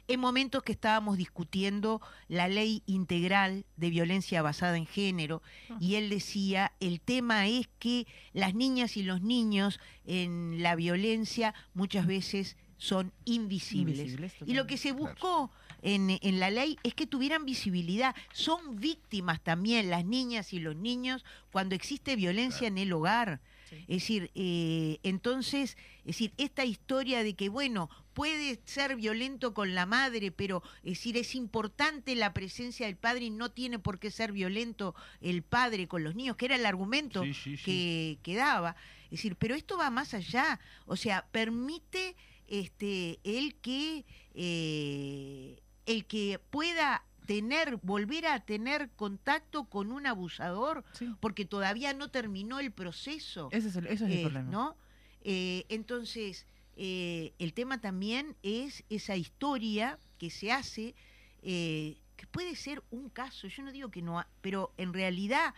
en 0.07 0.19
momentos 0.19 0.63
que 0.63 0.73
estábamos 0.73 1.17
discutiendo 1.17 2.01
la 2.27 2.47
ley 2.49 2.83
integral 2.85 3.65
de 3.77 3.89
violencia 3.89 4.41
basada 4.41 4.77
en 4.77 4.85
género, 4.85 5.41
y 5.79 5.95
él 5.95 6.09
decía, 6.09 6.73
el 6.81 6.99
tema 6.99 7.47
es 7.47 7.69
que 7.79 8.05
las 8.33 8.53
niñas 8.53 8.97
y 8.97 9.03
los 9.03 9.21
niños 9.21 9.79
en 10.05 10.61
la 10.61 10.75
violencia 10.75 11.53
muchas 11.73 12.05
veces 12.05 12.57
son 12.77 13.13
invisibles. 13.23 13.99
Invisibles, 13.99 14.33
y 14.45 14.53
lo 14.55 14.67
que 14.67 14.75
se 14.75 14.91
buscó 14.91 15.51
en, 15.81 16.19
en 16.21 16.39
la 16.41 16.51
ley 16.51 16.77
es 16.83 16.93
que 16.95 17.07
tuvieran 17.07 17.45
visibilidad. 17.45 18.13
Son 18.33 18.81
víctimas 18.81 19.41
también 19.41 19.89
las 19.89 20.03
niñas 20.03 20.51
y 20.51 20.59
los 20.59 20.75
niños 20.75 21.23
cuando 21.49 21.75
existe 21.75 22.17
violencia 22.17 22.67
en 22.67 22.77
el 22.77 22.91
hogar. 22.91 23.39
Es 23.81 23.87
decir, 23.87 24.31
eh, 24.35 24.99
entonces, 25.03 25.77
es 25.99 26.05
decir, 26.05 26.33
esta 26.37 26.65
historia 26.65 27.23
de 27.23 27.33
que, 27.33 27.49
bueno, 27.49 27.89
puede 28.13 28.59
ser 28.65 28.95
violento 28.95 29.53
con 29.53 29.73
la 29.75 29.85
madre, 29.85 30.31
pero 30.31 30.61
es 30.83 30.91
decir, 30.97 31.17
es 31.17 31.35
importante 31.35 32.15
la 32.15 32.33
presencia 32.33 32.85
del 32.85 32.95
padre 32.95 33.25
y 33.25 33.29
no 33.29 33.51
tiene 33.51 33.79
por 33.79 33.99
qué 33.99 34.11
ser 34.11 34.31
violento 34.31 34.95
el 35.21 35.43
padre 35.43 35.87
con 35.87 36.03
los 36.03 36.15
niños, 36.15 36.35
que 36.35 36.45
era 36.45 36.55
el 36.55 36.65
argumento 36.65 37.23
Sí, 37.23 37.33
sí, 37.33 37.57
sí. 37.57 37.63
que, 37.63 38.17
que 38.23 38.35
daba. 38.35 38.75
Es 39.05 39.11
decir, 39.19 39.35
pero 39.35 39.55
esto 39.55 39.77
va 39.77 39.89
más 39.89 40.13
allá. 40.13 40.59
O 40.85 40.95
sea, 40.95 41.27
permite 41.31 42.15
este 42.47 43.19
el 43.23 43.55
que 43.55 44.05
eh, 44.35 45.59
el 45.85 46.05
que 46.05 46.39
pueda 46.49 47.03
tener, 47.25 47.77
volver 47.83 48.25
a 48.27 48.39
tener 48.41 48.89
contacto 48.91 49.65
con 49.65 49.91
un 49.91 50.05
abusador, 50.07 50.83
Sí. 50.93 51.09
porque 51.19 51.45
todavía 51.45 51.93
no 51.93 52.09
terminó 52.09 52.59
el 52.59 52.71
proceso. 52.71 53.49
Ese 53.51 53.69
es 53.69 53.75
el, 53.75 53.87
eso 53.87 54.05
es 54.05 54.11
el 54.11 54.17
Eh, 54.19 54.21
problema. 54.23 54.49
¿no? 54.51 54.77
Eh, 55.21 55.65
entonces, 55.69 56.45
eh, 56.75 57.33
el 57.39 57.53
tema 57.53 57.79
también 57.79 58.35
es 58.43 58.83
esa 58.89 59.15
historia 59.15 59.99
que 60.17 60.29
se 60.29 60.51
hace, 60.51 60.95
eh, 61.41 61.97
que 62.17 62.27
puede 62.27 62.55
ser 62.55 62.83
un 62.91 63.09
caso, 63.09 63.47
yo 63.47 63.63
no 63.63 63.71
digo 63.71 63.89
que 63.89 64.01
no, 64.01 64.19
ha- 64.19 64.27
pero 64.41 64.73
en 64.77 64.93
realidad, 64.93 65.53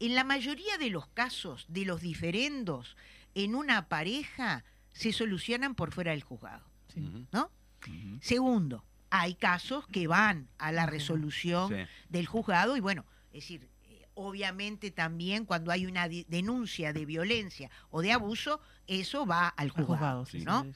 en 0.00 0.14
la 0.14 0.24
mayoría 0.24 0.76
de 0.78 0.90
los 0.90 1.06
casos 1.08 1.64
de 1.68 1.84
los 1.84 2.00
diferendos 2.02 2.96
en 3.34 3.54
una 3.54 3.88
pareja, 3.88 4.64
se 4.92 5.12
solucionan 5.12 5.74
por 5.74 5.92
fuera 5.92 6.10
del 6.12 6.22
juzgado, 6.22 6.64
Sí. 6.92 7.26
¿no? 7.32 7.50
Segundo, 8.20 8.84
hay 9.10 9.34
casos 9.34 9.86
que 9.88 10.06
van 10.06 10.48
a 10.58 10.72
la 10.72 10.86
resolución 10.86 11.68
Sí. 11.70 11.90
del 12.08 12.26
juzgado 12.26 12.76
y 12.76 12.80
bueno, 12.80 13.04
es 13.32 13.42
decir, 13.44 13.68
eh, 13.84 14.06
obviamente 14.14 14.90
también 14.90 15.44
cuando 15.44 15.70
hay 15.70 15.86
una 15.86 16.08
denuncia 16.08 16.92
de 16.92 17.04
violencia 17.06 17.70
o 17.90 18.02
de 18.02 18.12
abuso, 18.12 18.60
eso 18.86 19.26
va 19.26 19.48
al 19.48 19.70
juzgado, 19.70 20.26
sí, 20.26 20.38
¿no? 20.40 20.64
sí. 20.64 20.72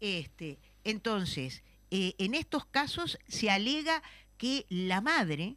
Este, 0.00 0.58
entonces, 0.84 1.62
eh, 1.90 2.14
en 2.18 2.34
estos 2.34 2.64
casos 2.66 3.18
se 3.26 3.50
alega 3.50 4.02
que 4.36 4.66
la 4.68 5.00
madre 5.00 5.56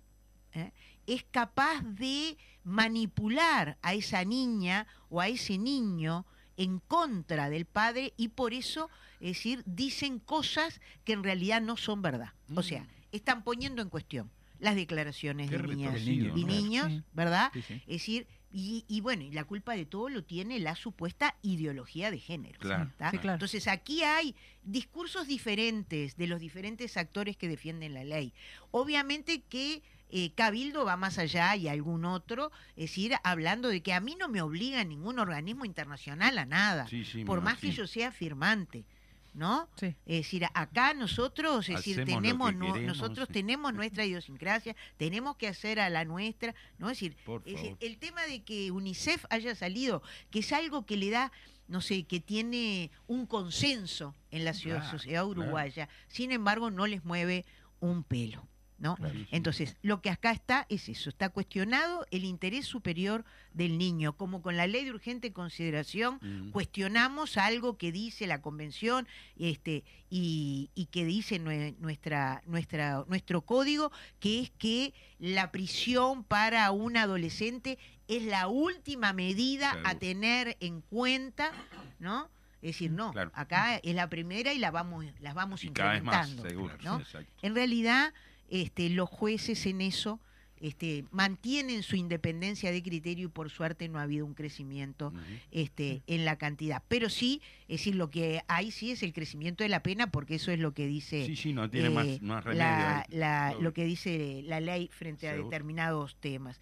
¿eh? 0.53 0.71
es 1.05 1.23
capaz 1.29 1.81
de 1.83 2.37
manipular 2.63 3.77
a 3.81 3.93
esa 3.93 4.23
niña 4.25 4.87
o 5.09 5.21
a 5.21 5.27
ese 5.27 5.57
niño 5.57 6.25
en 6.61 6.79
contra 6.79 7.49
del 7.49 7.65
padre 7.65 8.13
y 8.17 8.29
por 8.29 8.53
eso, 8.53 8.89
es 9.19 9.29
decir, 9.37 9.63
dicen 9.65 10.19
cosas 10.19 10.79
que 11.03 11.13
en 11.13 11.23
realidad 11.23 11.61
no 11.61 11.77
son 11.77 12.01
verdad. 12.01 12.33
O 12.55 12.63
sea, 12.63 12.87
están 13.11 13.43
poniendo 13.43 13.81
en 13.81 13.89
cuestión 13.89 14.29
las 14.59 14.75
declaraciones 14.75 15.49
Qué 15.49 15.57
de 15.57 15.67
niñas 15.67 16.01
y 16.01 16.17
¿no? 16.19 16.35
niños, 16.35 16.87
Sí. 16.91 17.03
¿verdad? 17.13 17.49
Sí, 17.53 17.61
sí. 17.63 17.73
Es 17.87 17.87
decir, 17.87 18.27
y, 18.53 18.83
y 18.87 18.99
bueno, 19.01 19.23
y 19.23 19.31
la 19.31 19.45
culpa 19.45 19.75
de 19.75 19.85
todo 19.85 20.09
lo 20.09 20.23
tiene 20.23 20.59
la 20.59 20.75
supuesta 20.75 21.35
ideología 21.41 22.11
de 22.11 22.19
género. 22.19 22.59
Claro. 22.59 22.91
¿tá? 22.97 23.09
Sí, 23.11 23.17
claro. 23.17 23.35
Entonces 23.35 23.67
aquí 23.67 24.03
hay 24.03 24.35
discursos 24.61 25.25
diferentes 25.27 26.17
de 26.17 26.27
los 26.27 26.39
diferentes 26.41 26.97
actores 26.97 27.37
que 27.37 27.47
defienden 27.47 27.93
la 27.93 28.03
ley. 28.03 28.33
Obviamente 28.71 29.41
que 29.41 29.81
eh, 30.11 30.31
Cabildo 30.35 30.85
va 30.85 30.97
más 30.97 31.17
allá 31.17 31.55
y 31.55 31.67
algún 31.67 32.05
otro, 32.05 32.51
es 32.75 32.89
decir, 32.91 33.13
hablando 33.23 33.69
de 33.69 33.81
que 33.81 33.93
a 33.93 33.99
mí 33.99 34.15
no 34.19 34.27
me 34.29 34.41
obliga 34.41 34.83
ningún 34.83 35.19
organismo 35.19 35.65
internacional 35.65 36.37
a 36.37 36.45
nada, 36.45 36.87
Sí, 36.87 37.03
por 37.25 37.41
más 37.41 37.57
que 37.59 37.71
yo 37.71 37.87
sea 37.87 38.11
firmante. 38.11 38.85
¿No? 39.33 39.69
Sí. 39.77 39.95
Es 40.05 40.17
decir, 40.25 40.45
acá 40.53 40.93
nosotros, 40.93 41.69
es 41.69 41.77
decir, 41.77 42.03
tenemos 42.03 42.51
queremos, 42.51 42.81
nosotros 42.81 43.27
sí. 43.27 43.33
tenemos 43.35 43.73
nuestra 43.73 44.03
idiosincrasia, 44.05 44.75
tenemos 44.97 45.37
que 45.37 45.47
hacer 45.47 45.79
a 45.79 45.89
la 45.89 46.03
nuestra, 46.03 46.53
¿no? 46.77 46.89
Es 46.89 46.97
decir, 46.99 47.15
Por 47.23 47.41
es 47.45 47.53
decir, 47.53 47.77
el 47.79 47.97
tema 47.97 48.23
de 48.23 48.43
que 48.43 48.71
UNICEF 48.71 49.23
haya 49.29 49.55
salido, 49.55 50.03
que 50.31 50.39
es 50.39 50.51
algo 50.51 50.85
que 50.85 50.97
le 50.97 51.11
da, 51.11 51.31
no 51.69 51.79
sé, 51.79 52.03
que 52.03 52.19
tiene 52.19 52.91
un 53.07 53.25
consenso 53.25 54.13
en 54.31 54.43
la 54.43 54.53
ciudad- 54.53 54.79
Claro, 54.81 54.91
sociedad 54.97 55.23
claro. 55.23 55.29
uruguaya, 55.43 55.87
sin 56.09 56.33
embargo 56.33 56.69
no 56.69 56.85
les 56.85 57.05
mueve 57.05 57.45
un 57.79 58.03
pelo. 58.03 58.45
¿No? 58.81 58.95
Claro, 58.97 59.13
sí. 59.13 59.27
Entonces, 59.31 59.77
lo 59.83 60.01
que 60.01 60.09
acá 60.09 60.31
está 60.31 60.65
es 60.67 60.89
eso, 60.89 61.09
está 61.09 61.29
cuestionado 61.29 62.05
el 62.11 62.25
interés 62.25 62.65
superior 62.65 63.23
del 63.53 63.77
niño, 63.77 64.17
como 64.17 64.41
con 64.41 64.57
la 64.57 64.67
ley 64.67 64.83
de 64.83 64.91
urgente 64.91 65.31
consideración 65.31 66.19
Mm. 66.21 66.49
cuestionamos 66.51 67.37
algo 67.37 67.77
que 67.77 67.91
dice 67.91 68.27
la 68.27 68.41
convención 68.41 69.07
este, 69.37 69.83
y, 70.09 70.69
y 70.75 70.87
que 70.87 71.05
dice 71.05 71.39
nue- 71.39 71.75
nuestra, 71.79 72.41
nuestra, 72.47 73.05
nuestro 73.07 73.41
código, 73.41 73.91
que 74.19 74.41
es 74.41 74.49
que 74.57 74.93
la 75.19 75.51
prisión 75.51 76.23
para 76.23 76.69
un 76.71 76.97
adolescente 76.97 77.77
es 78.07 78.23
la 78.23 78.47
última 78.47 79.13
medida 79.13 79.77
a 79.85 79.95
tener 79.95 80.57
en 80.59 80.81
cuenta, 80.81 81.51
¿no? 81.99 82.29
Es 82.61 82.73
decir, 82.73 82.91
no, 82.91 83.11
Claro. 83.11 83.31
acá 83.33 83.77
es 83.77 83.95
la 83.95 84.07
primera 84.09 84.53
y 84.53 84.59
la 84.59 84.69
vamos, 84.69 85.05
las 85.19 85.33
vamos 85.33 85.63
Y 85.63 85.69
cada 85.69 85.93
vez 85.93 86.03
más, 86.03 86.29
seguro. 86.29 86.75
¿no? 86.83 86.97
sí, 86.97 87.03
exacto. 87.03 87.31
En 87.41 87.55
realidad, 87.55 88.13
este, 88.51 88.89
los 88.89 89.09
jueces 89.09 89.65
en 89.65 89.81
eso 89.81 90.19
este, 90.57 91.05
mantienen 91.09 91.81
su 91.81 91.95
independencia 91.95 92.71
de 92.71 92.83
criterio 92.83 93.25
y 93.25 93.31
por 93.31 93.49
suerte 93.49 93.89
no 93.89 93.97
ha 93.97 94.03
habido 94.03 94.27
un 94.27 94.35
crecimiento 94.35 95.11
este, 95.49 96.03
en 96.05 96.23
la 96.23 96.35
cantidad. 96.37 96.83
Pero 96.87 97.09
sí, 97.09 97.41
es 97.63 97.79
decir, 97.79 97.95
lo 97.95 98.11
que 98.11 98.43
hay 98.47 98.69
sí 98.69 98.91
es 98.91 99.01
el 99.01 99.11
crecimiento 99.11 99.63
de 99.63 99.69
la 99.69 99.81
pena 99.81 100.11
porque 100.11 100.35
eso 100.35 100.51
es 100.51 100.59
lo 100.59 100.75
que 100.75 100.85
dice 100.85 101.25
Sí, 101.25 101.35
sí, 101.35 101.51
no 101.53 101.67
tiene 101.67 101.87
eh, 101.87 101.89
más, 101.89 102.21
más 102.21 102.43
remedio. 102.43 102.59
la, 102.63 102.99
ahí. 102.99 103.05
la- 103.09 103.47
Seguro. 103.47 103.63
lo 103.63 103.73
que 103.73 103.85
dice 103.85 104.41
la 104.45 104.59
ley 104.59 104.87
frente 104.93 105.27
a 105.27 105.33
determinados 105.35 106.15
temas. 106.17 106.61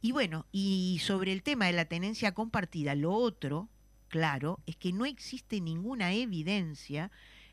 Y 0.00 0.10
bueno, 0.10 0.46
y 0.50 0.98
sobre 1.04 1.30
el 1.32 1.44
tema 1.44 1.66
de 1.66 1.74
la 1.74 1.84
tenencia 1.84 2.32
compartida, 2.34 2.96
lo 2.96 3.12
otro, 3.12 3.68
claro, 4.08 4.58
es 4.66 4.74
que 4.74 4.92
no 4.92 5.06
existe 5.06 5.60
ninguna 5.60 6.12
evidencia 6.12 7.12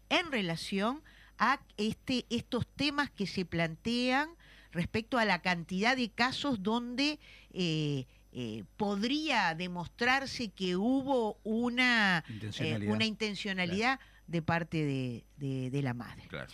en 0.09 0.31
relación 0.31 1.03
a 1.39 1.59
este, 1.77 2.25
estos 2.29 2.67
temas 2.67 3.09
que 3.09 3.25
se 3.25 3.45
plantean 3.45 4.29
respecto 4.71 5.17
a 5.17 5.25
la 5.25 5.41
cantidad 5.41 5.97
de 5.97 6.09
casos 6.09 6.61
donde 6.61 7.19
eh, 7.53 8.05
eh, 8.31 8.63
podría 8.77 9.55
demostrarse 9.55 10.49
que 10.49 10.75
hubo 10.75 11.39
una 11.43 12.23
eh, 12.27 12.33
Intencionalidad. 12.33 12.93
una 12.93 13.05
intencionalidad 13.05 13.99
de 14.27 14.41
parte 14.43 14.85
de, 14.85 15.23
de- 15.37 15.71
de 15.71 15.81
la 15.81 15.95
madre. 15.95 16.27
Claro. 16.27 16.51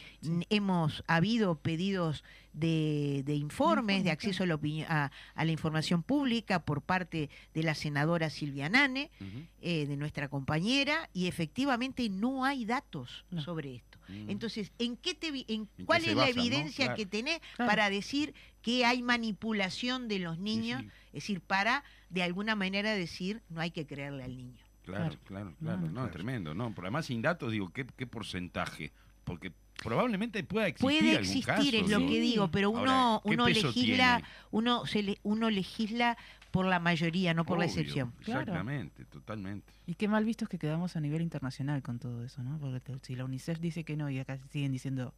Hemos 0.49 1.03
habido 1.07 1.59
pedidos 1.59 2.23
de, 2.53 3.23
de 3.25 3.36
informes, 3.36 4.05
de 4.05 4.11
acceso 4.11 4.43
a 4.43 4.47
la, 4.47 4.57
a, 4.88 5.11
a 5.33 5.43
la 5.45 5.51
información 5.51 6.01
pública 6.01 6.63
por 6.63 6.81
parte 6.81 7.29
de 7.53 7.63
la 7.63 7.75
senadora 7.75 8.29
Silvia 8.29 8.69
Nane, 8.69 9.11
eh, 9.59 9.86
de 9.88 9.97
nuestra 9.97 10.29
compañera, 10.29 11.09
y 11.11 11.27
efectivamente 11.27 12.07
no 12.07 12.45
hay 12.45 12.63
datos 12.63 13.25
No. 13.29 13.41
sobre 13.41 13.75
esto. 13.75 13.94
Mm. 14.07 14.29
Entonces, 14.29 14.71
¿en 14.79 14.97
qué 14.97 15.13
te, 15.13 15.31
vi- 15.31 15.45
en 15.47 15.67
¿En 15.77 15.85
¿cuál 15.85 16.01
es 16.05 16.15
la 16.15 16.23
no? 16.25 16.29
evidencia 16.29 16.85
Claro. 16.85 16.97
que 16.97 17.05
tenés 17.05 17.39
Claro. 17.55 17.69
para 17.69 17.89
decir 17.89 18.33
que 18.61 18.85
hay 18.85 19.01
manipulación 19.01 20.07
de 20.07 20.19
los 20.19 20.37
niños? 20.39 20.81
sí. 20.81 20.89
Es 21.07 21.13
decir, 21.23 21.41
para 21.41 21.83
de 22.09 22.23
alguna 22.23 22.55
manera 22.55 22.93
decir 22.93 23.41
no 23.49 23.61
hay 23.61 23.71
que 23.71 23.85
creerle 23.85 24.23
al 24.23 24.35
niño. 24.35 24.57
Claro, 24.83 25.05
Claro. 25.05 25.19
claro, 25.25 25.49
No, 25.49 25.55
claro. 25.81 25.91
no, 25.91 26.09
tremendo. 26.11 26.53
No, 26.53 26.73
pero 26.75 26.87
además 26.87 27.05
sin 27.07 27.21
datos, 27.21 27.51
digo, 27.51 27.69
¿qué, 27.69 27.85
qué 27.97 28.05
porcentaje? 28.05 28.91
Porque 29.23 29.51
probablemente 29.81 30.43
pueda 30.43 30.67
existir 30.67 30.85
Puede 30.99 31.09
algún 31.17 31.21
existir, 31.23 31.45
caso, 31.45 31.61
es 31.63 31.89
lo 31.89 31.99
que 31.99 32.19
digo, 32.19 32.49
pero 32.51 32.69
uno, 32.69 32.91
Ahora, 32.91 33.21
¿qué 33.23 33.29
uno 33.33 33.47
legisla, 33.47 34.17
tiene? 34.17 34.29
uno 34.51 34.85
se 34.85 35.03
le- 35.03 35.19
uno 35.23 35.49
legisla 35.49 36.17
por 36.55 36.65
la 36.65 36.79
mayoría, 36.79 37.33
no 37.33 37.45
por 37.45 37.59
la 37.59 37.65
excepción. 37.65 38.11
Claro. 38.23 38.41
Exactamente, 38.41 39.05
totalmente. 39.05 39.71
Y 39.85 39.95
qué 39.95 40.07
mal 40.07 40.25
vistos 40.25 40.49
que 40.49 40.57
quedamos 40.57 40.95
a 40.95 40.99
nivel 41.01 41.21
internacional 41.21 41.81
con 41.83 41.99
todo 41.99 42.23
eso, 42.23 42.41
¿no? 42.43 42.57
Porque 42.57 42.97
si 43.03 43.15
la 43.15 43.25
UNICEF 43.25 43.59
dice 43.59 43.83
que 43.83 43.95
no 43.97 44.09
y 44.09 44.19
acá 44.19 44.39
siguen 44.51 44.71
diciendo 44.71 45.13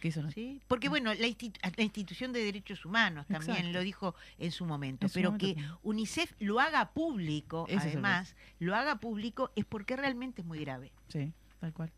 que 0.00 0.08
eso 0.08 0.22
no 0.22 0.30
¿sí? 0.30 0.60
Porque 0.68 0.88
bueno, 0.88 1.12
la, 1.14 1.26
institu- 1.26 1.58
la 1.76 1.82
institución 1.82 2.32
de 2.32 2.44
derechos 2.44 2.84
humanos 2.84 3.26
también 3.26 3.56
Exacto. 3.56 3.72
lo 3.78 3.82
dijo 3.82 4.14
en 4.38 4.52
su 4.52 4.64
momento, 4.64 5.06
En 5.06 5.10
su 5.10 5.14
pero 5.14 5.30
momento 5.30 5.46
que 5.46 5.54
también. 5.54 5.74
UNICEF 5.82 6.32
lo 6.38 6.60
haga 6.60 6.92
público, 6.92 7.66
además, 7.76 8.36
lo 8.60 8.76
haga 8.76 9.00
público 9.00 9.50
es 9.56 9.64
porque 9.64 9.96
realmente 9.96 10.42
es 10.42 10.46
muy 10.46 10.60
grave. 10.60 10.92
Sí, 11.08 11.32
tal 11.58 11.72
cual. 11.72 11.90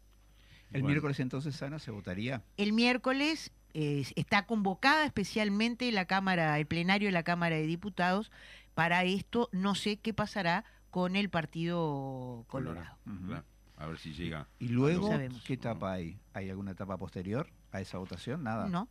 El 0.72 0.82
Bueno. 0.82 0.88
miércoles 0.92 1.20
entonces, 1.20 1.60
Ana, 1.62 1.78
se 1.80 1.90
votaría. 1.90 2.42
El 2.56 2.72
miércoles 2.72 3.50
eh, 3.74 4.04
está 4.16 4.46
convocada 4.46 5.04
especialmente 5.04 5.90
la 5.92 6.04
Cámara, 6.06 6.58
el 6.58 6.66
plenario 6.66 7.08
de 7.08 7.12
la 7.12 7.22
Cámara 7.22 7.56
de 7.56 7.66
Diputados 7.66 8.30
para 8.74 9.04
esto. 9.04 9.48
No 9.52 9.74
sé 9.74 9.98
qué 9.98 10.12
pasará 10.14 10.64
con 10.90 11.16
el 11.16 11.30
Partido 11.30 12.44
Colorado. 12.48 12.96
Claro. 13.26 13.44
A 13.76 13.86
ver 13.86 13.98
si 13.98 14.12
llega. 14.12 14.46
Y 14.58 14.68
luego. 14.68 15.10
¿qué 15.46 15.54
etapa 15.54 15.92
hay? 15.92 16.18
¿Hay 16.34 16.50
alguna 16.50 16.72
etapa 16.72 16.98
posterior 16.98 17.48
a 17.72 17.80
esa 17.80 17.98
votación? 17.98 18.42
Nada. 18.42 18.68
No, 18.68 18.88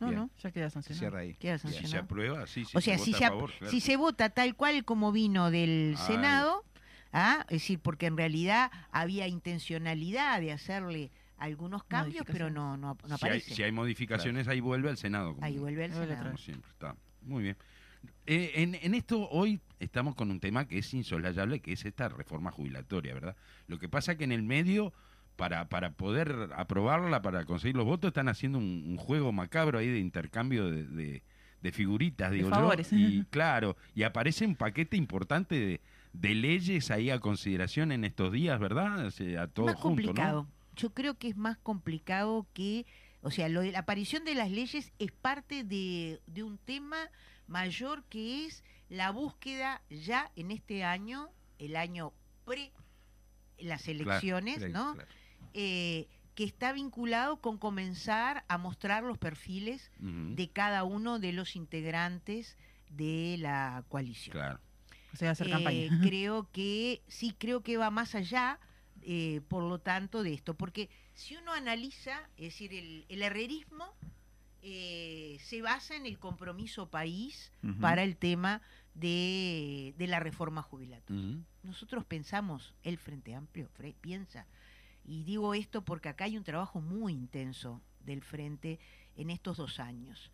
no, 0.00 0.06
Bien. 0.08 0.18
no. 0.20 0.30
Ya 0.42 0.50
queda 0.50 0.68
Se 0.68 0.74
sancionado. 0.74 0.98
cierra 1.00 1.18
ahí. 1.20 1.34
Queda 1.36 1.58
Si 1.58 1.68
se 1.68 1.74
sancionado. 1.74 2.04
aprueba, 2.04 2.46
sí, 2.46 2.64
sí. 2.66 2.76
o 2.76 2.80
sea, 2.82 2.98
si 2.98 3.12
vota 3.12 3.18
se, 3.18 3.24
a 3.24 3.28
favor, 3.30 3.50
claro. 3.52 3.70
si 3.70 3.80
se 3.80 3.96
vota 3.96 4.28
tal 4.30 4.54
cual 4.54 4.84
como 4.84 5.10
vino 5.12 5.50
del 5.50 5.94
Ay. 5.98 6.06
Senado, 6.06 6.64
¿ah? 7.14 7.46
es 7.48 7.62
decir, 7.62 7.78
porque 7.80 8.06
en 8.06 8.16
realidad 8.18 8.70
había 8.90 9.26
intencionalidad 9.26 10.40
de 10.40 10.52
hacerle 10.52 11.10
algunos 11.38 11.84
cambios, 11.84 12.26
pero 12.26 12.50
no, 12.50 12.76
no, 12.76 12.96
no 13.08 13.16
si, 13.18 13.24
hay, 13.24 13.30
aparece. 13.30 13.54
si 13.54 13.62
hay 13.62 13.72
modificaciones, 13.72 14.48
ahí 14.48 14.60
vuelve 14.60 14.90
al 14.90 14.98
Senado. 14.98 15.34
como- 15.34 15.46
Ahí 15.46 15.58
vuelve 15.58 15.84
al 15.84 15.92
Senado. 15.92 16.24
Como 16.24 16.36
siempre, 16.38 16.70
está. 16.72 16.94
Muy 17.22 17.42
bien. 17.42 17.56
Eh, 18.26 18.52
en, 18.62 18.74
en 18.76 18.94
esto 18.94 19.28
hoy 19.30 19.60
estamos 19.78 20.14
con 20.14 20.30
un 20.30 20.40
tema 20.40 20.66
que 20.66 20.78
es 20.78 20.92
insolayable, 20.94 21.60
que 21.60 21.72
es 21.72 21.84
esta 21.84 22.08
reforma 22.08 22.50
jubilatoria, 22.50 23.14
¿verdad? 23.14 23.36
Lo 23.68 23.78
que 23.78 23.88
pasa 23.88 24.16
que 24.16 24.24
en 24.24 24.32
el 24.32 24.42
medio, 24.42 24.92
para, 25.36 25.68
para 25.68 25.92
poder 25.92 26.50
aprobarla, 26.56 27.22
para 27.22 27.44
conseguir 27.44 27.76
los 27.76 27.84
votos, 27.86 28.08
están 28.08 28.28
haciendo 28.28 28.58
un, 28.58 28.84
un 28.86 28.96
juego 28.96 29.32
macabro 29.32 29.78
ahí 29.78 29.88
de 29.88 29.98
intercambio 30.00 30.70
de, 30.70 30.84
de- 30.84 31.22
de 31.62 31.72
figuritas, 31.72 32.30
De 32.30 32.36
digo 32.36 32.50
favores. 32.50 32.90
yo. 32.90 32.98
Y 32.98 33.24
claro, 33.30 33.76
y 33.94 34.02
aparece 34.02 34.46
un 34.46 34.54
paquete 34.56 34.96
importante 34.96 35.54
de, 35.58 35.80
de 36.12 36.34
leyes 36.34 36.90
ahí 36.90 37.10
a 37.10 37.18
consideración 37.18 37.92
en 37.92 38.04
estos 38.04 38.30
días, 38.32 38.60
¿verdad? 38.60 39.06
O 39.06 39.10
sea, 39.10 39.48
todo 39.48 39.66
más 39.66 39.74
junto, 39.76 40.02
complicado. 40.04 40.42
¿no? 40.42 40.48
Yo 40.76 40.90
creo 40.90 41.14
que 41.14 41.28
es 41.28 41.36
más 41.36 41.56
complicado 41.58 42.46
que, 42.52 42.84
o 43.22 43.30
sea, 43.30 43.48
lo 43.48 43.62
de 43.62 43.72
la 43.72 43.80
aparición 43.80 44.24
de 44.24 44.34
las 44.34 44.50
leyes 44.50 44.92
es 44.98 45.10
parte 45.12 45.64
de, 45.64 46.20
de 46.26 46.42
un 46.42 46.58
tema 46.58 46.98
mayor 47.46 48.04
que 48.04 48.46
es 48.46 48.64
la 48.88 49.10
búsqueda 49.10 49.82
ya 49.90 50.30
en 50.36 50.50
este 50.50 50.84
año, 50.84 51.30
el 51.58 51.76
año 51.76 52.12
pre 52.44 52.72
las 53.58 53.88
elecciones, 53.88 54.58
Claro, 54.58 54.72
¿no? 54.72 54.94
claro. 54.94 55.08
Eh, 55.54 56.08
que 56.34 56.44
está 56.44 56.72
vinculado 56.72 57.40
con 57.40 57.56
comenzar 57.56 58.44
a 58.48 58.58
mostrar 58.58 59.02
los 59.02 59.16
perfiles 59.16 59.90
de 59.98 60.50
cada 60.50 60.84
uno 60.84 61.18
de 61.18 61.32
los 61.32 61.56
integrantes 61.56 62.58
de 62.90 63.36
la 63.38 63.82
coalición. 63.88 64.32
Claro. 64.34 64.60
O 65.14 65.16
sea, 65.16 65.30
hacer 65.30 65.46
Eh, 65.46 65.50
campaña. 65.50 65.88
creo 66.02 66.50
que 66.52 67.00
sí, 67.08 67.34
creo 67.38 67.62
que 67.62 67.78
va 67.78 67.90
más 67.90 68.14
allá, 68.14 68.60
eh, 69.00 69.40
por 69.48 69.62
lo 69.62 69.78
tanto, 69.78 70.22
de 70.22 70.34
esto. 70.34 70.52
Porque 70.54 70.90
si 71.14 71.36
uno 71.36 71.52
analiza, 71.52 72.28
es 72.36 72.52
decir, 72.52 72.74
el, 72.74 73.06
el 73.08 73.22
herrerismo 73.22 73.94
eh, 74.68 75.38
se 75.40 75.62
basa 75.62 75.94
en 75.94 76.06
el 76.06 76.18
compromiso 76.18 76.88
país 76.90 77.52
para 77.80 78.02
el 78.02 78.16
tema 78.16 78.60
de, 78.94 79.94
de 79.96 80.06
la 80.08 80.18
reforma 80.18 80.60
jubilatoria. 80.62 81.22
Nosotros 81.62 82.04
pensamos, 82.04 82.74
el 82.82 82.98
Frente 82.98 83.34
Amplio 83.34 83.68
Fre- 83.78 83.94
piensa, 84.00 84.46
y 85.04 85.22
digo 85.22 85.54
esto 85.54 85.82
porque 85.82 86.08
acá 86.08 86.24
hay 86.24 86.36
un 86.36 86.42
trabajo 86.42 86.80
muy 86.80 87.12
intenso 87.12 87.80
del 88.00 88.22
Frente 88.22 88.80
en 89.16 89.30
estos 89.30 89.56
dos 89.56 89.78
años. 89.78 90.32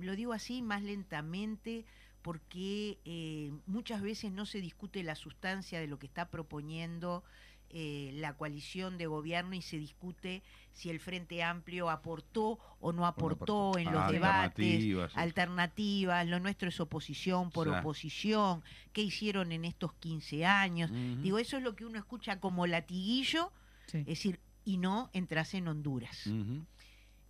Lo 0.00 0.14
digo 0.16 0.34
así 0.34 0.60
más 0.60 0.82
lentamente 0.82 1.86
porque 2.20 2.98
eh, 3.04 3.52
muchas 3.66 4.02
veces 4.02 4.30
no 4.32 4.44
se 4.44 4.60
discute 4.60 5.02
la 5.02 5.14
sustancia 5.14 5.80
de 5.80 5.86
lo 5.86 5.98
que 5.98 6.06
está 6.06 6.28
proponiendo 6.30 7.24
eh, 7.72 8.10
la 8.14 8.34
coalición 8.36 8.98
de 8.98 9.06
gobierno 9.06 9.54
y 9.54 9.62
se 9.62 9.78
discute 9.78 10.42
si 10.72 10.90
el 10.90 11.00
Frente 11.00 11.42
Amplio 11.42 11.88
aportó 11.90 12.58
o 12.80 12.92
no 12.92 13.06
aportó 13.06 13.70
aportó. 13.70 13.78
en 13.78 13.88
Ah, 13.88 13.92
los 13.92 14.12
debates, 14.12 14.64
alternativas, 14.66 15.12
sí. 15.12 15.18
alternativas, 15.18 16.26
lo 16.26 16.40
nuestro 16.40 16.68
es 16.68 16.80
oposición 16.80 17.50
por 17.50 17.68
oposición, 17.68 18.62
qué 18.92 19.02
hicieron 19.02 19.52
en 19.52 19.64
estos 19.64 19.92
15 19.94 20.44
años. 20.46 20.90
Digo, 21.22 21.38
eso 21.38 21.56
es 21.56 21.62
lo 21.62 21.74
que 21.76 21.84
uno 21.86 21.98
escucha 21.98 22.40
como 22.40 22.66
latiguillo, 22.66 23.50
Sí. 23.86 23.98
es 23.98 24.06
decir, 24.06 24.38
y 24.64 24.76
no 24.78 25.10
entras 25.12 25.54
en 25.54 25.66
Honduras. 25.68 26.28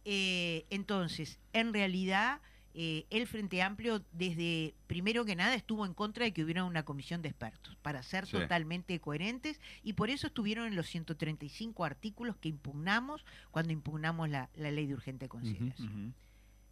Eh, 0.04 0.66
entonces, 0.70 1.38
en 1.52 1.72
realidad, 1.72 2.40
eh, 2.74 3.04
el 3.10 3.26
Frente 3.26 3.60
Amplio, 3.62 4.02
desde 4.12 4.74
primero 4.86 5.24
que 5.24 5.36
nada, 5.36 5.54
estuvo 5.54 5.84
en 5.84 5.92
contra 5.94 6.24
de 6.24 6.32
que 6.32 6.42
hubiera 6.42 6.64
una 6.64 6.84
comisión 6.84 7.20
de 7.22 7.28
expertos, 7.28 7.76
para 7.82 8.02
ser 8.02 8.26
Sí. 8.26 8.32
totalmente 8.32 8.98
coherentes, 9.00 9.60
y 9.82 9.92
por 9.92 10.08
eso 10.10 10.28
estuvieron 10.28 10.66
en 10.66 10.76
los 10.76 10.86
135 10.86 11.84
artículos 11.84 12.36
que 12.36 12.48
impugnamos 12.48 13.24
cuando 13.50 13.72
impugnamos 13.72 14.28
la, 14.30 14.48
la 14.54 14.70
ley 14.70 14.86
de 14.86 14.94
urgente 14.94 15.28
consideración. 15.28 16.14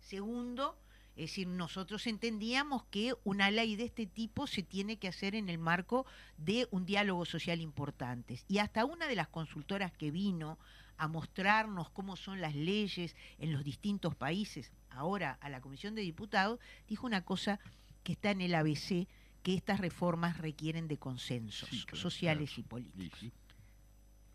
Segundo, 0.00 0.78
es 1.16 1.30
decir, 1.30 1.46
nosotros 1.46 2.06
entendíamos 2.06 2.84
que 2.84 3.14
una 3.24 3.50
ley 3.50 3.76
de 3.76 3.84
este 3.84 4.06
tipo 4.06 4.46
se 4.46 4.62
tiene 4.62 4.96
que 4.98 5.08
hacer 5.08 5.34
en 5.34 5.48
el 5.48 5.58
marco 5.58 6.06
de 6.38 6.66
un 6.70 6.86
diálogo 6.86 7.24
social 7.26 7.60
importante. 7.60 8.40
Y 8.48 8.58
hasta 8.58 8.84
una 8.86 9.06
de 9.06 9.16
las 9.16 9.28
consultoras 9.28 9.92
que 9.92 10.10
vino 10.10 10.58
a 10.96 11.08
mostrarnos 11.08 11.90
cómo 11.90 12.16
son 12.16 12.40
las 12.40 12.54
leyes 12.54 13.16
en 13.38 13.52
los 13.52 13.64
distintos 13.64 14.14
países, 14.14 14.72
ahora 14.90 15.38
a 15.40 15.48
la 15.48 15.60
Comisión 15.60 15.94
de 15.94 16.02
Diputados, 16.02 16.58
dijo 16.88 17.06
una 17.06 17.22
cosa 17.24 17.58
que 18.02 18.12
está 18.12 18.30
en 18.30 18.40
el 18.40 18.54
ABC, 18.54 19.06
que 19.42 19.54
estas 19.54 19.80
reformas 19.80 20.38
requieren 20.38 20.88
de 20.88 20.98
consensos 20.98 21.68
Sí, 21.68 21.82
claro, 21.84 21.96
sociales 21.96 22.50
claro. 22.50 22.60
y 22.60 22.64
políticos. 22.64 23.18
Sí. 23.20 23.32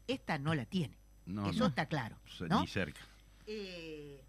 Esta 0.08 0.38
no 0.38 0.54
la 0.54 0.66
tiene, 0.66 0.96
No, 1.26 1.50
eso 1.50 1.60
no. 1.60 1.66
está 1.68 1.88
claro. 1.88 2.18
Ni 2.62 2.68
cerca. 2.68 3.02
eh, 3.48 4.24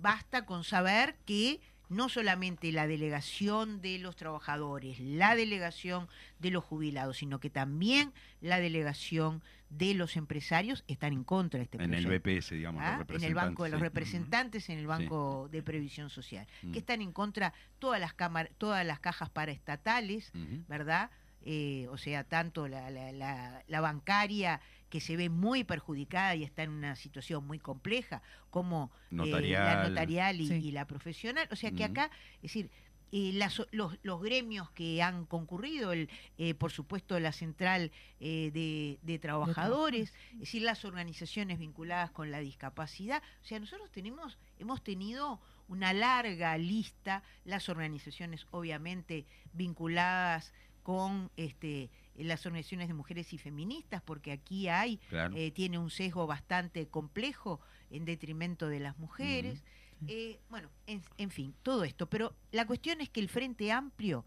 basta 0.00 0.44
con 0.46 0.64
saber 0.64 1.16
que 1.26 1.60
no 1.92 2.08
solamente 2.08 2.72
la 2.72 2.86
delegación 2.86 3.80
de 3.82 3.98
los 3.98 4.16
trabajadores, 4.16 4.98
la 5.00 5.34
delegación 5.36 6.08
de 6.38 6.50
los 6.50 6.64
jubilados, 6.64 7.18
sino 7.18 7.38
que 7.40 7.50
también 7.50 8.12
la 8.40 8.58
delegación 8.60 9.42
de 9.70 9.94
los 9.94 10.16
empresarios 10.16 10.84
están 10.86 11.12
en 11.14 11.24
contra 11.24 11.58
de 11.58 11.64
este 11.64 11.82
En 11.82 11.94
el 11.94 12.04
proyecto. 12.04 12.30
BPS, 12.30 12.50
digamos, 12.54 12.82
¿ah? 12.84 13.04
los 13.08 13.16
en 13.22 13.24
el 13.26 13.34
banco 13.34 13.64
de 13.64 13.70
los 13.70 13.80
representantes, 13.80 14.68
en 14.68 14.78
el 14.78 14.86
banco 14.86 15.48
de 15.50 15.62
previsión 15.62 16.10
social, 16.10 16.46
Mm. 16.62 16.72
que 16.72 16.78
están 16.80 17.00
en 17.00 17.12
contra 17.12 17.54
todas 17.78 17.98
las 18.00 18.12
cámaras, 18.12 18.52
todas 18.58 18.84
las 18.84 18.98
cajas 19.00 19.30
paraestatales. 19.30 20.30
¿verdad? 20.68 21.10
Eh, 21.44 21.88
o 21.90 21.96
sea, 21.98 22.22
tanto 22.24 22.68
la, 22.68 22.88
la- 22.90 23.12
la- 23.12 23.62
la 23.66 23.80
bancaria 23.80 24.60
que 24.92 25.00
se 25.00 25.16
ve 25.16 25.30
muy 25.30 25.64
perjudicada 25.64 26.34
y 26.36 26.44
está 26.44 26.64
en 26.64 26.68
una 26.70 26.96
situación 26.96 27.46
muy 27.46 27.58
compleja, 27.58 28.20
como 28.50 28.90
eh, 28.94 29.06
la 29.16 29.24
Notarial. 29.24 29.88
notarial 29.88 30.40
y, 30.42 30.48
Sí. 30.48 30.54
y 30.68 30.70
la 30.70 30.86
profesional. 30.86 31.48
O 31.50 31.56
sea 31.56 31.70
que 31.70 31.82
acá, 31.82 32.10
es 32.36 32.42
decir, 32.42 32.70
eh, 33.10 33.32
las- 33.32 33.62
los, 33.70 33.98
los 34.02 34.20
gremios 34.22 34.70
que 34.72 35.02
han 35.02 35.24
concurrido, 35.24 35.92
el, 35.92 36.10
eh, 36.36 36.52
por 36.52 36.72
supuesto 36.72 37.18
la 37.20 37.32
central 37.32 37.90
eh, 38.20 38.50
de, 38.52 38.98
de 39.00 39.18
trabajadores, 39.18 40.12
es 40.34 40.40
decir, 40.40 40.60
las 40.62 40.84
organizaciones 40.84 41.58
vinculadas 41.58 42.10
con 42.10 42.30
la 42.30 42.40
discapacidad. 42.40 43.22
O 43.40 43.44
sea, 43.46 43.58
nosotros 43.60 43.90
tenemos, 43.92 44.38
hemos 44.58 44.82
tenido 44.84 45.40
una 45.68 45.94
larga 45.94 46.58
lista, 46.58 47.22
las 47.46 47.70
organizaciones 47.70 48.46
obviamente 48.50 49.24
vinculadas 49.54 50.52
con 50.82 51.30
este, 51.36 51.88
las 52.16 52.44
organizaciones 52.46 52.88
de 52.88 52.94
mujeres 52.94 53.32
y 53.32 53.38
feministas, 53.38 54.02
porque 54.02 54.32
aquí 54.32 54.68
hay, 54.68 54.98
Claro. 55.08 55.34
eh, 55.36 55.50
tiene 55.50 55.78
un 55.78 55.90
sesgo 55.90 56.26
bastante 56.26 56.86
complejo 56.88 57.60
en 57.90 58.04
detrimento 58.04 58.68
de 58.68 58.80
las 58.80 58.98
mujeres. 58.98 59.62
Eh, 60.08 60.40
bueno, 60.50 60.68
en, 60.86 61.02
en 61.16 61.30
fin, 61.30 61.54
todo 61.62 61.84
esto. 61.84 62.06
Pero 62.08 62.34
la 62.50 62.66
cuestión 62.66 63.00
es 63.00 63.08
que 63.08 63.20
el 63.20 63.28
Frente 63.28 63.70
Amplio 63.70 64.24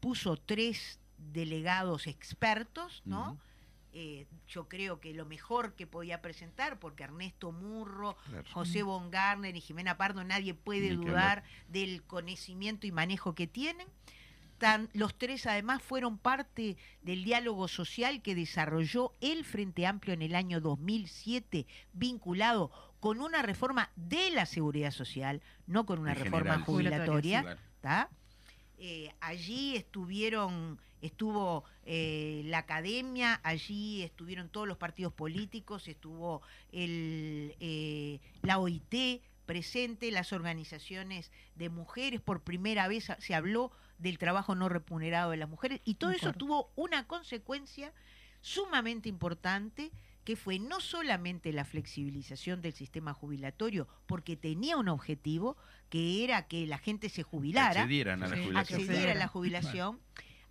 puso 0.00 0.36
tres 0.36 1.00
delegados 1.32 2.06
expertos, 2.06 3.02
¿no? 3.04 3.36
Eh, 3.92 4.26
yo 4.46 4.68
creo 4.68 5.00
que 5.00 5.12
lo 5.14 5.24
mejor 5.26 5.74
que 5.74 5.86
podía 5.86 6.20
presentar, 6.22 6.78
porque 6.78 7.02
Ernesto 7.04 7.50
Murro, 7.52 8.16
Claro. 8.28 8.44
José 8.52 8.82
Von 8.82 9.10
Garner 9.10 9.56
y 9.56 9.60
Jimena 9.60 9.96
Pardo, 9.96 10.22
nadie 10.24 10.54
puede 10.54 10.90
Ni 10.90 10.96
dudar 10.96 11.42
del 11.68 12.02
conocimiento 12.04 12.86
y 12.86 12.92
manejo 12.92 13.34
que 13.34 13.46
tienen. 13.46 13.88
Tan- 14.58 14.90
los 14.92 15.16
tres 15.16 15.46
además 15.46 15.82
fueron 15.82 16.18
parte 16.18 16.76
del 17.02 17.24
diálogo 17.24 17.68
social 17.68 18.22
que 18.22 18.34
desarrolló 18.34 19.14
el 19.20 19.44
Frente 19.44 19.86
Amplio 19.86 20.14
en 20.14 20.22
el 20.22 20.34
año 20.34 20.60
2007, 20.60 21.66
vinculado 21.92 22.70
con 23.00 23.20
una 23.20 23.42
reforma 23.42 23.90
de 23.94 24.30
la 24.30 24.46
seguridad 24.46 24.90
social, 24.90 25.40
no 25.66 25.86
con 25.86 26.00
una 26.00 26.12
En 26.12 26.18
reforma 26.18 26.40
general. 26.58 26.64
jubilatoria. 26.64 27.58
Eh, 28.80 29.12
allí 29.20 29.76
estuvieron, 29.76 30.78
estuvo 31.02 31.64
eh, 31.84 32.42
la 32.46 32.58
academia, 32.58 33.40
allí 33.42 34.02
estuvieron 34.02 34.48
todos 34.48 34.68
los 34.68 34.76
partidos 34.78 35.12
políticos, 35.12 35.88
estuvo 35.88 36.42
el, 36.70 37.54
eh, 37.60 38.20
la 38.42 38.58
OIT 38.58 39.22
presente, 39.46 40.10
las 40.12 40.32
organizaciones 40.32 41.32
de 41.56 41.70
mujeres, 41.70 42.20
por 42.20 42.42
primera 42.42 42.86
vez 42.86 43.10
se 43.18 43.34
habló 43.34 43.72
del 43.98 44.18
trabajo 44.18 44.54
no 44.54 44.68
remunerado 44.68 45.30
de 45.32 45.36
las 45.36 45.48
mujeres 45.48 45.80
y 45.84 45.94
todo 45.94 46.10
eso 46.12 46.32
tuvo 46.32 46.70
una 46.76 47.06
consecuencia 47.06 47.92
sumamente 48.40 49.08
importante 49.08 49.90
que 50.24 50.36
fue 50.36 50.58
no 50.58 50.80
solamente 50.80 51.52
la 51.52 51.64
flexibilización 51.64 52.60
del 52.60 52.74
sistema 52.74 53.14
jubilatorio, 53.14 53.88
porque 54.06 54.36
tenía 54.36 54.76
un 54.76 54.88
objetivo, 54.88 55.56
que 55.88 56.22
era 56.22 56.46
que 56.46 56.66
la 56.66 56.76
gente 56.78 57.08
se 57.08 57.22
jubilara, 57.22 57.80
Accedieran 57.80 58.22
a 58.22 58.28
la 58.28 58.36
jubilación. 58.36 58.56
accediera 58.80 59.12
a 59.12 59.14
la 59.14 59.28
jubilación. 59.28 60.00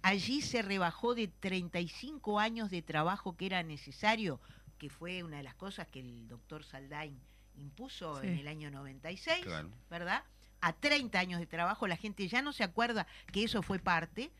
Allí 0.02 0.42
se 0.42 0.64
rebajó 0.64 1.14
de 1.14 1.28
35 1.28 2.40
años 2.40 2.72
de 2.72 2.82
trabajo 2.82 3.38
que 3.38 3.46
era 3.46 3.62
necesario, 3.62 4.42
que 4.80 4.90
fue 4.90 5.22
una 5.24 5.38
de 5.38 5.44
las 5.44 5.54
cosas 5.56 5.88
que 5.88 6.00
el 6.00 6.28
doctor 6.28 6.64
Saldain 6.64 7.20
impuso 7.56 8.20
Sí. 8.22 8.28
en 8.28 8.38
el 8.40 8.48
año 8.48 8.72
96, 8.72 9.44
Claro. 9.46 9.70
¿verdad? 9.92 10.24
A 10.62 10.74
30 10.74 11.20
años 11.20 11.40
de 11.40 11.46
trabajo, 11.46 11.88
la 11.88 11.98
gente 11.98 12.28
ya 12.28 12.42
no 12.42 12.52
se 12.52 12.64
acuerda 12.64 13.06
que 13.32 13.44
eso 13.44 13.62
fue 13.62 13.80
parte. 13.80 14.32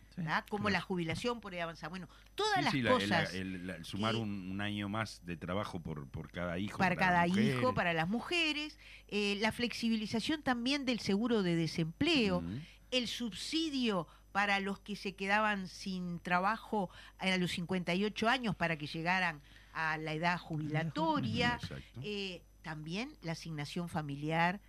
Como 0.50 0.64
claro. 0.64 0.70
la 0.70 0.82
jubilación 0.82 1.40
por 1.42 1.54
ahí 1.54 1.60
avanzar. 1.60 1.92
Bueno, 1.92 2.10
todas 2.34 2.56
Sí, 2.58 2.64
las 2.64 2.72
sí, 2.74 2.82
la- 2.82 2.90
el- 2.90 3.00
cosas 3.00 3.34
el- 3.36 3.70
el 3.70 3.86
sumar 3.86 4.16
que- 4.16 4.22
un, 4.22 4.50
un 4.52 4.62
año 4.62 4.90
más 4.90 5.24
de 5.28 5.38
trabajo 5.38 5.80
por, 5.80 6.08
por 6.10 6.32
cada 6.32 6.58
hijo. 6.58 6.80
para 6.80 6.96
cada 6.96 7.28
hijo, 7.28 7.76
para 7.76 7.94
las 7.94 8.10
mujeres, 8.10 8.80
eh, 9.10 9.38
la 9.42 9.52
flexibilización 9.52 10.42
también 10.42 10.86
del 10.86 11.00
seguro 11.02 11.44
de 11.44 11.56
desempleo, 11.56 12.44
el 12.90 13.08
subsidio 13.08 14.08
para 14.32 14.60
los 14.60 14.80
que 14.80 14.96
se 14.96 15.14
quedaban 15.16 15.68
sin 15.68 16.20
trabajo 16.20 16.90
a 17.20 17.38
los 17.38 17.52
58 17.52 18.28
años 18.28 18.56
para 18.56 18.76
que 18.78 18.88
llegaran 18.88 19.40
a 19.74 19.98
la 19.98 20.14
edad 20.14 20.40
jubilatoria, 20.40 21.60
eh, 22.02 22.42
también 22.64 23.12
la 23.22 23.34
asignación 23.34 23.88
familiar 23.88 24.60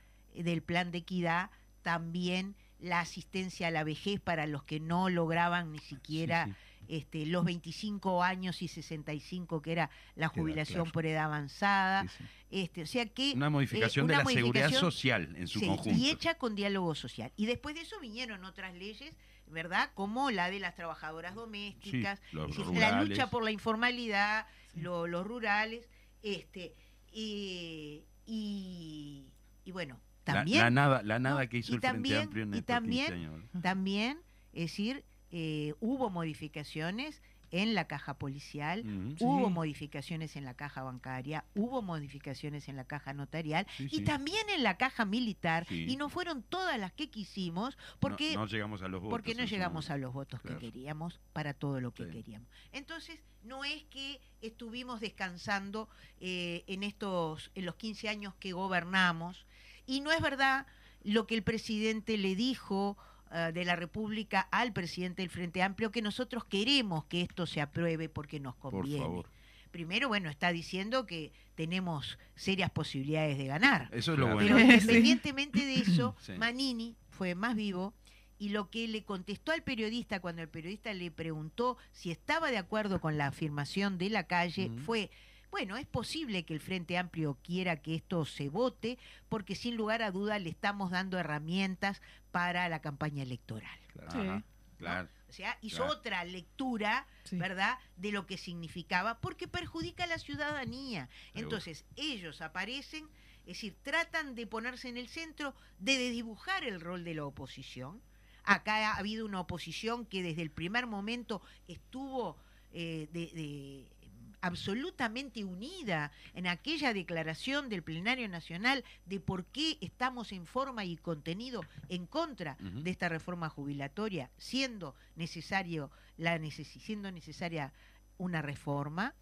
del 0.42 0.62
plan 0.62 0.90
de 0.90 0.98
equidad, 0.98 1.50
también 1.82 2.54
la 2.80 3.00
asistencia 3.00 3.68
a 3.68 3.70
la 3.70 3.82
vejez 3.84 4.20
para 4.20 4.46
los 4.46 4.62
que 4.64 4.78
no 4.80 5.08
lograban 5.10 5.72
ni 5.72 5.78
siquiera 5.80 6.46
Sí, 6.46 6.54
Este, 6.88 7.26
los 7.26 7.44
25 7.44 8.22
años 8.22 8.62
y 8.62 8.68
65 8.68 9.60
que 9.60 9.72
era 9.72 9.90
la 10.14 10.28
jubilación 10.28 10.84
claro. 10.84 10.92
por 10.92 11.04
edad 11.06 11.24
avanzada. 11.24 12.04
Sí. 12.08 12.24
Este, 12.50 12.82
o 12.82 12.86
sea 12.86 13.04
que 13.06 13.32
Una 13.36 13.50
modificación 13.50 14.06
eh, 14.06 14.08
de 14.08 14.14
una 14.14 14.24
la 14.24 14.30
seguridad 14.30 14.66
modificación- 14.70 14.80
social 14.80 15.36
en 15.36 15.48
su 15.48 15.60
conjunto. 15.60 15.90
Y 15.98 16.08
hecha 16.08 16.36
con 16.36 16.54
diálogo 16.54 16.94
social. 16.94 17.30
Y 17.36 17.44
después 17.46 17.74
de 17.74 17.82
eso 17.82 17.98
vinieron 18.00 18.42
otras 18.44 18.72
leyes, 18.74 19.12
¿verdad? 19.48 19.90
Como 19.94 20.30
la 20.30 20.48
de 20.50 20.60
las 20.60 20.76
trabajadoras 20.76 21.34
domésticas, 21.34 22.20
decir, 22.32 22.66
la 22.78 23.02
lucha 23.02 23.28
por 23.28 23.42
la 23.44 23.50
informalidad, 23.50 24.46
lo- 24.74 25.06
los 25.06 25.26
rurales, 25.26 25.86
este, 26.22 26.74
y, 27.12 28.02
y, 28.24 29.26
y 29.64 29.72
bueno, 29.72 30.00
también, 30.34 30.60
la, 30.62 30.70
nada, 30.70 31.02
la 31.02 31.18
nada 31.18 31.42
No, 31.44 31.48
que 31.48 31.58
hizo 31.58 31.72
y 31.72 31.74
el 31.76 31.80
Frente 31.80 31.94
también- 31.96 32.22
Amplio 32.22 32.42
en 32.44 32.54
y 32.54 32.58
estos 32.58 32.80
15 32.80 33.06
también- 33.06 33.12
años. 33.12 33.44
también, 33.62 34.18
es 34.52 34.62
decir, 34.70 35.04
eh, 35.30 35.74
hubo 35.80 36.10
modificaciones 36.10 37.22
en 37.50 37.74
la 37.74 37.86
caja 37.86 38.18
policial, 38.18 38.84
hubo 39.20 39.46
Sí. 39.48 39.52
modificaciones 39.54 40.36
en 40.36 40.44
la 40.44 40.52
caja 40.52 40.82
bancaria, 40.82 41.46
hubo 41.54 41.80
modificaciones 41.80 42.68
en 42.68 42.76
la 42.76 42.84
caja 42.84 43.14
notarial 43.14 43.66
Sí, 43.78 43.84
y 43.90 43.96
sí. 44.00 44.04
también 44.04 44.46
en 44.54 44.62
la 44.62 44.76
caja 44.76 45.06
militar 45.06 45.64
Sí. 45.66 45.86
y 45.88 45.96
no 45.96 46.10
fueron 46.10 46.42
todas 46.42 46.78
las 46.78 46.92
que 46.92 47.08
quisimos 47.08 47.78
porque 48.00 48.34
no, 48.34 48.40
no 48.40 48.46
llegamos 48.48 48.82
a 48.82 48.88
los 48.88 49.00
votos. 49.00 49.10
porque 49.10 49.34
no 49.34 49.44
llegamos 49.44 49.88
a 49.88 49.96
los 49.96 50.12
votos 50.12 50.42
Claro. 50.42 50.58
que 50.58 50.66
queríamos 50.66 51.20
para 51.32 51.54
todo 51.54 51.80
lo 51.80 51.94
que 51.94 52.04
Sí. 52.04 52.10
queríamos. 52.10 52.48
Entonces, 52.72 53.18
no 53.44 53.64
es 53.64 53.82
que 53.84 54.20
estuvimos 54.42 55.00
descansando 55.00 55.88
eh, 56.20 56.64
en 56.66 56.82
estos 56.82 57.50
en 57.54 57.64
los 57.64 57.76
15 57.76 58.10
años 58.10 58.34
que 58.34 58.52
gobernamos 58.52 59.46
y 59.88 60.00
no 60.00 60.12
es 60.12 60.20
verdad 60.20 60.66
lo 61.02 61.26
que 61.26 61.34
el 61.34 61.42
presidente 61.42 62.16
le 62.18 62.36
dijo 62.36 62.96
eh, 63.32 63.50
de 63.52 63.64
la 63.64 63.74
República 63.74 64.40
al 64.52 64.72
presidente 64.72 65.22
del 65.22 65.30
Frente 65.30 65.62
Amplio 65.62 65.90
que 65.90 66.02
nosotros 66.02 66.44
queremos 66.44 67.04
que 67.06 67.22
esto 67.22 67.46
se 67.46 67.60
apruebe 67.60 68.08
porque 68.08 68.38
nos 68.38 68.54
Por 68.56 68.72
conviene. 68.72 69.02
favor. 69.02 69.30
Primero, 69.70 70.08
bueno, 70.08 70.30
está 70.30 70.52
diciendo 70.52 71.04
que 71.06 71.32
tenemos 71.54 72.18
serias 72.36 72.70
posibilidades 72.70 73.36
de 73.38 73.46
ganar. 73.46 73.88
Eso 73.92 74.12
es 74.12 74.18
lo 74.18 74.32
bueno. 74.34 74.40
Pero 74.56 74.58
independientemente 74.60 75.64
de 75.64 75.74
eso, 75.80 76.14
Sí. 76.20 76.32
Manini 76.38 76.96
fue 77.10 77.34
más 77.34 77.54
vivo 77.56 77.94
y 78.38 78.50
lo 78.50 78.70
que 78.70 78.86
le 78.88 79.04
contestó 79.04 79.52
al 79.52 79.62
periodista 79.62 80.20
cuando 80.20 80.42
el 80.42 80.48
periodista 80.48 80.92
le 80.94 81.10
preguntó 81.10 81.76
si 81.92 82.10
estaba 82.10 82.50
de 82.50 82.58
acuerdo 82.58 83.00
con 83.00 83.18
la 83.18 83.26
afirmación 83.26 83.98
de 83.98 84.10
la 84.10 84.24
calle 84.26 84.66
Ujú. 84.70 84.78
fue, 84.80 85.10
bueno, 85.50 85.76
es 85.76 85.86
posible 85.86 86.44
que 86.44 86.54
el 86.54 86.60
Frente 86.60 86.98
Amplio 86.98 87.38
quiera 87.42 87.76
que 87.80 87.94
esto 87.94 88.24
se 88.24 88.48
vote 88.48 88.98
porque 89.28 89.54
sin 89.54 89.76
lugar 89.76 90.02
a 90.02 90.10
duda 90.10 90.38
le 90.38 90.50
estamos 90.50 90.90
dando 90.90 91.18
herramientas 91.18 92.00
para 92.30 92.68
la 92.68 92.80
campaña 92.80 93.22
electoral. 93.22 93.78
Claro. 93.92 94.10
Sí. 94.12 94.18
Ajá, 94.18 94.42
claro. 94.78 95.08
O 95.28 95.32
sea, 95.32 95.58
hizo 95.60 95.78
Claro. 95.78 95.92
otra 95.92 96.24
lectura, 96.24 97.06
Sí. 97.24 97.36
¿verdad?, 97.36 97.78
de 97.96 98.12
lo 98.12 98.26
que 98.26 98.38
significaba, 98.38 99.20
porque 99.20 99.46
perjudica 99.48 100.04
a 100.04 100.06
la 100.06 100.18
ciudadanía. 100.18 101.08
Entonces, 101.34 101.84
ellos 101.96 102.40
aparecen, 102.40 103.04
es 103.40 103.46
decir, 103.58 103.76
tratan 103.82 104.34
de 104.34 104.46
ponerse 104.46 104.88
en 104.88 104.96
el 104.96 105.08
centro, 105.08 105.54
de 105.78 105.98
desdibujar 105.98 106.64
el 106.64 106.80
rol 106.80 107.04
de 107.04 107.14
la 107.14 107.24
oposición. 107.26 108.00
Acá 108.44 108.92
ha 108.92 108.96
habido 108.96 109.26
una 109.26 109.40
oposición 109.40 110.06
que 110.06 110.22
desde 110.22 110.40
el 110.42 110.50
primer 110.50 110.86
momento 110.86 111.42
estuvo 111.66 112.36
eh, 112.72 113.08
de- 113.12 113.30
de- 113.34 113.97
absolutamente 114.40 115.44
unida 115.44 116.12
en 116.34 116.46
aquella 116.46 116.92
declaración 116.92 117.68
del 117.68 117.82
plenario 117.82 118.28
nacional 118.28 118.84
de 119.06 119.20
por 119.20 119.44
qué 119.46 119.78
estamos 119.80 120.32
en 120.32 120.46
forma 120.46 120.84
y 120.84 120.96
contenido 120.96 121.62
en 121.88 122.06
contra 122.06 122.56
de 122.60 122.90
esta 122.90 123.08
reforma 123.08 123.48
jubilatoria, 123.48 124.30
siendo 124.36 124.94
necesario 125.16 125.90
la 126.16 126.38
siendo 126.62 127.10
necesaria 127.10 127.72
una 128.16 128.42
reforma. 128.42 129.14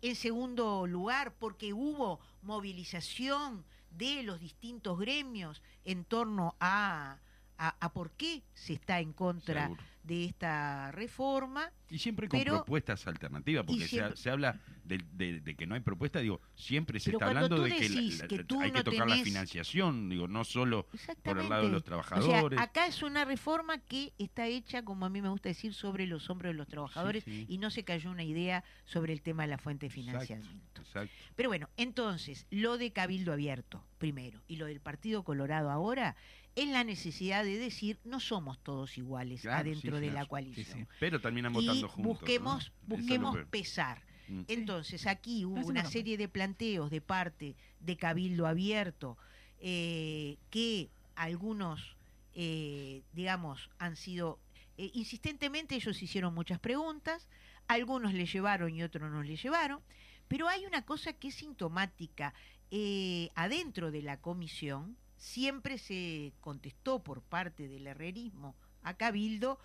En 0.00 0.16
segundo 0.16 0.86
lugar, 0.86 1.34
porque 1.38 1.72
hubo 1.72 2.20
movilización 2.42 3.64
de 3.90 4.22
los 4.22 4.40
distintos 4.40 4.98
gremios 4.98 5.62
en 5.84 6.04
torno 6.04 6.56
a, 6.60 7.18
a, 7.56 7.76
a 7.80 7.92
por 7.92 8.12
qué 8.12 8.42
se 8.54 8.74
está 8.74 9.00
en 9.00 9.12
contra 9.12 9.64
Seguro. 9.64 9.82
De 10.08 10.24
esta 10.24 10.90
reforma. 10.90 11.70
Y 11.90 11.98
siempre 11.98 12.28
con 12.28 12.38
Pero- 12.40 12.56
propuestas 12.56 13.06
alternativas, 13.06 13.64
porque 13.64 13.82
se, 13.82 13.88
siempre- 13.88 14.16
se 14.16 14.30
habla 14.30 14.60
de, 14.84 14.98
de- 15.12 15.40
de 15.40 15.54
que 15.54 15.66
no 15.66 15.74
hay 15.74 15.80
propuesta, 15.82 16.18
digo, 16.20 16.40
siempre 16.54 16.98
se 16.98 17.12
está 17.12 17.26
hablando 17.28 17.62
de 17.62 17.70
que, 17.70 17.88
la- 17.88 17.94
decís 17.94 18.18
la- 18.20 18.26
que 18.28 18.44
tú 18.44 18.60
hay 18.60 18.72
que 18.72 18.82
tocar 18.82 19.08
la 19.08 19.16
financiación, 19.16 20.08
digo, 20.08 20.26
no 20.28 20.44
solo 20.44 20.86
por 21.22 21.38
el 21.38 21.48
lado 21.48 21.64
de 21.64 21.68
los 21.72 21.80
O 21.82 21.84
trabajadores. 21.84 22.56
sea, 22.58 22.64
acá 22.64 22.86
es 22.86 23.02
una 23.02 23.24
reforma 23.24 23.78
que 23.78 24.12
está 24.18 24.46
hecha, 24.46 24.82
como 24.84 25.06
a 25.06 25.08
mí 25.10 25.22
me 25.22 25.28
gusta 25.28 25.48
decir, 25.50 25.72
sobre 25.74 26.06
los 26.06 26.28
hombros 26.30 26.52
de 26.52 26.56
los 26.58 26.66
trabajadores 26.68 27.24
sí. 27.24 27.46
y 27.48 27.58
no 27.58 27.70
se 27.70 27.84
cayó 27.84 28.10
una 28.10 28.24
idea 28.24 28.64
sobre 28.84 29.12
el 29.12 29.22
tema 29.22 29.42
de 29.44 29.48
la 29.48 29.58
fuente 29.58 29.88
de 29.88 29.94
Exacto, 29.94 30.20
financiamiento. 30.26 30.80
exacto. 30.82 31.12
Pero 31.36 31.48
bueno, 31.50 31.68
entonces, 31.76 32.46
lo 32.50 32.76
de 32.78 32.92
Cabildo 32.92 33.32
Abierto, 33.32 33.84
primero, 33.98 34.42
y 34.48 34.56
lo 34.56 34.66
del 34.66 34.80
Partido 34.80 35.22
Colorado 35.22 35.70
ahora, 35.70 36.16
es 36.54 36.68
la 36.68 36.82
necesidad 36.82 37.44
de 37.44 37.56
decir 37.56 38.00
no 38.04 38.18
somos 38.18 38.58
todos 38.58 38.98
iguales 38.98 39.42
Claro, 39.42 39.58
adentro 39.60 39.96
sí, 39.97 39.97
de 40.00 40.10
la 40.10 40.26
coalición. 40.26 40.66
Sí, 40.66 40.72
sí. 40.72 40.86
Pero 40.98 41.20
terminan 41.20 41.52
Y 41.52 41.54
votando 41.54 41.88
juntos. 41.88 42.20
busquemos, 42.20 42.72
busquemos 42.86 43.36
pesar. 43.50 44.02
Mm. 44.28 44.42
Entonces, 44.48 45.06
aquí 45.06 45.44
hubo 45.44 45.66
una 45.66 45.84
serie 45.84 46.16
de 46.16 46.28
planteos 46.28 46.90
de 46.90 47.00
parte 47.00 47.56
de 47.80 47.96
Cabildo 47.96 48.46
Abierto 48.46 49.16
eh, 49.60 50.36
que 50.50 50.90
algunos, 51.16 51.96
eh, 52.34 53.02
digamos, 53.12 53.70
han 53.78 53.96
sido... 53.96 54.38
eh, 54.76 54.90
insistentemente 54.94 55.74
ellos 55.74 56.00
hicieron 56.02 56.34
muchas 56.34 56.58
preguntas, 56.60 57.28
algunos 57.66 58.12
le 58.14 58.26
llevaron 58.26 58.74
y 58.74 58.82
otros 58.82 59.10
no 59.10 59.22
le 59.22 59.36
llevaron, 59.36 59.80
pero 60.28 60.46
hay 60.48 60.64
una 60.66 60.82
cosa 60.84 61.12
que 61.14 61.28
es 61.28 61.34
sintomática. 61.36 62.34
eh, 62.70 63.30
adentro 63.34 63.90
de 63.90 64.02
la 64.02 64.18
comisión 64.20 64.96
siempre 65.16 65.78
se 65.78 66.32
contestó 66.42 67.02
por 67.02 67.22
parte 67.22 67.66
del 67.66 67.86
herrerismo 67.86 68.54
a 68.82 68.92
Cabildo 68.94 69.58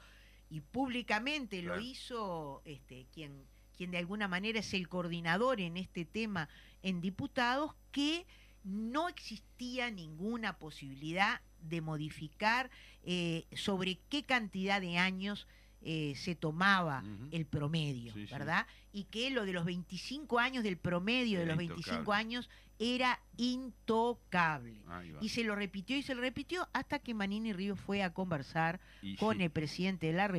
y 0.54 0.62
públicamente 0.62 1.62
Claro. 1.62 1.78
lo 1.78 1.82
hizo 1.82 2.62
este, 2.64 3.08
quien, 3.12 3.44
quien 3.76 3.90
de 3.90 3.98
alguna 3.98 4.28
manera 4.28 4.60
es 4.60 4.72
el 4.76 4.88
coordinador 4.88 5.60
en 5.60 5.78
este 5.78 6.06
tema 6.06 6.48
en 6.84 7.02
diputados, 7.02 7.72
que 7.92 8.26
no 8.64 9.10
existía 9.10 9.90
ninguna 9.90 10.58
posibilidad 10.60 11.42
de 11.60 11.82
modificar 11.82 12.70
eh, 13.04 13.46
sobre 13.56 13.98
qué 14.10 14.24
cantidad 14.24 14.80
de 14.80 14.98
años 15.00 15.48
eh, 15.82 16.14
se 16.16 16.36
tomaba 16.36 17.04
el 17.32 17.46
promedio, 17.46 18.14
Sí, 18.14 18.28
sí. 18.28 18.32
¿verdad? 18.34 18.68
Y 18.94 19.06
que 19.06 19.32
lo 19.32 19.46
de 19.46 19.54
los 19.54 19.66
25 19.66 20.38
años, 20.40 20.64
del 20.64 20.78
promedio 20.78 21.40
de 21.40 21.46
los 21.48 21.58
25 21.58 21.90
intocable. 22.00 22.20
años, 22.20 22.50
era 22.80 23.20
intocable. 23.38 24.82
Y 25.22 25.30
se 25.30 25.44
lo 25.44 25.56
repitió 25.56 25.96
y 25.98 26.04
se 26.04 26.16
lo 26.16 26.22
repitió 26.22 26.68
hasta 26.74 27.00
que 27.00 27.14
Manini 27.14 27.54
Ríos 27.54 27.80
fue 27.80 28.04
a 28.04 28.14
conversar 28.14 28.80
Y 29.02 29.16
con 29.16 29.38
sí. 29.38 29.44
el 29.44 29.52
presidente 29.52 30.08
de 30.08 30.14
la 30.14 30.26
Y 30.26 30.28
le 30.30 30.34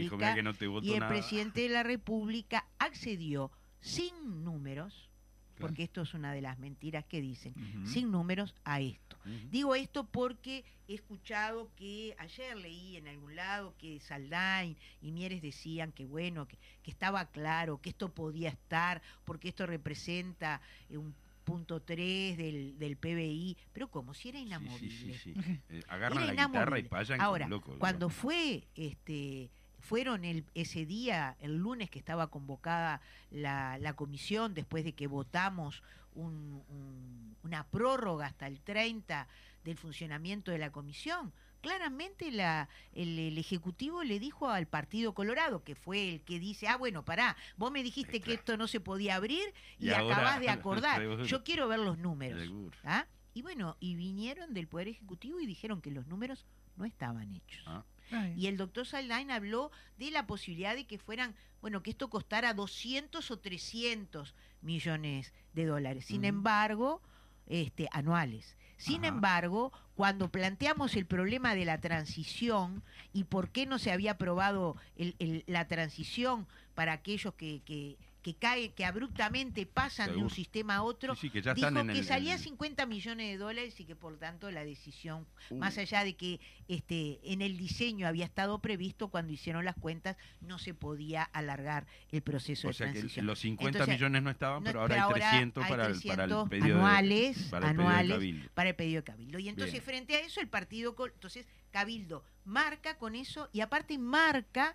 dijo, 0.00 0.16
"Mirá 0.16 0.34
República 0.34 0.42
no 0.42 0.80
y 0.82 0.92
el 0.92 1.00
nada". 1.00 1.08
presidente 1.12 1.60
de 1.62 1.68
la 1.70 1.82
República 1.82 2.66
accedió 2.78 3.50
sin 3.80 4.44
números, 4.44 5.08
Claro. 5.54 5.68
porque 5.70 5.82
esto 5.84 6.02
es 6.02 6.14
una 6.14 6.32
de 6.32 6.40
las 6.40 6.58
mentiras 6.60 7.04
que 7.04 7.20
dicen, 7.20 7.52
sin 7.84 8.12
números 8.12 8.54
a 8.64 8.80
esto. 8.80 9.16
Digo 9.50 9.74
esto 9.74 10.04
porque 10.06 10.64
he 10.86 10.94
escuchado 10.94 11.70
que 11.76 12.14
ayer 12.18 12.56
leí 12.56 12.96
en 12.96 13.08
algún 13.08 13.34
lado 13.34 13.74
que 13.76 13.98
Saldain 14.00 14.76
y 15.02 15.10
Mieres 15.10 15.42
decían 15.42 15.90
que 15.92 16.06
bueno, 16.06 16.46
que, 16.46 16.56
que 16.82 16.90
estaba 16.92 17.26
claro, 17.26 17.80
que 17.80 17.90
esto 17.90 18.08
podía 18.14 18.48
estar, 18.50 19.02
porque 19.24 19.48
esto 19.48 19.66
representa 19.66 20.60
eh, 20.88 20.96
un 20.96 21.12
punto 21.48 21.80
3 21.80 22.36
del, 22.36 22.78
del 22.78 22.96
PBI, 22.96 23.56
pero 23.72 23.88
como 23.88 24.14
si 24.14 24.28
era 24.28 24.38
inamovible. 24.38 24.78
sí, 24.90 25.12
sí, 25.18 25.34
sí. 25.34 25.34
Eh, 25.70 25.82
agarran 25.88 26.22
Era 26.24 26.32
la 26.34 26.46
guitarra 26.46 26.78
y 26.78 26.80
inamovible. 26.82 26.88
payan 26.88 27.20
Ahora, 27.20 27.44
como 27.46 27.56
locos. 27.56 27.76
cuando 27.78 28.08
fue, 28.10 28.64
este, 28.76 29.50
fueron 29.80 30.24
el, 30.24 30.44
ese 30.54 30.84
día, 30.86 31.36
el 31.40 31.56
lunes 31.56 31.88
que 31.90 31.98
estaba 31.98 32.26
convocada 32.28 33.00
la, 33.30 33.78
la 33.78 33.94
comisión, 33.94 34.54
después 34.54 34.84
de 34.84 34.92
que 34.92 35.06
votamos 35.06 35.82
un- 36.14 36.62
un- 36.68 37.36
una 37.44 37.64
prórroga 37.64 38.26
hasta 38.26 38.46
el 38.46 38.60
30 38.60 39.26
del 39.64 39.76
funcionamiento 39.76 40.50
de 40.50 40.58
la 40.58 40.70
comisión, 40.70 41.32
claramente 41.60 42.30
la, 42.30 42.68
el, 42.92 43.18
el 43.18 43.38
Ejecutivo 43.38 44.02
le 44.04 44.18
dijo 44.18 44.48
al 44.48 44.66
Partido 44.66 45.14
Colorado, 45.14 45.64
que 45.64 45.74
fue 45.74 46.14
el 46.14 46.20
que 46.22 46.38
dice, 46.38 46.68
ah, 46.68 46.76
bueno, 46.76 47.04
pará, 47.04 47.36
vos 47.56 47.70
me 47.70 47.82
dijiste 47.82 48.20
que 48.20 48.24
Claro. 48.24 48.38
esto 48.40 48.56
no 48.56 48.66
se 48.68 48.80
podía 48.80 49.16
abrir 49.16 49.52
y, 49.78 49.90
acabás 49.90 50.40
de 50.40 50.48
acordar, 50.50 51.02
yo 51.24 51.44
quiero 51.44 51.68
ver 51.68 51.80
los 51.80 51.98
números. 51.98 52.50
¿ah? 52.84 53.06
Y 53.34 53.42
bueno, 53.42 53.76
y 53.80 53.94
vinieron 53.94 54.54
del 54.54 54.66
Poder 54.68 54.88
Ejecutivo 54.88 55.40
y 55.40 55.46
dijeron 55.46 55.80
que 55.80 55.90
los 55.90 56.06
números 56.06 56.44
no 56.76 56.84
estaban 56.84 57.34
hechos. 57.34 57.62
Ah, 57.66 57.84
Ay, 58.10 58.34
Y 58.36 58.46
el 58.46 58.56
doctor 58.56 58.86
Saldain 58.86 59.30
habló 59.30 59.70
de 59.98 60.10
la 60.10 60.26
posibilidad 60.26 60.74
de 60.74 60.86
que 60.86 60.98
fueran, 60.98 61.34
bueno, 61.60 61.82
que 61.82 61.90
esto 61.90 62.08
costara 62.08 62.54
200 62.54 63.30
o 63.30 63.38
300 63.38 64.34
millones 64.62 65.34
de 65.52 65.66
dólares. 65.66 66.06
Sin 66.06 66.20
Ujú. 66.20 66.26
embargo, 66.28 67.02
este, 67.46 67.88
anuales. 67.92 68.56
Sin 68.76 69.04
Ajá. 69.04 69.08
embargo, 69.14 69.72
cuando 69.98 70.28
planteamos 70.30 70.94
el 70.94 71.06
problema 71.06 71.56
de 71.56 71.64
la 71.64 71.80
transición 71.80 72.84
y 73.12 73.24
por 73.24 73.48
qué 73.48 73.66
no 73.66 73.80
se 73.80 73.90
había 73.90 74.12
aprobado 74.12 74.76
el- 74.96 75.16
el- 75.18 75.42
la 75.48 75.66
transición 75.66 76.46
para 76.76 76.92
aquellos 76.92 77.34
que, 77.34 77.62
que, 77.64 77.96
que 78.22 78.34
caen, 78.34 78.72
que 78.72 78.84
abruptamente 78.84 79.64
pasan 79.64 80.10
de 80.12 80.16
un 80.18 80.28
sistema 80.28 80.76
a 80.76 80.82
otro, 80.82 81.14
Sí, 81.14 81.22
sí, 81.28 81.30
que 81.30 81.40
ya 81.40 81.54
dijo 81.54 81.68
están 81.68 81.88
en 81.88 81.94
que 81.94 82.00
el- 82.00 82.04
salía 82.04 82.32
en 82.32 82.38
el- 82.38 82.44
50 82.44 82.84
millones 82.84 83.28
de 83.30 83.36
dólares 83.38 83.78
y 83.78 83.84
que 83.84 83.94
por 83.94 84.18
tanto 84.18 84.50
la 84.50 84.64
decisión 84.64 85.26
Uh. 85.50 85.56
más 85.58 85.78
allá 85.78 86.02
de 86.04 86.14
que 86.16 86.40
este 86.66 87.20
en 87.22 87.42
el 87.42 87.56
diseño 87.56 88.06
había 88.08 88.24
estado 88.24 88.58
previsto 88.60 89.08
cuando 89.08 89.32
hicieron 89.32 89.64
las 89.64 89.76
cuentas 89.76 90.16
no 90.40 90.58
se 90.58 90.74
podía 90.74 91.22
alargar 91.22 91.86
el 92.10 92.22
proceso 92.22 92.66
o 92.68 92.70
de 92.70 92.74
sea 92.74 92.86
que 92.88 92.94
transición. 92.94 93.26
los 93.26 93.38
50 93.38 93.78
Entonces, 93.78 93.94
millones 93.94 94.22
no 94.22 94.30
estaban, 94.30 94.62
no, 94.62 94.66
pero 94.68 94.80
ahora 94.80 94.94
hay 94.96 95.00
ahora 95.00 95.30
300 95.30 95.64
hay 95.64 95.70
para, 95.70 95.86
el, 95.86 96.00
para 96.02 96.24
el 96.24 96.30
300 96.30 96.50
de- 96.50 96.72
anuales, 96.72 97.38
para 97.50 97.70
el 97.70 97.76
pedido 97.76 97.82
de 97.88 97.88
anuales 97.94 98.12
Cabildo. 98.16 98.50
para 98.54 98.68
el 98.70 98.74
pedido 98.76 98.96
de 99.00 99.04
Cabildo. 99.04 99.38
Y 99.38 99.48
entonces 99.48 99.72
Bien. 99.74 99.84
frente 99.84 100.16
a 100.16 100.20
eso 100.20 100.40
el 100.40 100.48
partido 100.48 100.94
entonces 101.14 101.46
Cabildo 101.70 102.24
marca 102.44 102.98
con 102.98 103.14
eso 103.14 103.48
y 103.52 103.60
aparte 103.60 103.96
marca 103.98 104.74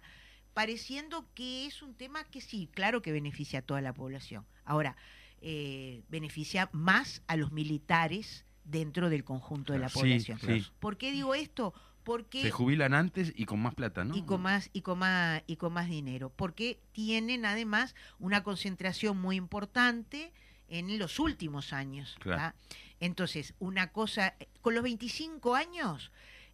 pareciendo 0.53 1.27
que 1.33 1.65
es 1.65 1.81
un 1.81 1.93
tema 1.95 2.23
que 2.25 2.41
sí, 2.41 2.69
claro 2.73 3.01
que 3.01 3.11
beneficia 3.11 3.59
a 3.59 3.61
toda 3.61 3.81
la 3.81 3.93
población. 3.93 4.45
Ahora, 4.65 4.95
eh, 5.41 6.03
beneficia 6.09 6.69
más 6.71 7.21
a 7.27 7.35
los 7.35 7.51
militares 7.51 8.45
dentro 8.63 9.09
del 9.09 9.23
conjunto 9.23 9.73
de 9.73 9.79
la 9.79 9.89
Sí, 9.89 9.99
población. 9.99 10.39
sí. 10.39 10.65
¿Por 10.79 10.97
qué 10.97 11.11
digo 11.11 11.35
esto? 11.35 11.73
Porque 12.03 12.41
Se 12.41 12.51
jubilan 12.51 12.93
antes 12.93 13.31
y 13.35 13.45
con 13.45 13.61
más 13.61 13.75
plata, 13.75 14.03
¿no? 14.03 14.15
y 14.15 14.23
con 14.23 14.41
más 14.41 14.69
y 14.73 14.81
con 14.81 14.99
más 14.99 15.41
y 15.47 15.55
con 15.55 15.71
más 15.73 15.87
dinero, 15.89 16.31
porque 16.35 16.79
tienen 16.91 17.45
además 17.45 17.95
una 18.19 18.43
concentración 18.43 19.17
muy 19.19 19.37
importante 19.37 20.33
en 20.67 20.97
los 20.99 21.19
últimos 21.19 21.71
años. 21.73 22.17
Entonces, 22.99 23.53
una 23.59 23.91
cosa 23.91 24.35
con 24.61 24.75
los 24.75 24.83
25 24.83 25.55
años 25.55 26.11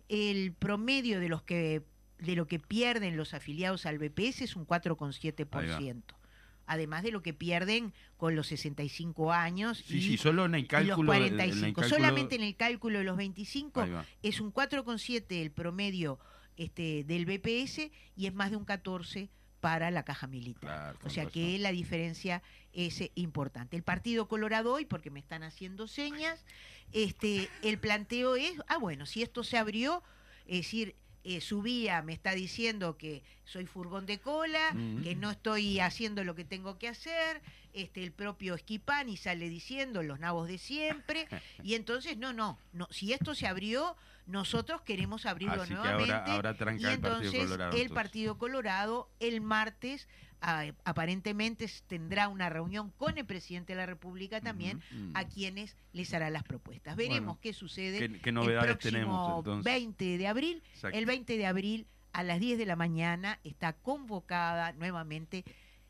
el 0.08 0.54
promedio 0.54 1.20
de 1.20 1.30
los 1.30 1.44
que 1.44 1.84
de 2.20 2.36
lo 2.36 2.48
que 2.48 2.60
pierden 2.60 3.18
los 3.18 3.34
afiliados 3.34 3.86
al 3.86 3.98
BPS 3.98 4.42
es 4.44 4.56
un 4.56 4.66
4,7%. 4.66 6.04
Además 6.66 7.02
de 7.02 7.12
lo 7.12 7.24
que 7.24 7.34
pierden 7.34 7.94
con 8.18 8.36
los 8.36 8.48
65 8.48 9.34
años 9.34 9.80
Sí, 9.88 9.98
y, 9.98 10.02
sí, 10.02 10.18
solo 10.18 10.46
en 10.46 10.54
el 10.54 10.62
los 10.62 10.70
cálculo. 10.70 11.12
de- 11.14 11.18
en 11.18 11.24
el 11.24 11.30
45. 11.32 11.82
cálculo- 11.82 11.90
Solamente 11.98 12.36
en 12.36 12.44
el 12.44 12.56
cálculo 12.56 13.00
de 13.00 13.04
los 13.06 13.18
25 13.18 13.82
Ahí 13.82 13.90
va. 13.90 14.06
es 14.22 14.40
un 14.40 14.52
4,7 14.52 15.42
el 15.42 15.52
promedio 15.52 16.20
este, 16.58 17.04
del 17.06 17.26
BPS 17.26 17.90
y 18.16 18.28
es 18.28 18.34
más 18.34 18.52
de 18.52 18.58
un 18.58 18.66
14 18.66 19.30
para 19.62 19.90
la 19.92 20.04
caja 20.04 20.28
militar. 20.28 20.62
Claro, 20.62 21.00
o 21.04 21.10
sea 21.10 21.24
razón. 21.24 21.34
que 21.34 21.58
la 21.58 21.72
diferencia 21.72 22.44
es 22.74 23.02
eh, 23.02 23.12
importante. 23.16 23.76
El 23.78 23.84
Partido 23.84 24.28
Colorado 24.28 24.74
hoy, 24.74 24.86
porque 24.86 25.10
me 25.10 25.20
están 25.22 25.42
haciendo 25.44 25.88
señas, 25.88 26.46
este, 26.92 27.50
el 27.64 27.80
planteo 27.80 28.36
es, 28.36 28.54
ah 28.68 28.78
bueno, 28.78 29.06
si 29.06 29.22
esto 29.24 29.44
se 29.44 29.58
abrió, 29.58 30.04
es 30.46 30.60
decir, 30.60 30.96
eh, 31.24 31.42
subía, 31.42 32.02
me 32.02 32.14
está 32.14 32.32
diciendo 32.34 32.98
que 32.98 33.24
soy 33.46 33.66
furgón 33.66 34.06
de 34.06 34.20
cola, 34.20 34.72
Mm. 34.74 35.02
que 35.04 35.16
no 35.16 35.32
estoy 35.32 35.80
haciendo 35.80 36.24
lo 36.24 36.36
que 36.36 36.46
tengo 36.46 36.78
que 36.78 36.88
hacer, 36.88 37.42
este, 37.74 38.04
el 38.04 38.12
propio 38.12 38.56
Esquipani 38.56 39.18
sale 39.18 39.50
diciendo 39.50 40.02
los 40.04 40.20
nabos 40.20 40.48
de 40.48 40.58
siempre, 40.58 41.28
y 41.64 41.76
entonces 41.76 42.18
no, 42.18 42.34
no, 42.34 42.58
no, 42.74 42.88
si 42.92 43.14
esto 43.14 43.36
se 43.36 43.48
abrió, 43.48 43.96
nosotros 44.28 44.82
queremos 44.82 45.26
abrirlo 45.26 45.64
Así 45.64 45.70
que 45.74 45.78
ahora- 45.78 45.92
nuevamente. 45.98 46.32
ahora 46.32 46.50
y 46.50 46.54
el 46.54 46.58
Partido 46.60 46.92
entonces 46.92 47.32
Colorado, 47.42 47.72
el 47.72 47.82
entonces. 47.82 47.92
Partido 47.96 48.38
Colorado 48.38 49.10
el 49.20 49.42
martes 49.42 50.08
aparentemente 50.42 51.66
s- 51.66 51.84
tendrá 51.88 52.28
una 52.28 52.50
reunión 52.50 52.92
con 52.92 53.18
el 53.18 53.26
presidente 53.26 53.74
de 53.74 53.78
la 53.78 53.86
República 53.86 54.42
también, 54.42 54.82
a 55.14 55.26
quienes 55.26 55.76
les 55.94 56.14
hará 56.14 56.30
las 56.30 56.44
propuestas. 56.44 56.96
Veremos 56.96 57.20
Bueno, 57.20 57.40
qué 57.42 57.54
sucede 57.54 58.00
¿qué- 58.00 58.22
qué 58.22 58.32
novedades 58.32 58.70
el 58.72 58.78
próximo 58.78 58.92
tenemos, 58.92 59.38
entonces? 59.40 59.64
20 59.66 60.18
de 60.18 60.28
abril. 60.28 60.64
Exacto. 60.74 60.98
El 60.98 61.06
20 61.06 61.38
de 61.38 61.46
abril 61.46 61.88
a 62.14 62.24
las 62.24 62.40
10 62.40 62.58
de 62.58 62.66
la 62.66 62.76
mañana 62.76 63.40
está 63.44 63.74
convocada 63.74 64.72
nuevamente, 64.74 65.44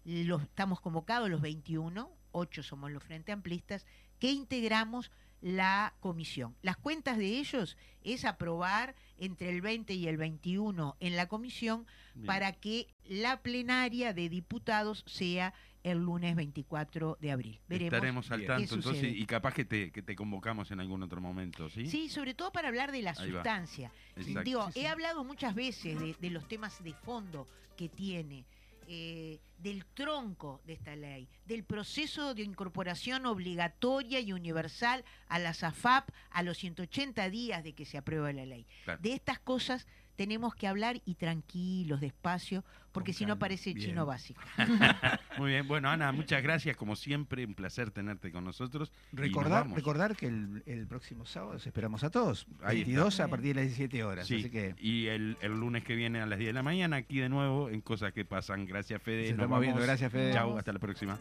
los, 0.06 0.42
estamos 0.44 0.82
convocados 0.82 1.30
los 1.30 1.42
21, 1.42 2.12
8 2.32 2.64
somos 2.64 2.92
los 2.92 3.04
Frente 3.04 3.32
Amplistas, 3.32 3.86
que 4.20 4.32
integramos 4.32 5.12
la 5.42 5.94
comisión. 6.00 6.56
Las 6.62 6.78
cuentas 6.78 7.18
de 7.18 7.40
ellos 7.40 7.78
es 8.04 8.26
aprobar 8.26 8.96
entre 9.18 9.50
el 9.50 9.62
20 9.62 9.94
y 9.94 10.08
el 10.08 10.18
21 10.18 10.98
en 11.00 11.16
la 11.16 11.28
comisión 11.28 11.86
Bien. 12.16 12.26
para 12.26 12.52
que 12.54 12.88
la 13.06 13.42
plenaria 13.42 14.14
de 14.14 14.30
diputados 14.30 15.04
sea 15.08 15.54
el 15.84 16.00
lunes 16.00 16.36
24 16.36 17.18
de 17.22 17.32
abril. 17.32 17.60
Veremos. 17.70 17.94
Estaremos 17.94 18.32
al 18.32 18.46
tanto, 18.46 18.76
entonces, 18.76 19.16
y 19.16 19.26
capaz 19.26 19.54
que 19.54 19.64
te, 19.64 19.92
que 19.92 20.02
te 20.02 20.14
convocamos 20.16 20.72
en 20.72 20.82
algún 20.82 21.04
otro 21.04 21.22
momento, 21.22 21.70
¿sí? 21.70 21.88
Sí, 21.88 22.10
sobre 22.10 22.34
todo 22.34 22.52
para 22.52 22.68
hablar 22.68 22.92
de 22.92 23.02
la 23.02 23.12
Ahí 23.18 23.32
sustancia. 23.32 23.92
Exacto. 24.18 24.42
Digo, 24.44 24.66
Sí, 24.68 24.72
sí. 24.74 24.80
he 24.82 24.88
hablado 24.88 25.24
muchas 25.24 25.56
veces 25.56 25.98
de, 26.00 26.16
de 26.20 26.30
los 26.32 26.48
temas 26.50 26.84
de 26.84 26.94
fondo 26.94 27.48
que 27.78 27.88
tiene 27.88 28.44
eh, 28.92 29.40
del 29.60 29.86
tronco 29.86 30.62
de 30.66 30.74
esta 30.74 30.96
ley, 30.96 31.28
del 31.46 31.64
proceso 31.64 32.34
de 32.34 32.42
incorporación 32.42 33.28
obligatoria 33.28 34.20
y 34.20 34.34
universal 34.34 35.06
a 35.28 35.38
la 35.38 35.54
SAFAP 35.54 36.10
a 36.32 36.42
los 36.42 36.58
180 36.58 37.30
días 37.30 37.64
de 37.64 37.74
que 37.74 37.86
se 37.86 38.00
aprueba 38.00 38.34
la 38.34 38.48
ley. 38.48 38.66
Claro. 38.86 39.00
De 39.00 39.14
estas 39.14 39.38
cosas 39.38 39.86
tenemos 40.20 40.54
que 40.54 40.68
hablar 40.68 41.02
y 41.06 41.16
tranquilos, 41.16 42.02
despacio, 42.02 42.66
porque 42.92 43.14
si 43.14 43.26
no 43.26 43.40
parece 43.40 43.74
Bien. 43.74 43.92
chino 43.92 44.06
básico. 44.06 44.42
Muy 45.38 45.52
bien, 45.52 45.66
bueno 45.66 45.90
Ana, 45.90 46.12
muchas 46.12 46.44
gracias 46.44 46.76
como 46.76 46.98
siempre, 46.98 47.46
un 47.46 47.54
placer 47.54 47.90
tenerte 47.92 48.30
con 48.30 48.44
nosotros. 48.44 48.92
nos 49.14 49.22
Recordar, 49.22 49.70
recordar 49.70 50.18
que 50.18 50.26
el, 50.26 50.62
el 50.66 50.88
próximo 50.88 51.26
sábado 51.26 51.54
los 51.54 51.66
esperamos 51.66 52.04
a 52.04 52.10
todos. 52.10 52.48
Ahí 52.62 52.80
22 52.84 53.22
a 53.22 53.28
partir 53.30 53.56
de 53.56 53.62
las 53.62 53.68
17 53.78 54.04
horas. 54.04 54.28
Sí, 54.28 54.40
Así 54.40 54.50
que 54.50 54.76
y 54.78 55.06
el, 55.06 55.38
el 55.40 55.54
lunes 55.58 55.86
que 55.86 55.96
viene 55.96 56.20
a 56.20 56.26
las 56.26 56.38
10 56.38 56.50
de 56.50 56.54
la 56.54 56.64
mañana, 56.64 56.98
aquí 56.98 57.20
de 57.20 57.30
nuevo 57.30 57.70
en 57.70 57.80
Cosas 57.80 58.12
que 58.12 58.26
Pasan. 58.26 58.66
Gracias, 58.66 59.02
Fede. 59.02 59.22
nos 59.22 59.24
Nos 59.24 59.32
estamos 59.32 59.50
vamos. 59.52 59.62
viendo. 59.62 59.82
Gracias, 59.82 60.12
Fede. 60.12 60.34
Chau, 60.34 60.58
hasta 60.58 60.74
la 60.74 60.80
próxima. 60.80 61.18